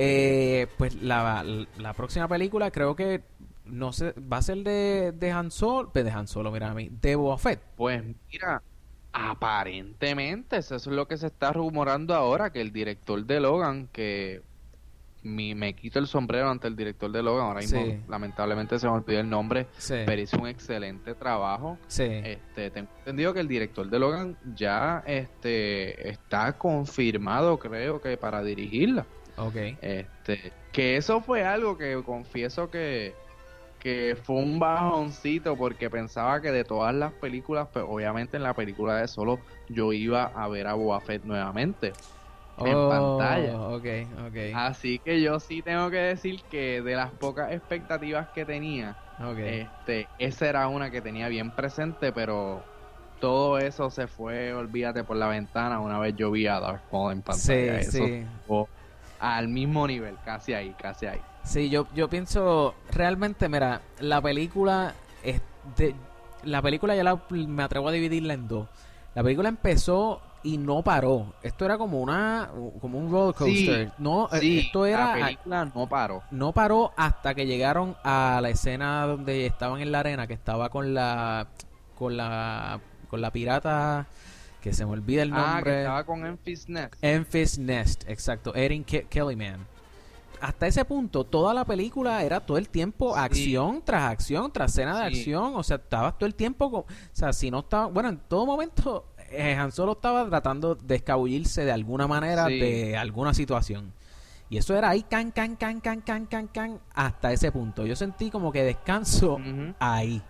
Eh, 0.00 0.68
pues 0.78 0.94
la, 1.02 1.44
la 1.76 1.92
próxima 1.92 2.28
película 2.28 2.70
creo 2.70 2.94
que 2.94 3.24
no 3.70 3.92
sé, 3.92 4.12
va 4.12 4.38
a 4.38 4.42
ser 4.42 4.58
de, 4.58 5.12
de 5.12 5.30
Han 5.30 5.50
Solo, 5.50 5.90
de 5.92 6.10
Han 6.10 6.26
Solo, 6.26 6.50
mira 6.50 6.70
a 6.70 6.74
mí, 6.74 6.88
de 6.90 7.16
Boba 7.16 7.38
Fett. 7.38 7.60
Pues 7.76 8.02
mira, 8.30 8.62
Aparentemente, 9.12 10.58
eso 10.58 10.76
es 10.76 10.86
lo 10.86 11.08
que 11.08 11.16
se 11.16 11.26
está 11.26 11.52
rumorando 11.52 12.14
ahora, 12.14 12.50
que 12.50 12.60
el 12.60 12.72
director 12.72 13.24
de 13.24 13.40
Logan, 13.40 13.88
que 13.88 14.42
me 15.22 15.74
quito 15.74 15.98
el 15.98 16.06
sombrero 16.06 16.48
ante 16.48 16.68
el 16.68 16.76
director 16.76 17.10
de 17.10 17.22
Logan, 17.22 17.46
ahora 17.46 17.60
mismo 17.60 18.02
lamentablemente 18.08 18.78
se 18.78 18.86
me 18.86 18.92
olvidó 18.92 19.20
el 19.20 19.28
nombre, 19.28 19.66
pero 19.88 20.20
hizo 20.20 20.38
un 20.38 20.46
excelente 20.46 21.14
trabajo. 21.14 21.78
Este, 21.88 22.70
tengo 22.70 22.88
entendido 22.98 23.34
que 23.34 23.40
el 23.40 23.48
director 23.48 23.88
de 23.88 23.98
Logan 23.98 24.36
ya 24.54 25.02
este, 25.06 26.08
está 26.08 26.52
confirmado, 26.56 27.58
creo 27.58 28.00
que 28.00 28.16
para 28.16 28.42
dirigirla. 28.42 29.06
Okay. 29.36 29.78
Este, 29.80 30.52
que 30.72 30.96
eso 30.96 31.20
fue 31.20 31.44
algo 31.44 31.78
que 31.78 32.00
confieso 32.04 32.70
que 32.70 33.14
que 33.78 34.16
fue 34.22 34.36
un 34.36 34.58
bajoncito 34.58 35.56
porque 35.56 35.88
pensaba 35.90 36.40
que 36.40 36.50
de 36.50 36.64
todas 36.64 36.94
las 36.94 37.12
películas, 37.12 37.68
pues 37.72 37.84
obviamente 37.88 38.36
en 38.36 38.42
la 38.42 38.54
película 38.54 38.96
de 38.96 39.08
Solo 39.08 39.38
yo 39.68 39.92
iba 39.92 40.24
a 40.24 40.48
ver 40.48 40.66
a 40.66 40.74
Boba 40.74 41.00
Fett 41.00 41.24
nuevamente 41.24 41.92
en 42.66 42.74
oh, 42.74 42.88
pantalla. 42.88 43.60
Okay, 43.60 44.06
okay. 44.28 44.52
Así 44.54 44.98
que 44.98 45.20
yo 45.20 45.38
sí 45.40 45.62
tengo 45.62 45.90
que 45.90 45.98
decir 45.98 46.42
que 46.50 46.82
de 46.82 46.96
las 46.96 47.10
pocas 47.12 47.52
expectativas 47.52 48.28
que 48.28 48.44
tenía, 48.44 48.96
este, 49.38 50.08
esa 50.18 50.48
era 50.48 50.68
una 50.68 50.90
que 50.90 51.00
tenía 51.00 51.28
bien 51.28 51.50
presente, 51.50 52.12
pero 52.12 52.62
todo 53.20 53.58
eso 53.58 53.90
se 53.90 54.06
fue, 54.06 54.52
olvídate, 54.54 55.04
por 55.04 55.16
la 55.16 55.28
ventana 55.28 55.80
una 55.80 55.98
vez 55.98 56.14
yo 56.16 56.30
vi 56.30 56.46
a 56.46 56.60
Darth 56.60 56.92
Maul 56.92 57.12
en 57.12 57.22
pantalla. 57.22 57.82
Sí, 57.82 57.98
eso 57.98 58.06
sí. 58.06 58.26
al 59.20 59.48
mismo 59.48 59.86
nivel, 59.86 60.16
casi 60.24 60.54
ahí, 60.54 60.74
casi 60.80 61.06
ahí. 61.06 61.20
Sí, 61.48 61.70
yo, 61.70 61.86
yo 61.94 62.08
pienso, 62.10 62.74
realmente, 62.90 63.48
mira, 63.48 63.80
la 64.00 64.20
película, 64.20 64.94
es 65.22 65.40
de- 65.76 65.94
la 66.44 66.60
película 66.62 66.94
ya 66.94 67.02
la- 67.04 67.18
me 67.30 67.62
atrevo 67.62 67.88
a 67.88 67.92
dividirla 67.92 68.34
en 68.34 68.46
dos. 68.48 68.68
La 69.14 69.22
película 69.22 69.48
empezó 69.48 70.20
y 70.42 70.58
no 70.58 70.82
paró. 70.82 71.32
Esto 71.42 71.64
era 71.64 71.78
como 71.78 72.00
una, 72.00 72.50
como 72.80 72.98
un 72.98 73.10
roller 73.10 73.34
coaster. 73.34 73.86
Sí, 73.88 73.92
no, 73.98 74.28
eh, 74.30 74.38
Sí, 74.40 74.58
esto 74.60 74.84
era, 74.86 75.16
la 75.16 75.24
película 75.26 75.64
no 75.74 75.88
paró. 75.88 76.22
no 76.30 76.52
paró 76.52 76.92
hasta 76.96 77.34
que 77.34 77.46
llegaron 77.46 77.96
a 78.04 78.38
la 78.42 78.50
escena 78.50 79.06
donde 79.06 79.46
estaban 79.46 79.80
en 79.80 79.90
la 79.90 80.00
arena, 80.00 80.26
que 80.26 80.34
estaba 80.34 80.68
con 80.68 80.92
la, 80.94 81.48
con 81.96 82.16
la, 82.16 82.78
con 83.08 83.20
la 83.22 83.30
pirata, 83.32 84.06
que 84.60 84.72
se 84.74 84.84
me 84.84 84.92
olvida 84.92 85.22
el 85.22 85.32
Ah, 85.32 85.36
que 85.36 85.42
nombre. 85.54 85.78
estaba 85.80 86.04
con 86.04 86.26
Enfys 86.26 86.68
Nest. 86.68 86.94
Enfys 87.02 87.58
Nest, 87.58 88.04
exacto, 88.08 88.54
Erin 88.54 88.84
Ke- 88.84 89.06
Kellyman. 89.08 89.66
Hasta 90.40 90.66
ese 90.66 90.84
punto, 90.84 91.24
toda 91.24 91.52
la 91.54 91.64
película 91.64 92.22
era 92.22 92.40
todo 92.40 92.58
el 92.58 92.68
tiempo 92.68 93.14
Sí. 93.14 93.20
acción 93.20 93.82
tras 93.84 94.04
acción, 94.10 94.52
tras 94.52 94.70
escena 94.72 94.98
de 95.04 95.10
Sí. 95.10 95.16
acción. 95.18 95.52
O 95.56 95.62
sea, 95.62 95.76
estabas 95.76 96.16
todo 96.18 96.26
el 96.26 96.34
tiempo. 96.34 96.70
con- 96.70 96.80
o 96.82 96.86
sea, 97.12 97.32
si 97.32 97.50
no 97.50 97.60
estaba. 97.60 97.86
Bueno, 97.86 98.08
en 98.10 98.18
todo 98.18 98.46
momento, 98.46 99.06
eh, 99.30 99.54
Han 99.54 99.72
Solo 99.72 99.92
estaba 99.92 100.26
tratando 100.28 100.74
de 100.74 100.94
escabullirse 100.96 101.64
de 101.64 101.72
alguna 101.72 102.06
manera 102.06 102.46
Sí. 102.46 102.58
de 102.58 102.96
alguna 102.96 103.34
situación. 103.34 103.92
Y 104.50 104.56
eso 104.56 104.74
era 104.74 104.88
ahí, 104.88 105.02
can, 105.02 105.30
can, 105.32 105.56
can, 105.56 105.80
can, 105.80 106.00
can, 106.00 106.24
can, 106.26 106.46
can, 106.48 106.80
hasta 106.94 107.32
ese 107.32 107.52
punto. 107.52 107.84
Yo 107.84 107.94
sentí 107.96 108.30
como 108.30 108.50
que 108.50 108.62
descanso 108.62 109.38
ahí. 109.78 110.22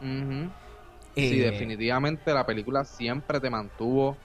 Sí, 0.00 1.40
Eh, 1.40 1.50
definitivamente 1.50 2.32
la 2.34 2.44
película 2.44 2.84
siempre 2.84 3.40
te 3.40 3.48
mantuvo 3.50 4.16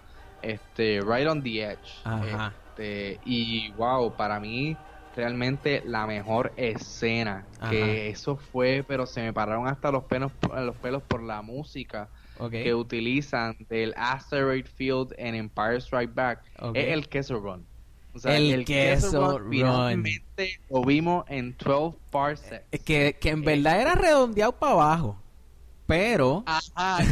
este 0.42 1.00
right 1.02 1.28
on 1.28 1.42
the 1.42 1.64
edge. 1.64 2.02
Ajá. 2.04 2.54
Este, 2.72 3.20
y 3.26 3.72
wow, 3.72 4.16
para 4.16 4.40
mí 4.40 4.78
realmente 5.16 5.84
la 5.86 6.08
mejor 6.08 6.54
escena 6.56 7.46
Ajá. 7.60 7.70
que 7.70 8.10
eso 8.10 8.38
fue, 8.38 8.84
pero 8.88 9.06
se 9.06 9.22
me 9.22 9.34
pararon 9.34 9.68
hasta 9.68 9.92
los 9.92 10.06
pelos 10.06 10.32
los 10.56 10.76
pelos 10.78 11.04
por 11.04 11.22
la 11.22 11.42
música 11.42 12.08
que 12.50 12.74
utilizan 12.74 13.56
del 13.70 13.94
Asteroid 13.98 14.66
Field 14.66 15.14
en 15.18 15.36
Empire 15.36 15.78
Strike 15.78 16.14
Back 16.16 16.42
es 16.74 16.88
el 16.88 17.08
queso 17.08 17.40
run. 17.40 17.66
O 18.14 18.20
sea, 18.20 18.36
El 18.36 18.66
queso 18.66 19.38
run. 19.38 19.52
finalmente 19.52 20.60
lo 20.70 20.84
vimos 20.84 21.24
en 21.30 21.56
12 21.58 21.98
parsecs. 22.10 22.66
Es 22.72 22.82
que, 22.82 23.16
que 23.20 23.30
en 23.30 23.44
verdad 23.44 23.80
era 23.80 23.96
redondeado 23.96 24.54
para 24.54 24.74
abajo. 24.74 25.21
Pero. 25.92 26.44
Ajá, 26.46 27.04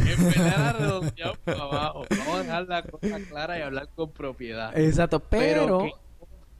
redondeado 0.78 1.34
para 1.44 1.62
abajo. 1.62 2.04
Vamos 2.10 2.34
a 2.34 2.42
dejar 2.42 2.66
la 2.68 2.82
cosa 2.82 3.18
clara 3.28 3.58
y 3.58 3.62
hablar 3.62 3.88
con 3.94 4.10
propiedad. 4.10 4.76
Exacto, 4.78 5.20
pero. 5.20 5.86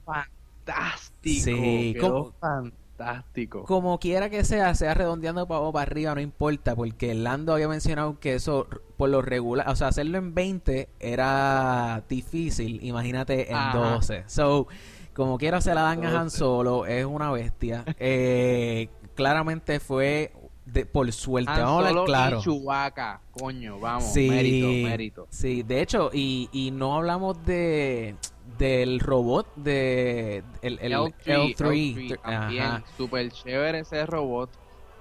fantástico. 0.05 1.43
Sí, 1.43 1.93
quedó 1.95 2.09
como- 2.09 2.31
fantástico. 2.39 3.63
Como 3.65 3.99
quiera 3.99 4.29
que 4.29 4.43
sea, 4.43 4.75
sea 4.75 4.93
redondeando 4.93 5.47
para 5.47 5.57
abajo 5.57 5.73
para 5.73 5.83
arriba, 5.83 6.13
no 6.13 6.21
importa, 6.21 6.75
porque 6.75 7.15
Lando 7.15 7.53
había 7.53 7.67
mencionado 7.67 8.19
que 8.19 8.35
eso, 8.35 8.67
por 8.97 9.09
lo 9.09 9.21
regular, 9.23 9.67
o 9.69 9.75
sea, 9.75 9.87
hacerlo 9.87 10.19
en 10.19 10.35
20 10.35 10.87
era 10.99 12.03
difícil, 12.07 12.79
imagínate 12.83 13.49
en 13.49 13.55
Ajá. 13.57 13.77
12. 13.95 14.23
So, 14.27 14.67
como 15.15 15.39
quiera 15.39 15.61
se 15.61 15.73
la 15.73 15.81
dan 15.81 16.05
a 16.05 16.09
Han 16.09 16.25
12. 16.25 16.37
Solo, 16.37 16.85
es 16.85 17.03
una 17.05 17.31
bestia. 17.31 17.83
Eh, 17.97 18.89
claramente 19.15 19.79
fue 19.79 20.31
de, 20.71 20.85
por 20.85 21.11
suerte, 21.11 21.51
Han 21.51 21.59
vamos 21.63 21.85
a 21.85 21.89
hablar 21.89 22.05
claro. 22.05 22.39
y 22.39 22.43
Chewbacca, 22.43 23.21
coño, 23.31 23.79
vamos, 23.79 24.11
Sí, 24.13 24.29
mérito, 24.29 24.67
mérito. 24.89 25.27
sí, 25.29 25.63
de 25.63 25.81
hecho, 25.81 26.09
y, 26.13 26.49
y 26.51 26.71
no 26.71 26.95
hablamos 26.95 27.43
de 27.45 28.15
del 28.57 28.99
robot 28.99 29.53
de 29.55 30.43
el, 30.61 30.77
el 30.81 30.91
L3, 30.93 31.13
L3, 31.25 31.55
L3 31.55 32.21
también, 32.21 32.83
súper 32.97 33.31
chévere 33.31 33.79
ese 33.79 34.05
robot. 34.05 34.49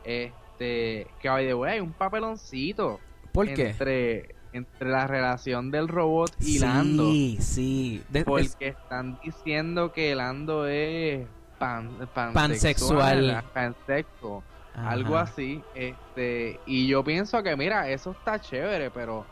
Este, 0.04 1.06
que 1.20 1.28
by 1.28 1.46
the 1.46 1.54
way, 1.54 1.74
hay 1.74 1.80
un 1.80 1.92
papeloncito 1.92 3.00
¿Por 3.32 3.52
qué? 3.52 3.70
entre 3.70 4.34
entre 4.52 4.88
la 4.88 5.06
relación 5.06 5.70
del 5.70 5.86
robot 5.86 6.32
y 6.40 6.58
Lando. 6.58 7.04
Sí, 7.12 7.38
sí. 7.40 8.02
De- 8.08 8.20
es- 8.20 8.24
Porque 8.24 8.68
están 8.68 9.20
diciendo 9.24 9.92
que 9.92 10.14
Lando 10.16 10.66
es 10.66 11.24
pan, 11.58 11.90
Pansexual. 12.14 13.44
pansexual, 13.54 14.42
Ajá. 14.74 14.90
algo 14.90 15.16
así. 15.16 15.62
Este, 15.74 16.60
y 16.66 16.86
yo 16.86 17.02
pienso 17.04 17.42
que, 17.42 17.56
mira, 17.56 17.88
eso 17.88 18.12
está 18.12 18.40
chévere, 18.40 18.90
pero 18.90 19.24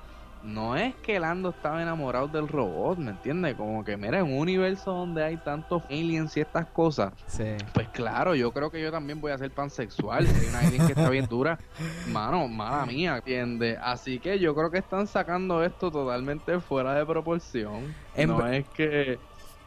no 0.43 0.77
es 0.77 0.95
que 0.97 1.19
Lando 1.19 1.51
estaba 1.51 1.83
enamorado 1.83 2.29
del 2.29 2.47
robot, 2.47 2.97
¿me 2.99 3.11
entiendes? 3.11 3.57
Como 3.57 3.85
que, 3.85 3.97
mira, 3.97 4.21
en 4.21 4.27
un 4.27 4.39
universo 4.39 4.93
donde 4.93 5.25
hay 5.25 5.37
tantos 5.39 5.83
aliens 5.91 6.37
y 6.37 6.41
estas 6.41 6.67
cosas, 6.67 7.13
Sí. 7.27 7.57
pues 7.75 7.89
claro, 7.89 8.37
yo 8.37 8.53
creo 8.53 8.71
que 8.71 8.81
yo 8.81 8.93
también 8.93 9.21
voy 9.21 9.33
a 9.33 9.39
ser 9.39 9.51
pansexual. 9.51 10.29
Si 10.29 10.41
hay 10.45 10.47
una 10.49 10.61
alien 10.61 10.87
que 10.87 10.93
está 10.93 11.11
bien 11.11 11.27
dura, 11.27 11.59
mano, 12.09 12.47
mala 12.47 12.87
mía, 12.87 13.17
¿entiendes? 13.17 13.79
Así 13.83 14.21
que 14.21 14.39
yo 14.39 14.55
creo 14.55 14.71
que 14.71 14.79
están 14.79 15.09
sacando 15.09 15.65
esto 15.65 15.91
totalmente 15.91 16.61
fuera 16.61 16.95
de 16.95 17.05
proporción. 17.05 17.93
En 18.15 18.29
no 18.31 18.47
es 18.47 18.65
que 18.69 19.19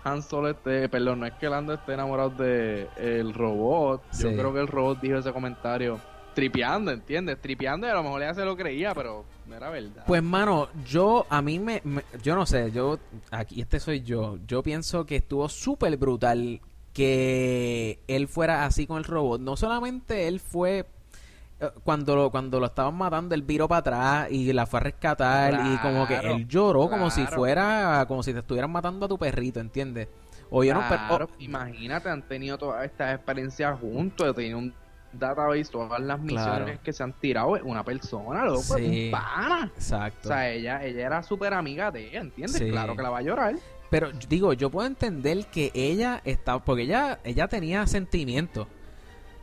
Han 0.03 0.23
Solo 0.23 0.49
esté, 0.49 0.89
perdón, 0.89 1.19
no 1.21 1.25
es 1.27 1.33
que 1.33 1.47
Lando 1.49 1.73
esté 1.73 1.93
enamorado 1.93 2.31
de 2.31 2.87
el 2.97 3.33
robot. 3.33 4.01
Yo 4.19 4.31
creo 4.33 4.53
que 4.53 4.59
el 4.59 4.67
robot 4.67 4.99
dijo 5.01 5.17
ese 5.17 5.31
comentario 5.31 5.99
tripeando, 6.33 6.91
¿entiendes? 6.91 7.39
Tripeando 7.41 7.85
y 7.87 7.89
a 7.89 7.93
lo 7.93 8.03
mejor 8.03 8.21
ella 8.23 8.33
se 8.33 8.45
lo 8.45 8.55
creía, 8.55 8.95
pero 8.95 9.25
no 9.47 9.55
era 9.55 9.69
verdad. 9.69 10.03
Pues 10.07 10.23
mano, 10.23 10.69
yo 10.87 11.25
a 11.29 11.41
mí 11.41 11.59
me, 11.59 11.81
me- 11.83 12.03
yo 12.23 12.35
no 12.35 12.45
sé, 12.45 12.71
yo 12.71 12.97
aquí 13.31 13.61
este 13.61 13.79
soy 13.79 14.01
yo. 14.01 14.37
Yo 14.47 14.63
pienso 14.63 15.05
que 15.05 15.17
estuvo 15.17 15.47
súper 15.49 15.97
brutal 15.97 16.61
que 16.93 17.99
él 18.07 18.27
fuera 18.27 18.65
así 18.65 18.87
con 18.87 18.97
el 18.97 19.03
robot. 19.03 19.41
No 19.41 19.55
solamente 19.57 20.27
él 20.27 20.39
fue 20.39 20.85
cuando 21.83 22.15
lo, 22.15 22.31
cuando 22.31 22.59
lo 22.59 22.65
estaban 22.67 22.95
matando, 22.95 23.35
él 23.35 23.43
viró 23.43 23.67
para 23.67 23.79
atrás 23.79 24.31
y 24.31 24.51
la 24.53 24.65
fue 24.65 24.79
a 24.79 24.83
rescatar 24.83 25.53
y 25.73 25.77
como 25.77 26.07
que 26.07 26.15
él 26.17 26.47
lloró 26.47 26.89
como 26.89 27.09
si 27.09 27.25
fuera 27.27 28.05
como 28.07 28.23
si 28.23 28.33
te 28.33 28.39
estuvieran 28.39 28.71
matando 28.71 29.05
a 29.05 29.09
tu 29.09 29.17
perrito, 29.17 29.59
¿entiendes? 29.59 30.07
O 30.49 30.59
per- 30.61 30.69
Claro, 31.07 31.25
o- 31.25 31.29
imagínate, 31.41 32.09
han 32.09 32.23
tenido 32.27 32.57
todas 32.57 32.83
estas 32.85 33.15
experiencias 33.15 33.79
juntos, 33.79 34.35
tenido 34.35 34.57
un 34.57 34.73
database, 35.13 35.65
todas 35.71 35.99
las 36.01 36.19
misiones 36.19 36.63
Claro. 36.65 36.79
que 36.83 36.93
se 36.93 37.03
han 37.03 37.13
tirado, 37.13 37.55
es 37.55 37.63
una 37.63 37.83
persona, 37.83 38.45
loco, 38.45 38.61
Sí. 38.61 39.05
un 39.07 39.11
pana. 39.11 39.69
O 39.71 39.75
Exacto. 39.77 40.27
sea, 40.29 40.49
ella, 40.49 40.83
ella 40.83 41.05
era 41.05 41.23
súper 41.23 41.53
amiga 41.53 41.91
de 41.91 42.07
ella, 42.09 42.21
¿entiendes? 42.21 42.57
Sí. 42.57 42.69
Claro 42.69 42.95
que 42.95 43.01
la 43.03 43.09
va 43.09 43.19
a 43.19 43.21
llorar. 43.21 43.55
Pero 43.89 44.09
digo, 44.29 44.53
yo 44.53 44.69
puedo 44.69 44.87
entender 44.87 45.45
que 45.47 45.69
ella 45.73 46.21
estaba, 46.23 46.63
porque 46.63 46.83
ella, 46.83 47.19
ella 47.25 47.47
tenía 47.49 47.85
sentimientos. 47.87 48.67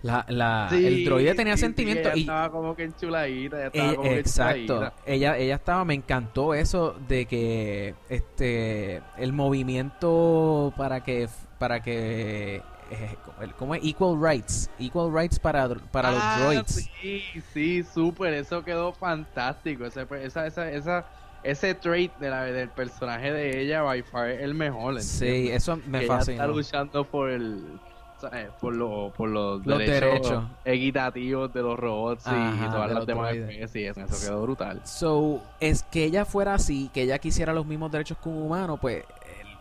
La, 0.03 0.24
la, 0.28 0.68
el 0.72 1.05
droide 1.05 1.34
tenía 1.34 1.55
sí, 1.55 1.61
sí, 1.61 1.66
sentimientos 1.66 2.07
ella 2.12 2.16
y 2.16 2.20
estaba 2.20 2.51
como 2.51 2.76
que 2.76 2.84
enchuladita, 2.84 3.57
ella 3.59 3.70
ella- 3.72 3.96
como 3.96 4.03
que 4.09 4.14
Eh, 4.14 4.18
exacto. 4.20 4.57
enchuladita. 4.74 4.92
Ella, 5.07 5.36
ella 5.38 5.55
estaba, 5.57 5.84
me 5.84 5.94
encantó 5.94 6.55
eso 6.55 6.94
de 7.09 7.26
que 7.26 7.94
este 8.09 9.03
el 9.16 9.32
movimiento 9.32 10.72
para 10.76 11.03
que 11.03 11.28
para 11.59 11.82
que 11.82 12.62
eh, 12.90 13.16
¿cómo 13.59 13.74
es? 13.74 13.84
Equal 13.84 14.16
rights, 14.20 14.70
equal 14.78 15.12
rights 15.12 15.38
para, 15.38 15.68
para 15.90 16.09
Ah, 16.11 16.12
los 16.12 16.36
droids. 16.55 16.90
Sí, 17.03 17.22
sí, 17.53 17.82
súper, 17.82 18.34
eso 18.34 18.64
quedó 18.64 18.92
fantástico. 18.92 19.84
Ese, 19.84 20.07
esa, 20.22 20.46
esa, 20.46 20.70
esa, 20.70 21.07
ese 21.42 21.74
trait 21.74 22.16
de 22.18 22.30
la, 22.30 22.44
del 22.44 22.68
personaje 22.70 23.32
de 23.32 23.61
ella, 23.61 23.82
by 23.82 24.03
far, 24.03 24.30
es 24.30 24.40
el 24.42 24.55
mejor. 24.55 25.01
Sí, 25.03 25.26
¿entiendes? 25.26 25.57
eso 25.57 25.76
me 25.86 25.99
que 25.99 26.05
ella 26.07 26.18
está 26.18 26.46
luchando 26.46 27.05
por 27.05 27.30
el 27.30 27.78
¿sabes? 28.20 28.48
por, 28.60 28.74
lo- 28.74 29.12
por 29.16 29.28
los, 29.28 29.64
Los 29.66 29.78
derechos, 29.78 30.00
derechos. 30.22 30.44
equitativos 30.64 31.52
de 31.52 31.62
los 31.62 31.78
robots 31.78 32.26
y 32.26 32.30
Ajá, 32.30 32.70
todas 32.70 32.88
de 32.88 32.94
las 32.94 33.06
demás 33.06 33.30
droides. 33.34 33.50
especies. 33.50 33.96
Eso 33.96 34.26
quedó 34.26 34.42
brutal. 34.42 34.80
So, 34.84 35.42
es 35.60 35.82
que 35.84 36.04
ella 36.04 36.24
fuera 36.24 36.54
así, 36.54 36.90
que 36.92 37.02
ella 37.02 37.18
quisiera 37.18 37.52
los 37.52 37.66
mismos 37.66 37.90
derechos 37.92 38.18
que 38.18 38.28
un 38.28 38.42
humano, 38.42 38.76
pues 38.76 39.04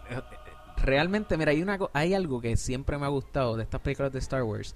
eh, 0.10 0.22
realmente, 0.84 1.38
mira, 1.38 1.52
hay 1.52 1.62
una 1.62 1.78
hay 1.94 2.14
algo 2.14 2.42
que 2.42 2.56
siempre 2.58 2.98
me 2.98 3.06
ha 3.06 3.10
gustado 3.10 3.56
de 3.58 3.64
estas 3.64 3.82
películas 3.82 4.12
de 4.14 4.20
Star 4.20 4.44
Wars 4.44 4.76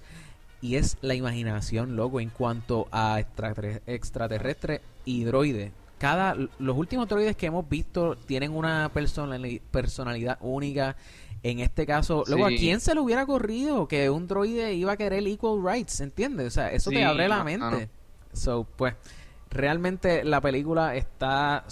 y 0.60 0.76
es 0.76 0.96
la 1.00 1.14
imaginación, 1.14 1.96
loco, 1.96 2.20
en 2.20 2.30
cuanto 2.30 2.86
a 2.92 3.18
extraterre- 3.20 3.82
extraterrestre 3.86 4.80
y 5.04 5.24
droide. 5.24 5.72
Cada 6.02 6.34
los 6.58 6.76
últimos 6.76 7.06
droides 7.06 7.36
que 7.36 7.46
hemos 7.46 7.68
visto 7.68 8.16
tienen 8.16 8.50
una 8.56 8.92
personali- 8.92 9.60
personalidad 9.70 10.36
única. 10.40 10.96
En 11.44 11.60
este 11.60 11.86
caso, 11.86 12.24
luego, 12.26 12.46
¿a 12.46 12.48
quién 12.48 12.80
se 12.80 12.92
le 12.92 13.00
hubiera 13.00 13.24
corrido 13.24 13.86
que 13.86 14.10
un 14.10 14.26
droide 14.26 14.74
iba 14.74 14.90
a 14.92 14.96
querer 14.96 15.24
equal 15.28 15.62
rights? 15.64 16.00
¿Entiendes? 16.00 16.48
O 16.48 16.50
sea, 16.50 16.72
eso 16.72 16.90
te 16.90 16.96
Sí, 16.96 17.02
abre 17.02 17.28
la 17.28 17.44
mano. 17.44 17.70
mente. 17.70 17.88
So, 18.32 18.64
pues, 18.76 18.94
realmente 19.48 20.24
la 20.24 20.40
película 20.40 20.96
está 20.96 21.64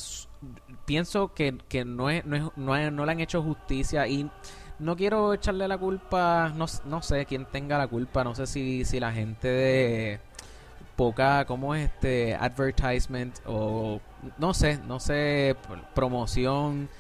pienso 0.85 1.35
que, 1.35 1.59
que 1.69 1.85
no 1.85 2.09
es, 2.09 2.25
no 2.25 2.37
es- 2.37 2.43
no 2.57 2.77
es- 2.77 2.93
no 2.93 3.05
le 3.05 3.13
han 3.13 3.21
hecho 3.21 3.43
justicia 3.43 4.07
y 4.07 4.31
no 4.79 4.97
quiero 4.97 5.35
echarle 5.35 5.67
la 5.69 5.77
culpa 5.77 6.53
no, 6.57 6.67
no 6.87 7.03
sé 7.03 7.27
quién 7.27 7.45
tenga 7.47 7.77
la 7.79 7.87
culpa 7.89 8.25
no 8.25 8.35
sé 8.35 8.47
si, 8.47 8.85
si 8.87 8.99
la 9.01 9.13
gente 9.13 9.47
de 9.49 10.21
poca, 11.01 11.47
¿cómo 11.47 11.75
es 11.75 11.87
este? 11.87 12.35
Advertisement 12.35 13.39
o 13.47 14.03
no 14.37 14.53
sé, 14.53 14.79
no 14.87 15.01
sé, 15.01 15.57
promoción, 15.95 16.91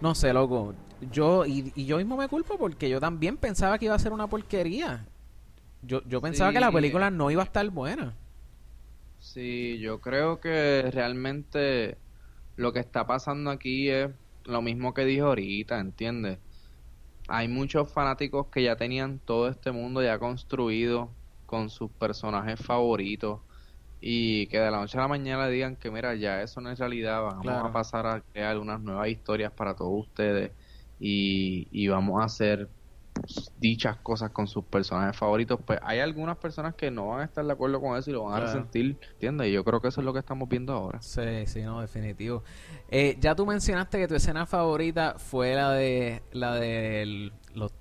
no 0.00 0.14
sé, 0.14 0.32
loco. 0.32 0.76
Yo, 1.10 1.44
y, 1.44 1.72
y 1.74 1.84
yo 1.84 1.96
mismo 1.96 2.16
me 2.16 2.28
culpo 2.28 2.56
porque 2.56 2.88
yo 2.88 3.00
también 3.00 3.36
pensaba 3.36 3.76
que 3.76 3.86
iba 3.86 3.96
a 3.96 3.98
ser 3.98 4.12
una 4.12 4.28
porquería. 4.28 5.04
Yo, 5.82 6.02
yo 6.06 6.20
pensaba 6.20 6.52
que 6.52 6.60
la 6.60 6.70
película 6.70 7.10
no 7.10 7.32
iba 7.32 7.42
a 7.42 7.46
estar 7.46 7.68
buena. 7.70 8.14
Sí, 9.18 9.80
yo 9.80 10.00
creo 10.00 10.38
que 10.38 10.88
realmente 10.92 11.98
lo 12.54 12.72
que 12.72 12.78
está 12.78 13.08
pasando 13.08 13.50
aquí 13.50 13.88
es 13.90 14.08
lo 14.44 14.62
mismo 14.62 14.94
que 14.94 15.04
dijo 15.04 15.26
ahorita, 15.26 15.80
¿entiendes? 15.80 16.38
Hay 17.26 17.48
muchos 17.48 17.92
fanáticos 17.92 18.46
que 18.52 18.62
ya 18.62 18.76
tenían 18.76 19.18
todo 19.18 19.48
este 19.48 19.72
mundo 19.72 20.00
ya 20.00 20.20
construido 20.20 21.10
con 21.46 21.70
sus 21.70 21.90
personajes 21.90 22.60
favoritos 22.60 23.40
y 24.00 24.48
que 24.48 24.58
de 24.58 24.70
la 24.70 24.78
noche 24.80 24.98
a 24.98 25.02
la 25.02 25.08
mañana 25.08 25.48
digan 25.48 25.76
que 25.76 25.90
mira, 25.90 26.14
ya 26.14 26.42
eso 26.42 26.60
no 26.60 26.70
es 26.70 26.78
realidad, 26.78 27.22
vamos 27.22 27.64
a 27.64 27.72
pasar 27.72 28.06
a 28.06 28.22
crear 28.22 28.58
unas 28.58 28.80
nuevas 28.80 29.08
historias 29.08 29.52
para 29.52 29.74
todos 29.76 29.92
ustedes 30.08 30.56
y, 30.98 31.68
y 31.70 31.88
vamos 31.88 32.20
a 32.22 32.24
hacer 32.26 32.70
dichas 33.58 33.96
cosas 33.98 34.30
con 34.30 34.46
sus 34.46 34.64
personajes 34.64 35.16
favoritos, 35.16 35.58
pues 35.64 35.78
hay 35.82 36.00
algunas 36.00 36.36
personas 36.36 36.74
que 36.74 36.90
no 36.90 37.08
van 37.08 37.20
a 37.20 37.24
estar 37.24 37.44
de 37.44 37.52
acuerdo 37.52 37.80
con 37.80 37.96
eso 37.96 38.10
y 38.10 38.12
lo 38.12 38.24
van 38.24 38.42
a 38.42 38.46
resentir, 38.46 38.98
¿entiendes? 39.12 39.48
Y 39.48 39.52
yo 39.52 39.64
creo 39.64 39.80
que 39.80 39.88
eso 39.88 40.00
es 40.00 40.04
lo 40.04 40.12
que 40.12 40.18
estamos 40.18 40.48
viendo 40.48 40.72
ahora. 40.72 41.00
Sí, 41.00 41.46
sí, 41.46 41.62
no, 41.62 41.80
definitivo. 41.80 42.42
Eh, 42.88 43.16
ya 43.20 43.34
tú 43.34 43.46
mencionaste 43.46 43.98
que 43.98 44.08
tu 44.08 44.14
escena 44.14 44.46
favorita 44.46 45.16
fue 45.18 45.54
la 45.54 45.72
de 45.72 46.22
la 46.32 46.54
del 46.54 47.32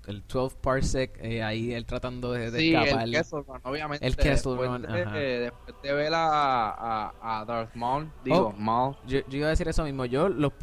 el 0.08 0.24
12 0.28 0.58
Parsec, 0.62 1.20
eh, 1.22 1.44
ahí 1.44 1.74
él 1.74 1.86
tratando 1.86 2.32
de, 2.32 2.52
sí, 2.52 2.74
escapar. 2.74 3.04
el 3.04 3.12
Kessel 3.12 3.44
obviamente. 3.64 4.06
El 4.06 4.16
Kessel 4.16 4.58
después, 4.58 4.82
de, 5.14 5.40
después 5.40 5.76
de 5.84 5.94
ver 5.94 6.14
a, 6.16 7.12
a, 7.22 7.46
Darth 7.46 7.76
Maul, 7.76 8.12
digo, 8.24 8.54
oh, 8.56 8.60
Maul. 8.60 8.96
Yo, 9.06 9.20
iba 9.30 9.48
a 9.48 9.50
decir 9.52 9.68
eso 9.68 9.84
mismo, 9.84 10.06
yo 10.06 10.30
lo, 10.30 10.48
o 10.48 10.54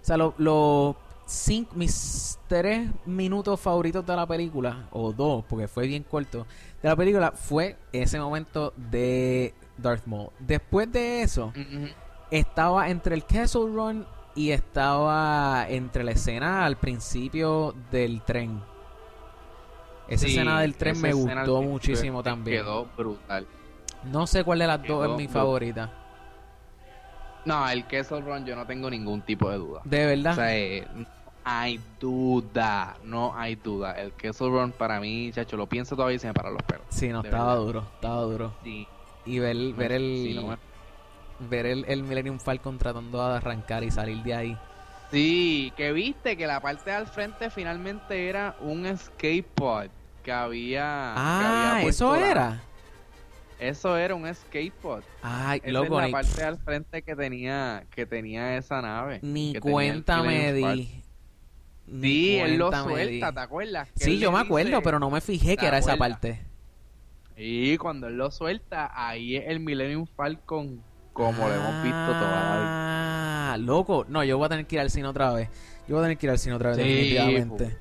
sea, 0.00 0.16
cinco, 1.26 1.72
mis 1.74 2.38
tres 2.48 2.90
minutos 3.06 3.60
favoritos 3.60 4.04
de 4.06 4.16
la 4.16 4.26
película, 4.26 4.88
o 4.90 5.12
dos, 5.12 5.44
porque 5.48 5.68
fue 5.68 5.86
bien 5.86 6.02
corto, 6.02 6.46
de 6.82 6.88
la 6.88 6.96
película 6.96 7.32
fue 7.32 7.76
ese 7.92 8.18
momento 8.18 8.72
de 8.76 9.54
Darth 9.78 10.06
Maul. 10.06 10.30
Después 10.38 10.90
de 10.92 11.22
eso, 11.22 11.52
estaba 12.30 12.90
entre 12.90 13.14
el 13.14 13.24
Castle 13.24 13.66
Run 13.72 14.06
y 14.34 14.50
estaba 14.50 15.66
entre 15.68 16.04
la 16.04 16.12
escena 16.12 16.64
al 16.64 16.76
principio 16.76 17.74
del 17.90 18.22
tren. 18.22 18.62
Esa 20.08 20.26
escena 20.26 20.60
del 20.60 20.74
tren 20.76 21.00
me 21.00 21.12
gustó 21.12 21.62
muchísimo 21.62 22.22
también. 22.22 22.62
Quedó 22.62 22.86
brutal. 22.96 23.46
No 24.04 24.26
sé 24.26 24.44
cuál 24.44 24.58
de 24.58 24.66
las 24.66 24.82
dos 24.86 25.08
es 25.08 25.16
mi 25.16 25.28
favorita. 25.28 25.90
No, 27.44 27.68
el 27.68 27.86
Kessel 27.86 28.24
Run 28.24 28.44
yo 28.44 28.56
no 28.56 28.66
tengo 28.66 28.88
ningún 28.90 29.22
tipo 29.22 29.50
de 29.50 29.58
duda. 29.58 29.80
¿De 29.84 30.06
verdad? 30.06 30.32
O 30.32 30.36
sea, 30.36 30.56
eh, 30.56 30.86
hay 31.44 31.80
duda, 32.00 32.96
no 33.04 33.36
hay 33.36 33.56
duda. 33.56 33.92
El 33.92 34.12
Kessel 34.12 34.48
Run 34.48 34.72
para 34.72 35.00
mí, 35.00 35.30
chacho, 35.32 35.56
lo 35.56 35.68
pienso 35.68 35.94
todavía 35.94 36.16
y 36.16 36.18
se 36.18 36.26
me 36.26 36.34
paran 36.34 36.54
los 36.54 36.62
pelos. 36.62 36.86
Sí, 36.88 37.08
no, 37.08 37.22
estaba 37.22 37.54
duro, 37.56 37.86
estaba 37.94 38.22
duro. 38.22 38.54
Sí. 38.64 38.88
Y 39.26 39.38
ver, 39.38 39.56
ver 39.74 39.92
el... 39.92 40.56
Ver 41.40 41.66
el, 41.66 41.84
el 41.88 42.04
Millennium 42.04 42.38
Falcon 42.38 42.78
tratando 42.78 43.28
de 43.28 43.36
arrancar 43.36 43.82
y 43.82 43.90
salir 43.90 44.22
de 44.22 44.34
ahí. 44.34 44.58
Sí, 45.10 45.72
que 45.76 45.92
viste 45.92 46.36
que 46.36 46.46
la 46.46 46.60
parte 46.60 46.92
al 46.92 47.06
frente 47.08 47.50
finalmente 47.50 48.28
era 48.28 48.56
un 48.60 48.86
escape 48.86 49.44
pod 49.54 49.88
que 50.22 50.32
había... 50.32 51.12
Ah, 51.16 51.82
eso 51.84 52.14
era. 52.14 52.62
Eso 53.58 53.96
era 53.96 54.14
un 54.14 54.32
skateboard. 54.32 55.04
Ay, 55.22 55.60
loco, 55.66 56.00
es 56.00 56.06
la 56.06 56.10
parte 56.10 56.42
al 56.42 56.58
frente 56.58 57.02
que 57.02 57.14
tenía 57.14 57.84
que 57.90 58.04
tenía 58.04 58.56
esa 58.56 58.82
nave. 58.82 59.20
Ni 59.22 59.54
cuenta 59.54 60.22
me 60.22 60.52
di. 60.52 61.03
Sí, 62.00 62.36
él 62.36 62.56
lo 62.56 62.72
suelta, 62.72 63.32
¿te 63.32 63.40
acuerdas? 63.40 63.88
Sí, 63.96 64.18
yo 64.18 64.32
me 64.32 64.40
acuerdo, 64.40 64.82
pero 64.82 64.98
no 64.98 65.10
me 65.10 65.20
fijé 65.20 65.56
que 65.56 65.66
era 65.66 65.78
esa 65.78 65.96
parte. 65.96 66.40
Y 67.36 67.76
cuando 67.78 68.06
él 68.06 68.16
lo 68.16 68.30
suelta, 68.30 68.92
ahí 68.94 69.36
es 69.36 69.44
el 69.48 69.60
Millennium 69.60 70.06
Falcon 70.06 70.82
como 71.14 71.48
lo 71.48 71.54
hemos 71.54 71.82
visto 71.82 72.06
toda 72.06 72.30
la 72.30 72.56
vida. 72.58 73.52
Ah, 73.52 73.56
loco. 73.58 74.04
No, 74.08 74.24
yo 74.24 74.36
voy 74.36 74.46
a 74.46 74.48
tener 74.48 74.66
que 74.66 74.76
ir 74.76 74.80
al 74.80 74.90
cine 74.90 75.06
otra 75.06 75.32
vez. 75.32 75.48
Yo 75.88 75.94
voy 75.94 76.00
a 76.00 76.04
tener 76.04 76.18
que 76.18 76.26
ir 76.26 76.30
al 76.30 76.38
cine 76.38 76.54
otra 76.56 76.70
vez, 76.70 76.78
definitivamente. 76.78 77.78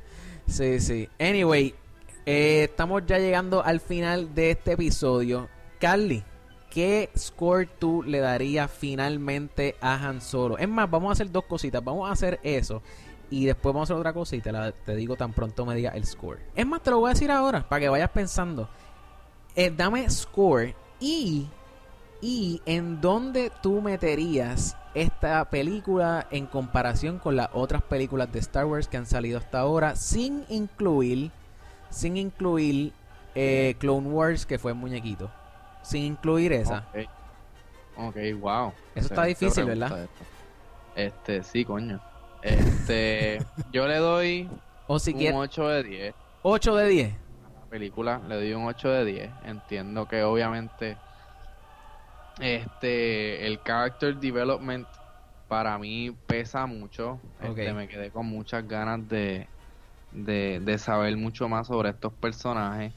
Sí, 0.47 0.79
sí. 0.79 1.09
Anyway, 1.19 1.73
eh, 2.25 2.67
estamos 2.69 3.03
ya 3.05 3.17
llegando 3.17 3.63
al 3.63 3.79
final 3.79 4.33
de 4.35 4.51
este 4.51 4.73
episodio. 4.73 5.49
Carly, 5.79 6.23
¿qué 6.69 7.09
score 7.17 7.67
tú 7.67 8.03
le 8.03 8.19
darías 8.19 8.69
finalmente 8.71 9.75
a 9.81 9.95
Han 9.95 10.21
Solo? 10.21 10.57
Es 10.57 10.69
más, 10.69 10.89
vamos 10.89 11.09
a 11.09 11.13
hacer 11.13 11.31
dos 11.31 11.45
cositas. 11.45 11.83
Vamos 11.83 12.07
a 12.07 12.13
hacer 12.13 12.39
eso. 12.43 12.83
Y 13.29 13.45
después 13.45 13.73
vamos 13.73 13.89
a 13.89 13.93
hacer 13.93 13.99
otra 13.99 14.13
cosa 14.13 14.35
y 14.35 14.41
te, 14.41 14.51
la, 14.51 14.71
te 14.71 14.95
digo 14.95 15.15
tan 15.15 15.33
pronto 15.33 15.65
me 15.65 15.75
diga 15.75 15.91
el 15.91 16.05
score. 16.05 16.39
Es 16.55 16.65
más, 16.65 16.81
te 16.81 16.91
lo 16.91 16.99
voy 16.99 17.09
a 17.09 17.13
decir 17.13 17.31
ahora 17.31 17.67
para 17.67 17.79
que 17.79 17.89
vayas 17.89 18.09
pensando. 18.09 18.69
Eh, 19.55 19.71
dame 19.75 20.09
score 20.09 20.75
y, 20.99 21.47
y 22.21 22.61
en 22.65 23.01
dónde 23.01 23.51
tú 23.61 23.81
meterías 23.81 24.77
esta 24.93 25.45
película 25.49 26.27
en 26.29 26.45
comparación 26.45 27.17
con 27.19 27.35
las 27.35 27.49
otras 27.53 27.81
películas 27.83 28.31
de 28.31 28.39
Star 28.39 28.65
Wars 28.65 28.87
que 28.87 28.97
han 28.97 29.05
salido 29.05 29.39
hasta 29.39 29.59
ahora 29.59 29.95
sin 29.95 30.45
incluir 30.49 31.31
sin 31.89 32.17
incluir 32.17 32.93
eh, 33.35 33.75
Clone 33.79 34.09
Wars 34.09 34.45
que 34.45 34.59
fue 34.59 34.73
muñequito 34.73 35.31
sin 35.83 36.03
incluir 36.03 36.53
esa. 36.53 36.85
Ok, 37.95 38.15
wow. 38.39 38.73
Eso 38.95 39.07
está 39.07 39.25
difícil, 39.25 39.65
¿verdad? 39.65 40.07
Este, 40.95 41.43
sí, 41.43 41.63
coño. 41.63 41.99
Este, 42.43 43.39
yo 43.71 43.87
le 43.87 43.97
doy 43.97 44.49
o 44.87 44.99
si 44.99 45.13
un 45.13 45.35
8 45.35 45.67
de 45.69 45.83
10. 45.83 46.15
8 46.41 46.75
de 46.75 46.87
10. 46.87 47.13
la 47.13 47.69
película 47.69 48.21
le 48.27 48.35
doy 48.35 48.53
un 48.53 48.65
8 48.65 48.89
de 48.89 49.05
10. 49.05 49.31
Entiendo 49.45 50.07
que 50.07 50.23
obviamente 50.23 50.97
este 52.39 53.45
el 53.47 53.61
character 53.61 54.15
development 54.17 54.87
para 55.47 55.77
mí 55.77 56.11
pesa 56.27 56.65
mucho. 56.65 57.19
Este, 57.41 57.73
me 57.73 57.87
quedé 57.87 58.11
con 58.11 58.25
muchas 58.25 58.67
ganas 58.67 59.07
de, 59.07 59.47
de, 60.11 60.59
de 60.59 60.77
saber 60.77 61.15
mucho 61.15 61.47
más 61.47 61.67
sobre 61.67 61.89
estos 61.89 62.11
personajes. 62.13 62.91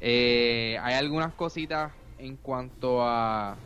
Eh, 0.00 0.76
hay 0.82 0.94
algunas 0.94 1.32
cositas 1.34 1.92
en 2.18 2.36
cuanto 2.36 3.06
a 3.06 3.56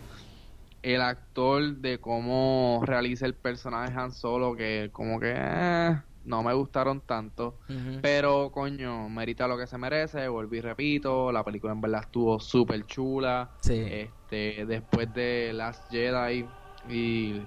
el 0.94 1.02
actor 1.02 1.78
de 1.78 1.98
cómo 1.98 2.80
realiza 2.84 3.26
el 3.26 3.34
personaje 3.34 3.92
Han 3.98 4.12
Solo 4.12 4.54
que 4.54 4.90
como 4.92 5.18
que 5.18 5.34
eh, 5.36 6.00
no 6.24 6.44
me 6.44 6.54
gustaron 6.54 7.00
tanto. 7.00 7.58
Pero 8.02 8.52
coño 8.52 9.08
merita 9.08 9.48
lo 9.48 9.58
que 9.58 9.66
se 9.66 9.78
merece. 9.78 10.28
Volví 10.28 10.60
repito 10.60 11.32
la 11.32 11.42
película 11.42 11.72
en 11.72 11.80
verdad 11.80 12.02
estuvo 12.02 12.38
súper 12.38 12.86
chula. 12.86 13.50
Este 13.68 14.64
después 14.64 15.12
de 15.12 15.52
Last 15.52 15.90
Jedi 15.90 16.46
y 16.88 17.42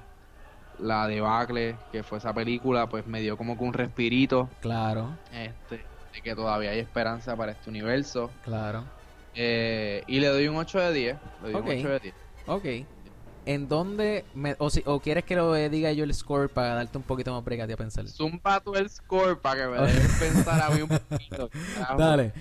la 0.78 1.08
debacle 1.08 1.78
que 1.94 2.04
fue 2.04 2.18
esa 2.18 2.34
película 2.34 2.88
pues 2.90 3.08
me 3.08 3.22
dio 3.22 3.38
como 3.38 3.58
que 3.58 3.64
un 3.64 3.74
respirito. 3.74 4.50
Claro. 4.60 5.18
Este 5.32 5.86
de 6.14 6.22
que 6.22 6.36
todavía 6.36 6.72
hay 6.72 6.80
esperanza 6.80 7.38
para 7.38 7.54
este 7.54 7.70
universo. 7.70 8.32
Claro. 8.44 8.84
Eh, 9.34 10.04
y 10.08 10.20
le 10.20 10.28
doy 10.28 10.50
un 10.50 10.58
8 10.58 10.80
de 10.80 10.94
10. 10.94 11.18
Le 11.44 11.52
doy 11.52 11.62
un 11.62 11.70
8 11.70 11.88
de 11.88 12.00
10. 12.00 12.16
Ok. 12.48 12.66
¿En 13.46 13.68
dónde 13.68 14.26
me, 14.36 14.56
o, 14.60 14.70
si, 14.70 14.84
o 14.86 15.00
quieres 15.00 15.24
que 15.24 15.36
lo 15.36 15.54
diga 15.54 15.92
yo 15.92 16.04
el 16.04 16.14
score 16.14 16.50
para 16.50 16.76
darte 16.76 16.98
un 16.98 17.04
poquito 17.04 17.34
más 17.34 17.44
pregate 17.44 17.74
a 17.74 17.78
pensar? 17.78 18.08
Zumba 18.08 18.60
tú 18.60 18.76
el 18.76 18.90
score 18.90 19.40
para 19.40 19.62
que 19.62 19.68
me 19.68 19.82
dejes 19.88 20.20
pensar 20.20 20.62
a 20.62 20.70
mí 20.70 20.82
un 20.82 20.90
poquito. 20.90 21.50
Dale. 21.98 22.34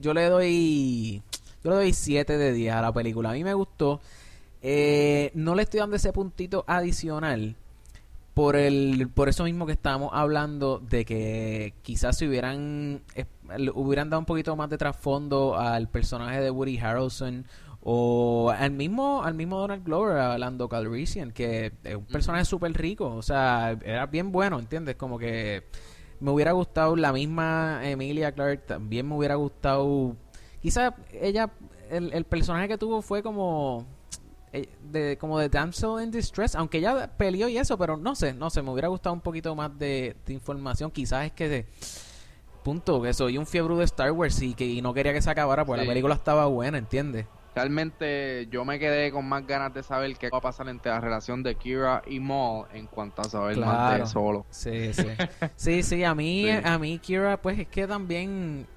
Yo 0.00 0.14
le 0.14 0.24
doy 0.28 1.22
yo 1.62 1.70
le 1.70 1.76
doy 1.76 1.92
7 1.92 2.38
de 2.38 2.52
10 2.52 2.74
a 2.74 2.82
la 2.82 2.92
película. 2.92 3.30
A 3.30 3.32
mí 3.34 3.44
me 3.44 3.54
gustó. 3.54 4.00
Eh, 4.62 5.30
no 5.34 5.54
le 5.54 5.62
estoy 5.62 5.80
dando 5.80 5.96
ese 5.96 6.12
puntito 6.12 6.64
adicional 6.66 7.56
por 8.34 8.54
el 8.54 9.08
por 9.08 9.28
eso 9.28 9.44
mismo 9.44 9.66
que 9.66 9.72
estábamos 9.72 10.10
hablando 10.12 10.78
de 10.78 11.04
que 11.04 11.74
quizás 11.82 12.18
si 12.18 12.26
hubieran 12.26 13.02
hubieran 13.74 14.10
dado 14.10 14.20
un 14.20 14.26
poquito 14.26 14.54
más 14.54 14.70
de 14.70 14.78
trasfondo 14.78 15.58
al 15.58 15.88
personaje 15.88 16.40
de 16.40 16.50
Woody 16.50 16.78
Harrelson 16.78 17.46
o 17.82 18.50
al 18.56 18.72
mismo 18.72 19.22
al 19.22 19.34
mismo 19.34 19.58
Donald 19.58 19.84
Glover 19.84 20.16
a 20.18 20.38
Lando 20.38 20.68
Calrissian 20.68 21.30
que 21.30 21.72
es 21.84 21.94
un 21.94 22.06
personaje 22.06 22.44
súper 22.44 22.72
rico 22.72 23.14
o 23.14 23.22
sea 23.22 23.78
era 23.84 24.06
bien 24.06 24.32
bueno 24.32 24.58
¿entiendes? 24.58 24.96
como 24.96 25.18
que 25.18 25.64
me 26.20 26.30
hubiera 26.30 26.52
gustado 26.52 26.96
la 26.96 27.12
misma 27.12 27.80
Emilia 27.84 28.32
Clarke 28.32 28.66
también 28.66 29.08
me 29.08 29.14
hubiera 29.14 29.36
gustado 29.36 30.16
quizás 30.60 30.92
ella 31.12 31.50
el, 31.90 32.12
el 32.12 32.24
personaje 32.24 32.68
que 32.68 32.78
tuvo 32.78 33.00
fue 33.00 33.22
como 33.22 33.86
eh, 34.52 34.68
de, 34.82 35.18
como 35.18 35.38
de 35.38 35.50
Damsel 35.50 36.02
in 36.02 36.10
Distress, 36.10 36.54
aunque 36.54 36.78
ella 36.78 37.10
peleó 37.18 37.48
y 37.48 37.58
eso, 37.58 37.76
pero 37.76 37.98
no 37.98 38.14
sé, 38.14 38.32
no 38.32 38.48
sé, 38.48 38.62
me 38.62 38.70
hubiera 38.70 38.88
gustado 38.88 39.12
un 39.12 39.20
poquito 39.20 39.54
más 39.54 39.76
de, 39.78 40.16
información. 40.28 40.90
Quizás 40.90 41.26
es 41.26 41.32
que 41.32 41.48
de, 41.48 41.66
punto, 42.62 43.02
que 43.02 43.12
soy 43.12 43.36
un 43.36 43.46
fiebre 43.46 43.74
de 43.76 43.84
Star 43.84 44.10
Wars 44.12 44.40
y 44.40 44.54
que 44.54 44.80
no 44.80 44.94
quería 44.94 45.12
que 45.12 45.20
se 45.20 45.30
acabara, 45.30 45.66
pues 45.66 45.80
la 45.80 45.86
película 45.86 46.14
estaba 46.14 46.46
buena, 46.46 46.78
¿entiendes? 46.78 47.26
Realmente 47.58 48.46
yo 48.52 48.64
me 48.64 48.78
quedé 48.78 49.10
con 49.10 49.28
más 49.28 49.44
ganas 49.44 49.74
de 49.74 49.82
saber 49.82 50.16
qué 50.16 50.30
va 50.30 50.38
a 50.38 50.40
pasar 50.40 50.68
entre 50.68 50.92
la 50.92 51.00
relación 51.00 51.42
de 51.42 51.56
Kira 51.56 52.02
y 52.06 52.20
Maul 52.20 52.66
en 52.72 52.86
cuanto 52.86 53.22
a 53.22 53.24
saber 53.24 53.58
más 53.58 53.98
de 53.98 54.06
solo. 54.06 54.46
Sí, 54.48 54.92
sí. 54.92 55.08
sí, 55.56 55.82
sí, 55.82 56.04
a 56.04 56.14
mí, 56.14 56.48
a 56.64 56.78
mí 56.78 57.00
Kira, 57.00 57.36
pues 57.42 57.58
es 57.58 57.66
que 57.66 57.88
también 57.88 58.68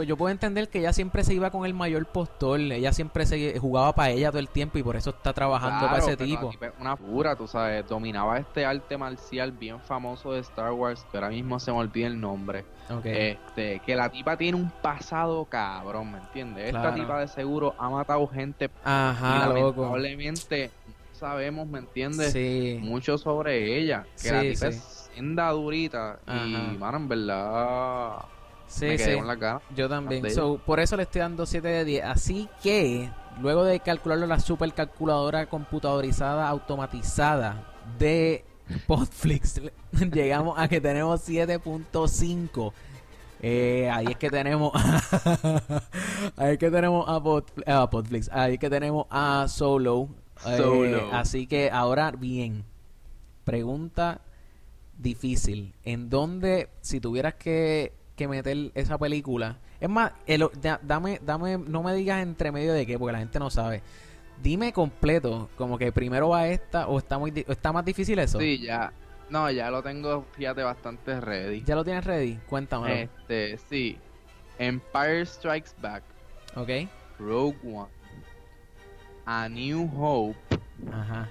pues 0.00 0.08
yo 0.08 0.16
puedo 0.16 0.32
entender 0.32 0.70
que 0.70 0.78
ella 0.78 0.94
siempre 0.94 1.22
se 1.24 1.34
iba 1.34 1.50
con 1.50 1.66
el 1.66 1.74
mayor 1.74 2.06
postor, 2.06 2.58
ella 2.58 2.90
siempre 2.90 3.26
se 3.26 3.58
jugaba 3.58 3.94
para 3.94 4.08
ella 4.08 4.30
todo 4.30 4.38
el 4.38 4.48
tiempo 4.48 4.78
y 4.78 4.82
por 4.82 4.96
eso 4.96 5.10
está 5.10 5.34
trabajando 5.34 5.88
para 5.88 5.98
ese 5.98 6.16
tipo. 6.16 6.50
Una 6.80 6.96
pura, 6.96 7.36
tú 7.36 7.46
sabes, 7.46 7.86
dominaba 7.86 8.38
este 8.38 8.64
arte 8.64 8.96
marcial 8.96 9.52
bien 9.52 9.78
famoso 9.78 10.32
de 10.32 10.40
Star 10.40 10.72
Wars, 10.72 11.04
que 11.12 11.18
ahora 11.18 11.28
mismo 11.28 11.60
se 11.60 11.70
me 11.70 11.76
olvida 11.76 12.06
el 12.06 12.18
nombre. 12.18 12.64
Este, 13.04 13.82
que 13.84 13.94
la 13.94 14.08
tipa 14.08 14.38
tiene 14.38 14.56
un 14.56 14.70
pasado 14.70 15.44
cabrón, 15.44 16.12
¿me 16.12 16.18
entiendes? 16.18 16.74
Esta 16.74 16.94
tipa 16.94 17.20
de 17.20 17.28
seguro 17.28 17.74
ha 17.76 17.90
matado 17.90 18.26
gente 18.26 18.70
Ajá, 18.82 19.36
y 19.36 19.48
lamentablemente 19.50 20.70
sabemos, 21.12 21.68
¿me 21.68 21.80
entiendes? 21.80 22.34
Mucho 22.80 23.18
sobre 23.18 23.76
ella, 23.78 24.06
que 24.22 24.32
la 24.32 24.40
tipa 24.40 24.68
es 24.68 25.10
durita 25.52 26.20
y, 26.26 26.78
mano, 26.78 26.96
en 26.96 27.08
verdad 27.08 28.16
Sí, 28.70 28.96
sí. 28.98 29.18
Yo 29.74 29.88
también. 29.88 30.24
por 30.64 30.80
eso 30.80 30.96
le 30.96 31.02
estoy 31.02 31.20
dando 31.20 31.44
7 31.44 31.66
de 31.66 31.84
10. 31.84 32.04
Así 32.04 32.48
que, 32.62 33.10
luego 33.40 33.64
de 33.64 33.80
calcularlo 33.80 34.26
la 34.26 34.38
supercalculadora 34.38 35.46
computadorizada 35.46 36.48
automatizada 36.48 37.66
de 37.98 38.44
Podflix, 38.86 39.60
llegamos 40.12 40.56
a 40.58 40.68
que 40.68 40.80
tenemos 40.80 41.28
7.5. 41.28 42.72
Eh, 43.42 43.90
ahí 43.90 44.06
es 44.06 44.16
que 44.16 44.28
tenemos 44.28 44.70
ahí 46.36 46.52
es 46.52 46.58
que 46.58 46.70
tenemos 46.70 47.06
a, 47.08 47.88
Podflix 47.88 48.28
ahí 48.30 48.54
es 48.54 48.58
que 48.58 48.68
tenemos 48.68 49.06
a 49.08 49.46
Solo, 49.48 50.10
eh, 50.46 50.58
Solo. 50.58 51.08
así 51.10 51.46
que 51.46 51.70
ahora 51.70 52.10
bien 52.10 52.66
pregunta 53.44 54.20
difícil 54.98 55.72
en 55.84 56.10
dónde 56.10 56.68
si 56.82 57.00
tuvieras 57.00 57.32
que 57.36 57.94
que 58.20 58.28
meter 58.28 58.70
esa 58.74 58.98
película. 58.98 59.56
Es 59.80 59.88
más, 59.88 60.12
dame, 60.82 61.20
dame, 61.24 61.56
no 61.56 61.82
me 61.82 61.94
digas 61.94 62.22
entre 62.22 62.52
medio 62.52 62.74
de 62.74 62.84
qué, 62.84 62.98
porque 62.98 63.12
la 63.12 63.18
gente 63.18 63.38
no 63.38 63.48
sabe. 63.48 63.82
Dime 64.42 64.74
completo, 64.74 65.48
como 65.56 65.78
que 65.78 65.90
primero 65.90 66.28
va 66.28 66.46
esta 66.48 66.86
o 66.86 66.98
está 66.98 67.18
muy 67.18 67.32
está 67.48 67.72
más 67.72 67.82
difícil 67.82 68.18
eso. 68.18 68.38
Sí, 68.38 68.58
ya. 68.58 68.92
No, 69.30 69.50
ya 69.50 69.70
lo 69.70 69.82
tengo, 69.82 70.26
fíjate, 70.32 70.62
bastante 70.62 71.18
ready. 71.18 71.62
¿Ya 71.64 71.74
lo 71.74 71.82
tienes 71.82 72.04
ready? 72.04 72.38
Cuéntame. 72.46 73.04
Este, 73.04 73.56
sí. 73.70 73.96
Empire 74.58 75.24
Strikes 75.24 75.70
Back. 75.80 76.02
Ok. 76.56 76.68
Rogue 77.18 77.56
One. 77.64 77.88
A 79.24 79.48
New 79.48 79.90
Hope. 79.96 80.36
Ajá. 80.92 81.30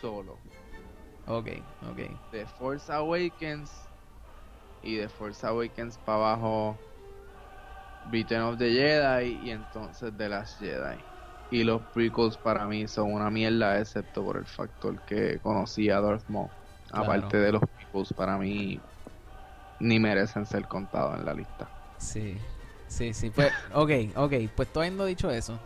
Solo. 0.00 0.36
Ok, 1.28 1.48
ok. 1.88 2.30
The 2.32 2.44
Force 2.58 2.90
Awakens 2.90 3.70
y 4.82 4.96
de 4.96 5.08
Force 5.08 5.46
Awakens 5.46 5.98
para 5.98 6.32
abajo 6.32 6.76
Return 8.10 8.42
of 8.42 8.58
the 8.58 8.70
Jedi 8.70 9.38
y 9.44 9.50
entonces 9.50 10.12
The 10.16 10.28
Last 10.28 10.58
Jedi. 10.60 10.98
Y 11.50 11.64
los 11.64 11.80
prequels 11.94 12.36
para 12.36 12.66
mí 12.66 12.86
son 12.86 13.12
una 13.12 13.30
mierda 13.30 13.78
excepto 13.78 14.22
por 14.22 14.36
el 14.36 14.46
factor 14.46 15.00
que 15.02 15.38
conocí 15.38 15.88
a 15.90 16.00
Darth 16.00 16.28
Maul. 16.28 16.48
Aparte 16.92 17.36
de 17.36 17.52
los 17.52 17.62
prequels 17.76 18.12
para 18.12 18.36
mí 18.38 18.80
ni 19.80 19.98
merecen 19.98 20.44
ser 20.46 20.66
contados 20.66 21.18
en 21.18 21.24
la 21.24 21.34
lista. 21.34 21.68
Sí, 21.98 22.36
sí, 22.86 23.14
sí. 23.14 23.30
Pues, 23.30 23.52
ok, 23.74 23.90
ok. 24.16 24.32
Pues 24.54 24.68
todo 24.68 24.82
habiendo 24.82 25.04
dicho 25.04 25.30
eso, 25.30 25.58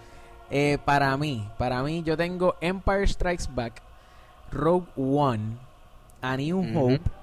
eh, 0.51 0.79
para 0.85 1.17
mí, 1.17 1.49
para 1.59 1.83
mí 1.83 2.03
yo 2.03 2.17
tengo 2.17 2.57
Empire 2.61 3.07
Strikes 3.07 3.47
Back, 3.55 3.83
Rogue 4.51 4.89
One, 4.97 5.57
A 6.21 6.37
New 6.37 6.61
Hope 6.77 7.22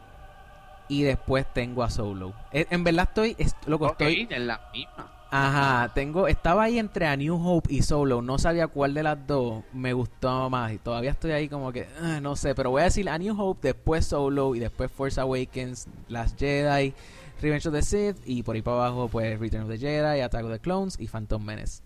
y 0.90 1.04
después 1.04 1.46
tengo 1.54 1.84
a 1.84 1.90
Solo. 1.90 2.34
Eh, 2.52 2.66
en 2.70 2.84
verdad 2.84 3.08
estoy, 3.08 3.38
loco, 3.66 3.88
estoy 3.88 4.28
en 4.30 4.48
la 4.48 4.60
misma. 4.74 5.14
Ajá, 5.32 5.94
tengo, 5.94 6.28
estaba 6.28 6.64
ahí 6.64 6.80
entre 6.80 7.06
a 7.06 7.16
New 7.16 7.36
Hope 7.36 7.72
y 7.72 7.84
Solo, 7.84 8.24
no 8.24 8.40
sabía 8.40 8.68
cuál 8.68 8.96
de 8.96 9.04
las 9.04 9.28
dos 9.28 9.64
me 9.74 9.94
gustó 9.94 10.50
más 10.50 10.74
y 10.74 10.80
todavía 10.80 11.12
estoy 11.12 11.32
ahí 11.32 11.48
como 11.48 11.72
que, 11.72 11.88
ah, 12.02 12.20
no 12.20 12.36
sé, 12.36 12.56
pero 12.56 12.72
voy 12.72 12.82
a 12.82 12.86
decir 12.86 13.08
a 13.08 13.18
New 13.20 13.40
Hope, 13.40 13.68
después 13.68 14.08
Solo 14.08 14.56
y 14.56 14.60
después 14.60 14.92
Force 14.92 15.22
Awakens, 15.22 15.88
Last 16.08 16.40
Jedi, 16.40 16.96
Revenge 17.42 17.68
of 17.68 17.74
the 17.74 17.84
Sith 17.84 18.18
y 18.26 18.42
por 18.42 18.56
ahí 18.56 18.64
para 18.64 18.78
abajo 18.78 19.08
pues 19.08 19.40
Return 19.40 19.64
of 19.64 19.70
the 19.70 19.78
Jedi, 19.78 20.22
Attack 20.22 20.46
of 20.46 20.52
the 20.52 20.60
Clones 20.60 21.00
y 21.00 21.08
Phantom 21.08 21.44
Menace. 21.44 21.84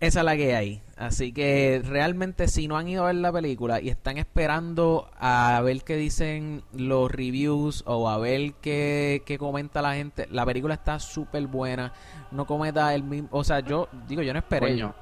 Esa 0.00 0.20
es 0.20 0.24
la 0.24 0.36
que 0.36 0.56
hay. 0.56 0.82
Así 0.96 1.32
que 1.32 1.80
realmente 1.84 2.48
si 2.48 2.66
no 2.66 2.76
han 2.76 2.88
ido 2.88 3.04
a 3.04 3.06
ver 3.06 3.16
la 3.16 3.32
película 3.32 3.80
y 3.80 3.88
están 3.88 4.18
esperando 4.18 5.08
a 5.18 5.60
ver 5.62 5.82
qué 5.82 5.96
dicen 5.96 6.64
los 6.72 7.10
reviews 7.10 7.84
o 7.86 8.08
a 8.08 8.18
ver 8.18 8.54
qué, 8.54 9.22
comenta 9.38 9.80
la 9.80 9.94
gente, 9.94 10.26
la 10.30 10.44
película 10.44 10.74
está 10.74 10.98
súper 10.98 11.46
buena. 11.46 11.92
No 12.32 12.46
cometa 12.46 12.94
el 12.94 13.04
mismo... 13.04 13.28
O 13.30 13.44
sea, 13.44 13.60
yo 13.60 13.88
digo, 14.08 14.22
yo 14.22 14.32
no 14.32 14.40
esperé. 14.40 14.76
Yo, 14.76 14.92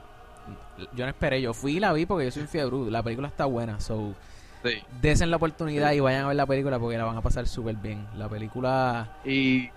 yo 0.95 1.05
no 1.05 1.11
esperé. 1.11 1.41
Yo 1.41 1.55
fui 1.55 1.77
y 1.77 1.81
la 1.81 1.95
vi 1.95 2.05
porque 2.05 2.27
yo 2.27 2.31
soy 2.31 2.43
un 2.43 2.49
fiebre. 2.49 2.91
La 2.91 3.03
película 3.03 3.29
está 3.29 3.47
buena. 3.47 3.81
So, 3.81 4.15
sí. 4.63 4.83
desen 5.01 5.31
la 5.31 5.39
oportunidad 5.39 5.93
y 5.93 6.01
vayan 6.01 6.25
a 6.25 6.29
ver 6.29 6.37
la 6.37 6.47
película 6.47 6.79
porque 6.79 6.99
la 6.99 7.05
van 7.05 7.17
a 7.17 7.23
pasar 7.23 7.47
súper 7.49 7.77
bien. 7.77 8.07
La 8.17 8.29
película... 8.29 9.17
Y 9.25 9.71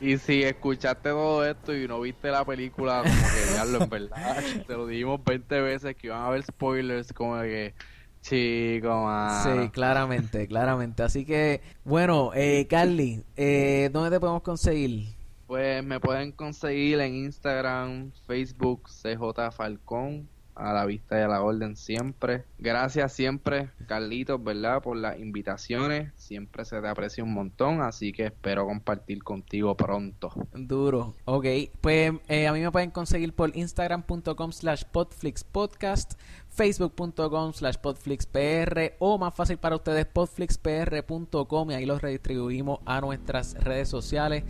y 0.00 0.18
si 0.18 0.42
escuchaste 0.42 1.10
todo 1.10 1.44
esto 1.44 1.74
y 1.74 1.88
no 1.88 2.00
viste 2.00 2.30
la 2.30 2.44
película, 2.44 3.02
como 3.02 3.14
que 3.14 3.52
diablo, 3.52 3.82
en 3.82 3.90
verdad, 3.90 4.42
te 4.66 4.72
lo 4.74 4.86
dijimos 4.86 5.20
20 5.24 5.60
veces 5.60 5.96
que 5.96 6.08
iban 6.08 6.20
a 6.20 6.26
haber 6.26 6.42
spoilers, 6.42 7.12
como 7.12 7.40
que, 7.42 7.74
chico, 8.20 9.10
Sí, 9.42 9.68
claramente, 9.70 10.46
claramente. 10.46 11.02
Así 11.02 11.24
que, 11.24 11.62
bueno, 11.84 12.30
eh, 12.34 12.66
Carly, 12.68 13.24
eh, 13.36 13.90
¿dónde 13.92 14.10
te 14.10 14.20
podemos 14.20 14.42
conseguir? 14.42 15.16
Pues 15.46 15.82
me 15.82 15.98
pueden 15.98 16.32
conseguir 16.32 17.00
en 17.00 17.14
Instagram, 17.14 18.12
Facebook, 18.26 18.88
CJ 18.88 19.50
Falcón, 19.50 20.28
a 20.58 20.72
la 20.72 20.84
vista 20.84 21.18
y 21.18 21.22
a 21.22 21.28
la 21.28 21.42
orden 21.42 21.76
siempre. 21.76 22.44
Gracias 22.58 23.12
siempre, 23.12 23.70
Carlitos, 23.86 24.42
¿verdad? 24.42 24.82
Por 24.82 24.96
las 24.96 25.18
invitaciones. 25.18 26.12
Siempre 26.16 26.64
se 26.64 26.80
te 26.80 26.88
aprecia 26.88 27.24
un 27.24 27.32
montón, 27.32 27.80
así 27.80 28.12
que 28.12 28.26
espero 28.26 28.66
compartir 28.66 29.22
contigo 29.22 29.76
pronto. 29.76 30.32
Duro. 30.52 31.14
Ok, 31.24 31.46
pues 31.80 32.12
eh, 32.28 32.46
a 32.46 32.52
mí 32.52 32.60
me 32.60 32.70
pueden 32.70 32.90
conseguir 32.90 33.32
por 33.34 33.56
instagram.com 33.56 34.52
slash 34.52 34.82
podflixpodcast, 34.84 36.14
facebook.com 36.48 37.52
slash 37.52 37.76
podflixpr 37.76 38.96
o 38.98 39.18
más 39.18 39.34
fácil 39.34 39.58
para 39.58 39.76
ustedes 39.76 40.06
podflixpr.com 40.06 41.70
y 41.70 41.74
ahí 41.74 41.86
los 41.86 42.02
redistribuimos 42.02 42.80
a 42.84 43.00
nuestras 43.00 43.54
redes 43.62 43.88
sociales. 43.88 44.44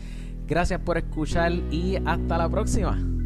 Gracias 0.46 0.80
por 0.80 0.96
escuchar 0.96 1.52
y 1.70 1.96
hasta 2.06 2.38
la 2.38 2.48
próxima. 2.48 3.17